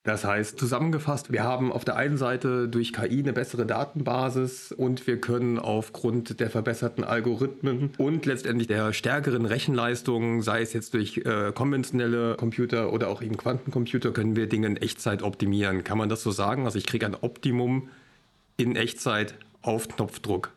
Das 0.03 0.25
heißt, 0.25 0.57
zusammengefasst, 0.57 1.31
wir 1.31 1.43
haben 1.43 1.71
auf 1.71 1.85
der 1.85 1.95
einen 1.95 2.17
Seite 2.17 2.67
durch 2.67 2.91
KI 2.91 3.19
eine 3.19 3.33
bessere 3.33 3.67
Datenbasis 3.67 4.71
und 4.71 5.05
wir 5.05 5.21
können 5.21 5.59
aufgrund 5.59 6.39
der 6.39 6.49
verbesserten 6.49 7.03
Algorithmen 7.03 7.91
und 7.99 8.25
letztendlich 8.25 8.67
der 8.67 8.93
stärkeren 8.93 9.45
Rechenleistung, 9.45 10.41
sei 10.41 10.63
es 10.63 10.73
jetzt 10.73 10.95
durch 10.95 11.17
äh, 11.17 11.51
konventionelle 11.53 12.35
Computer 12.35 12.91
oder 12.91 13.09
auch 13.09 13.21
eben 13.21 13.37
Quantencomputer, 13.37 14.11
können 14.11 14.35
wir 14.35 14.49
Dinge 14.49 14.65
in 14.67 14.77
Echtzeit 14.77 15.21
optimieren. 15.21 15.83
Kann 15.83 15.99
man 15.99 16.09
das 16.09 16.23
so 16.23 16.31
sagen? 16.31 16.65
Also 16.65 16.79
ich 16.79 16.87
kriege 16.87 17.05
ein 17.05 17.15
Optimum 17.15 17.89
in 18.57 18.75
Echtzeit 18.75 19.35
auf 19.61 19.87
Knopfdruck. 19.87 20.51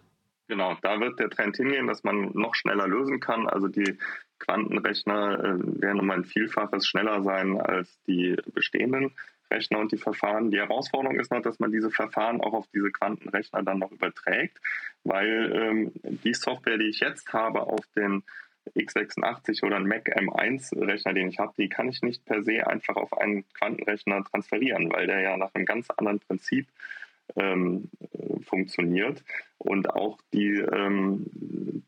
Genau, 0.48 0.74
da 0.80 1.00
wird 1.00 1.18
der 1.18 1.28
Trend 1.28 1.56
hingehen, 1.56 1.86
dass 1.86 2.02
man 2.02 2.30
noch 2.32 2.54
schneller 2.54 2.88
lösen 2.88 3.20
kann. 3.20 3.46
Also 3.46 3.68
die 3.68 3.98
Quantenrechner 4.38 5.38
äh, 5.38 5.82
werden 5.82 6.00
um 6.00 6.10
ein 6.10 6.24
Vielfaches 6.24 6.86
schneller 6.86 7.22
sein 7.22 7.60
als 7.60 7.98
die 8.06 8.36
bestehenden 8.54 9.12
Rechner 9.54 9.78
und 9.78 9.92
die 9.92 9.98
Verfahren. 9.98 10.50
Die 10.50 10.58
Herausforderung 10.58 11.18
ist 11.18 11.30
noch, 11.30 11.42
dass 11.42 11.58
man 11.60 11.72
diese 11.72 11.90
Verfahren 11.90 12.40
auch 12.40 12.52
auf 12.52 12.66
diese 12.74 12.90
Quantenrechner 12.90 13.62
dann 13.62 13.78
noch 13.78 13.92
überträgt, 13.92 14.58
weil 15.04 15.52
ähm, 15.54 15.92
die 16.02 16.34
Software, 16.34 16.78
die 16.78 16.88
ich 16.88 17.00
jetzt 17.00 17.32
habe 17.32 17.62
auf 17.62 17.86
den 17.96 18.22
x86 18.76 19.64
oder 19.64 19.76
einen 19.76 19.88
Mac 19.88 20.08
M1-Rechner, 20.08 21.12
den 21.12 21.28
ich 21.28 21.38
habe, 21.38 21.52
die 21.58 21.68
kann 21.68 21.88
ich 21.88 22.02
nicht 22.02 22.24
per 22.24 22.42
se 22.42 22.66
einfach 22.66 22.96
auf 22.96 23.16
einen 23.16 23.44
Quantenrechner 23.52 24.24
transferieren, 24.24 24.90
weil 24.92 25.06
der 25.06 25.20
ja 25.20 25.36
nach 25.36 25.54
einem 25.54 25.66
ganz 25.66 25.90
anderen 25.90 26.20
Prinzip 26.20 26.66
ähm, 27.36 27.90
funktioniert 28.42 29.24
und 29.58 29.90
auch 29.90 30.18
die, 30.32 30.58
ähm, 30.58 31.26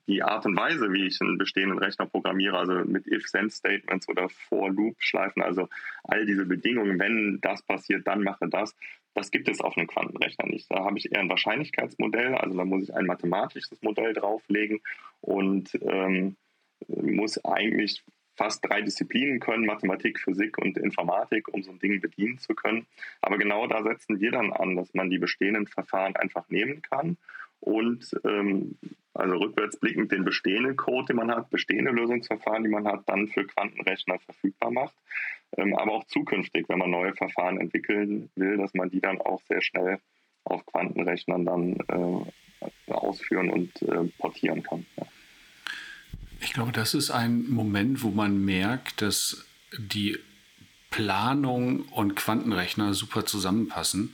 die 0.07 0.23
Art 0.23 0.47
und 0.47 0.57
Weise, 0.57 0.93
wie 0.93 1.07
ich 1.07 1.21
einen 1.21 1.39
bestehenden 1.39 1.79
Rechner 1.79 2.07
programmiere, 2.07 2.59
also 2.59 2.73
mit 2.85 3.07
If-Then-Statements 3.07 4.09
oder 4.09 4.29
For-Loop-Schleifen, 4.29 5.43
also 5.43 5.69
all 6.05 6.27
diese 6.27 6.47
Bedingungen, 6.47 6.99
wenn 6.99 7.39
das 7.43 7.63
passiert, 7.63 8.07
dann 8.07 8.23
mache 8.23 8.49
das, 8.49 8.75
das 9.15 9.31
gibt 9.31 9.49
es 9.49 9.61
auf 9.61 9.77
einem 9.77 9.87
Quantenrechner 9.87 10.47
nicht. 10.47 10.71
Da 10.71 10.85
habe 10.85 10.99
ich 10.99 11.11
eher 11.11 11.21
ein 11.21 11.31
Wahrscheinlichkeitsmodell, 11.31 12.35
also 12.35 12.57
da 12.57 12.65
muss 12.65 12.85
ich 12.85 12.95
ein 12.95 13.07
mathematisches 13.07 13.83
Modell 13.83 14.13
drauflegen 14.13 14.81
und 15.21 15.71
ähm, 15.83 16.37
muss 16.89 17.43
eigentlich 17.45 18.05
fast 18.37 18.65
drei 18.69 18.83
Disziplinen 18.83 19.41
können, 19.41 19.67
Mathematik, 19.67 20.21
Physik 20.21 20.59
und 20.59 20.79
Informatik, 20.79 21.49
um 21.49 21.63
so 21.63 21.71
ein 21.71 21.79
Ding 21.79 22.01
bedienen 22.01 22.39
zu 22.39 22.55
können. 22.55 22.87
Aber 23.23 23.39
genau 23.39 23.67
da 23.67 23.83
setzen 23.83 24.21
wir 24.21 24.31
dann 24.31 24.53
an, 24.53 24.77
dass 24.77 24.93
man 24.95 25.11
die 25.11 25.19
bestehenden 25.19 25.67
Verfahren 25.67 26.17
einfach 26.17 26.49
nehmen 26.49 26.83
kann 26.83 27.17
und 27.61 28.11
ähm, 28.25 28.77
also 29.15 29.35
rückwärtsblickend 29.37 30.13
den 30.13 30.25
bestehenden 30.25 30.77
Code, 30.77 31.07
den 31.07 31.17
man 31.17 31.31
hat, 31.31 31.51
bestehende 31.51 31.91
Lösungsverfahren, 31.91 32.63
die 32.63 32.69
man 32.69 32.87
hat, 32.87 33.09
dann 33.09 33.29
für 33.29 33.47
Quantenrechner 33.47 34.19
verfügbar 34.19 34.71
macht. 34.71 34.95
Ähm, 35.57 35.75
aber 35.75 35.93
auch 35.93 36.05
zukünftig, 36.05 36.69
wenn 36.69 36.79
man 36.79 36.91
neue 36.91 37.15
Verfahren 37.15 37.59
entwickeln 37.59 38.31
will, 38.35 38.59
dass 38.59 38.75
man 38.75 38.91
die 38.91 39.01
dann 39.01 39.21
auch 39.21 39.41
sehr 39.49 39.63
schnell 39.63 39.99
auf 40.45 40.65
Quantenrechnern 40.67 41.45
dann 41.45 41.77
äh, 41.89 42.93
ausführen 42.93 43.51
und 43.51 43.83
äh, 43.83 44.05
portieren 44.19 44.63
kann. 44.63 44.87
Ja. 44.97 45.07
Ich 46.41 46.53
glaube, 46.53 46.73
das 46.73 46.95
ist 46.95 47.11
ein 47.11 47.49
Moment, 47.51 48.03
wo 48.03 48.11
man 48.11 48.45
merkt, 48.45 49.03
dass 49.03 49.45
die 49.77 50.19
Planung 50.91 51.83
und 51.83 52.17
Quantenrechner 52.17 52.95
super 52.95 53.27
zusammenpassen. 53.27 54.13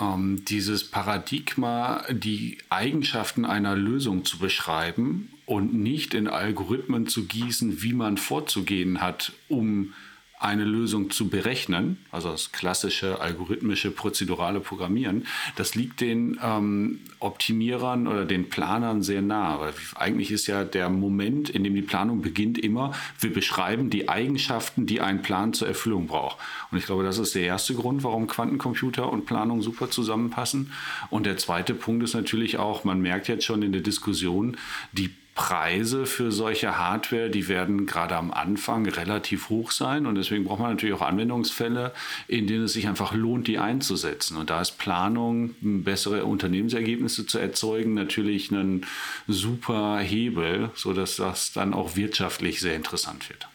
ähm, 0.00 0.44
dieses 0.46 0.90
Paradigma, 0.90 2.04
die 2.10 2.58
Eigenschaften 2.68 3.44
einer 3.44 3.76
Lösung 3.76 4.24
zu 4.24 4.38
beschreiben 4.38 5.30
und 5.46 5.74
nicht 5.74 6.14
in 6.14 6.26
Algorithmen 6.26 7.06
zu 7.06 7.26
gießen, 7.26 7.82
wie 7.82 7.92
man 7.92 8.16
vorzugehen 8.16 9.00
hat, 9.00 9.32
um 9.48 9.94
eine 10.38 10.64
Lösung 10.64 11.10
zu 11.10 11.28
berechnen, 11.28 11.98
also 12.10 12.30
das 12.30 12.52
klassische 12.52 13.20
algorithmische 13.20 13.90
prozedurale 13.90 14.60
Programmieren, 14.60 15.26
das 15.56 15.74
liegt 15.74 16.00
den 16.00 16.38
ähm, 16.42 17.00
Optimierern 17.20 18.06
oder 18.06 18.24
den 18.24 18.48
Planern 18.50 19.02
sehr 19.02 19.22
nah. 19.22 19.60
Weil 19.60 19.72
eigentlich 19.94 20.30
ist 20.30 20.46
ja 20.46 20.64
der 20.64 20.90
Moment, 20.90 21.48
in 21.48 21.64
dem 21.64 21.74
die 21.74 21.82
Planung 21.82 22.20
beginnt, 22.20 22.58
immer, 22.58 22.92
wir 23.20 23.32
beschreiben 23.32 23.90
die 23.90 24.08
Eigenschaften, 24.08 24.86
die 24.86 25.00
ein 25.00 25.22
Plan 25.22 25.54
zur 25.54 25.68
Erfüllung 25.68 26.08
braucht. 26.08 26.38
Und 26.70 26.78
ich 26.78 26.86
glaube, 26.86 27.04
das 27.04 27.18
ist 27.18 27.34
der 27.34 27.44
erste 27.44 27.74
Grund, 27.74 28.02
warum 28.02 28.26
Quantencomputer 28.26 29.10
und 29.10 29.26
Planung 29.26 29.62
super 29.62 29.90
zusammenpassen. 29.90 30.72
Und 31.10 31.26
der 31.26 31.38
zweite 31.38 31.74
Punkt 31.74 32.02
ist 32.02 32.14
natürlich 32.14 32.58
auch, 32.58 32.84
man 32.84 33.00
merkt 33.00 33.28
jetzt 33.28 33.44
schon 33.44 33.62
in 33.62 33.72
der 33.72 33.82
Diskussion, 33.82 34.56
die 34.92 35.10
Preise 35.34 36.06
für 36.06 36.30
solche 36.30 36.78
Hardware, 36.78 37.28
die 37.28 37.48
werden 37.48 37.86
gerade 37.86 38.16
am 38.16 38.32
Anfang 38.32 38.86
relativ 38.88 39.48
hoch 39.48 39.72
sein 39.72 40.06
und 40.06 40.14
deswegen 40.14 40.44
braucht 40.44 40.60
man 40.60 40.70
natürlich 40.70 40.94
auch 40.94 41.02
Anwendungsfälle, 41.02 41.92
in 42.28 42.46
denen 42.46 42.64
es 42.64 42.74
sich 42.74 42.86
einfach 42.86 43.14
lohnt, 43.14 43.48
die 43.48 43.58
einzusetzen. 43.58 44.36
Und 44.36 44.50
da 44.50 44.60
ist 44.60 44.78
Planung, 44.78 45.56
bessere 45.60 46.24
Unternehmensergebnisse 46.24 47.26
zu 47.26 47.38
erzeugen, 47.38 47.94
natürlich 47.94 48.52
ein 48.52 48.86
super 49.26 49.98
Hebel, 49.98 50.70
sodass 50.74 51.16
das 51.16 51.52
dann 51.52 51.74
auch 51.74 51.96
wirtschaftlich 51.96 52.60
sehr 52.60 52.76
interessant 52.76 53.28
wird. 53.28 53.48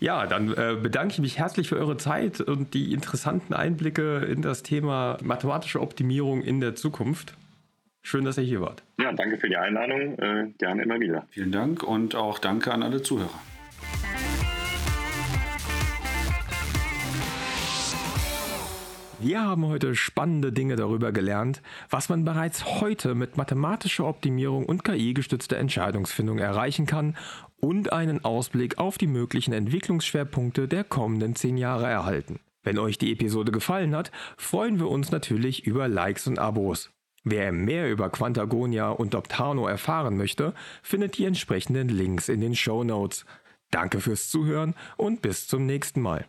Ja, 0.00 0.26
dann 0.26 0.52
äh, 0.52 0.76
bedanke 0.80 1.12
ich 1.12 1.18
mich 1.18 1.38
herzlich 1.38 1.68
für 1.68 1.76
eure 1.76 1.98
Zeit 1.98 2.40
und 2.40 2.72
die 2.72 2.92
interessanten 2.92 3.52
Einblicke 3.52 4.18
in 4.18 4.40
das 4.40 4.62
Thema 4.62 5.18
mathematische 5.22 5.80
Optimierung 5.80 6.42
in 6.42 6.60
der 6.60 6.74
Zukunft. 6.74 7.34
Schön, 8.02 8.24
dass 8.24 8.38
ihr 8.38 8.44
hier 8.44 8.60
wart. 8.60 8.82
Ja, 8.98 9.12
danke 9.12 9.38
für 9.38 9.48
die 9.48 9.56
Einladung. 9.56 10.18
Äh, 10.18 10.52
gerne 10.58 10.82
immer 10.82 10.98
wieder. 11.00 11.26
Vielen 11.30 11.52
Dank 11.52 11.82
und 11.82 12.14
auch 12.14 12.38
danke 12.38 12.72
an 12.72 12.82
alle 12.82 13.02
Zuhörer. 13.02 13.40
Wir 19.22 19.42
haben 19.42 19.66
heute 19.66 19.94
spannende 19.94 20.50
Dinge 20.50 20.76
darüber 20.76 21.12
gelernt, 21.12 21.60
was 21.90 22.08
man 22.08 22.24
bereits 22.24 22.80
heute 22.80 23.14
mit 23.14 23.36
mathematischer 23.36 24.06
Optimierung 24.06 24.64
und 24.64 24.82
KI-gestützter 24.82 25.58
Entscheidungsfindung 25.58 26.38
erreichen 26.38 26.86
kann 26.86 27.18
und 27.60 27.92
einen 27.92 28.24
Ausblick 28.24 28.78
auf 28.78 28.96
die 28.96 29.06
möglichen 29.06 29.52
Entwicklungsschwerpunkte 29.52 30.68
der 30.68 30.84
kommenden 30.84 31.36
zehn 31.36 31.58
Jahre 31.58 31.86
erhalten. 31.86 32.40
Wenn 32.62 32.78
euch 32.78 32.96
die 32.96 33.12
Episode 33.12 33.52
gefallen 33.52 33.94
hat, 33.94 34.10
freuen 34.38 34.78
wir 34.78 34.88
uns 34.88 35.10
natürlich 35.10 35.66
über 35.66 35.86
Likes 35.86 36.26
und 36.26 36.38
Abos. 36.38 36.90
Wer 37.22 37.52
mehr 37.52 37.90
über 37.90 38.08
Quantagonia 38.08 38.90
und 38.90 39.14
Optano 39.14 39.66
erfahren 39.66 40.16
möchte, 40.16 40.54
findet 40.82 41.18
die 41.18 41.26
entsprechenden 41.26 41.88
Links 41.88 42.28
in 42.28 42.40
den 42.40 42.56
Show 42.56 42.82
Notes. 42.82 43.26
Danke 43.70 44.00
fürs 44.00 44.30
Zuhören 44.30 44.74
und 44.96 45.20
bis 45.20 45.46
zum 45.46 45.66
nächsten 45.66 46.00
Mal. 46.00 46.26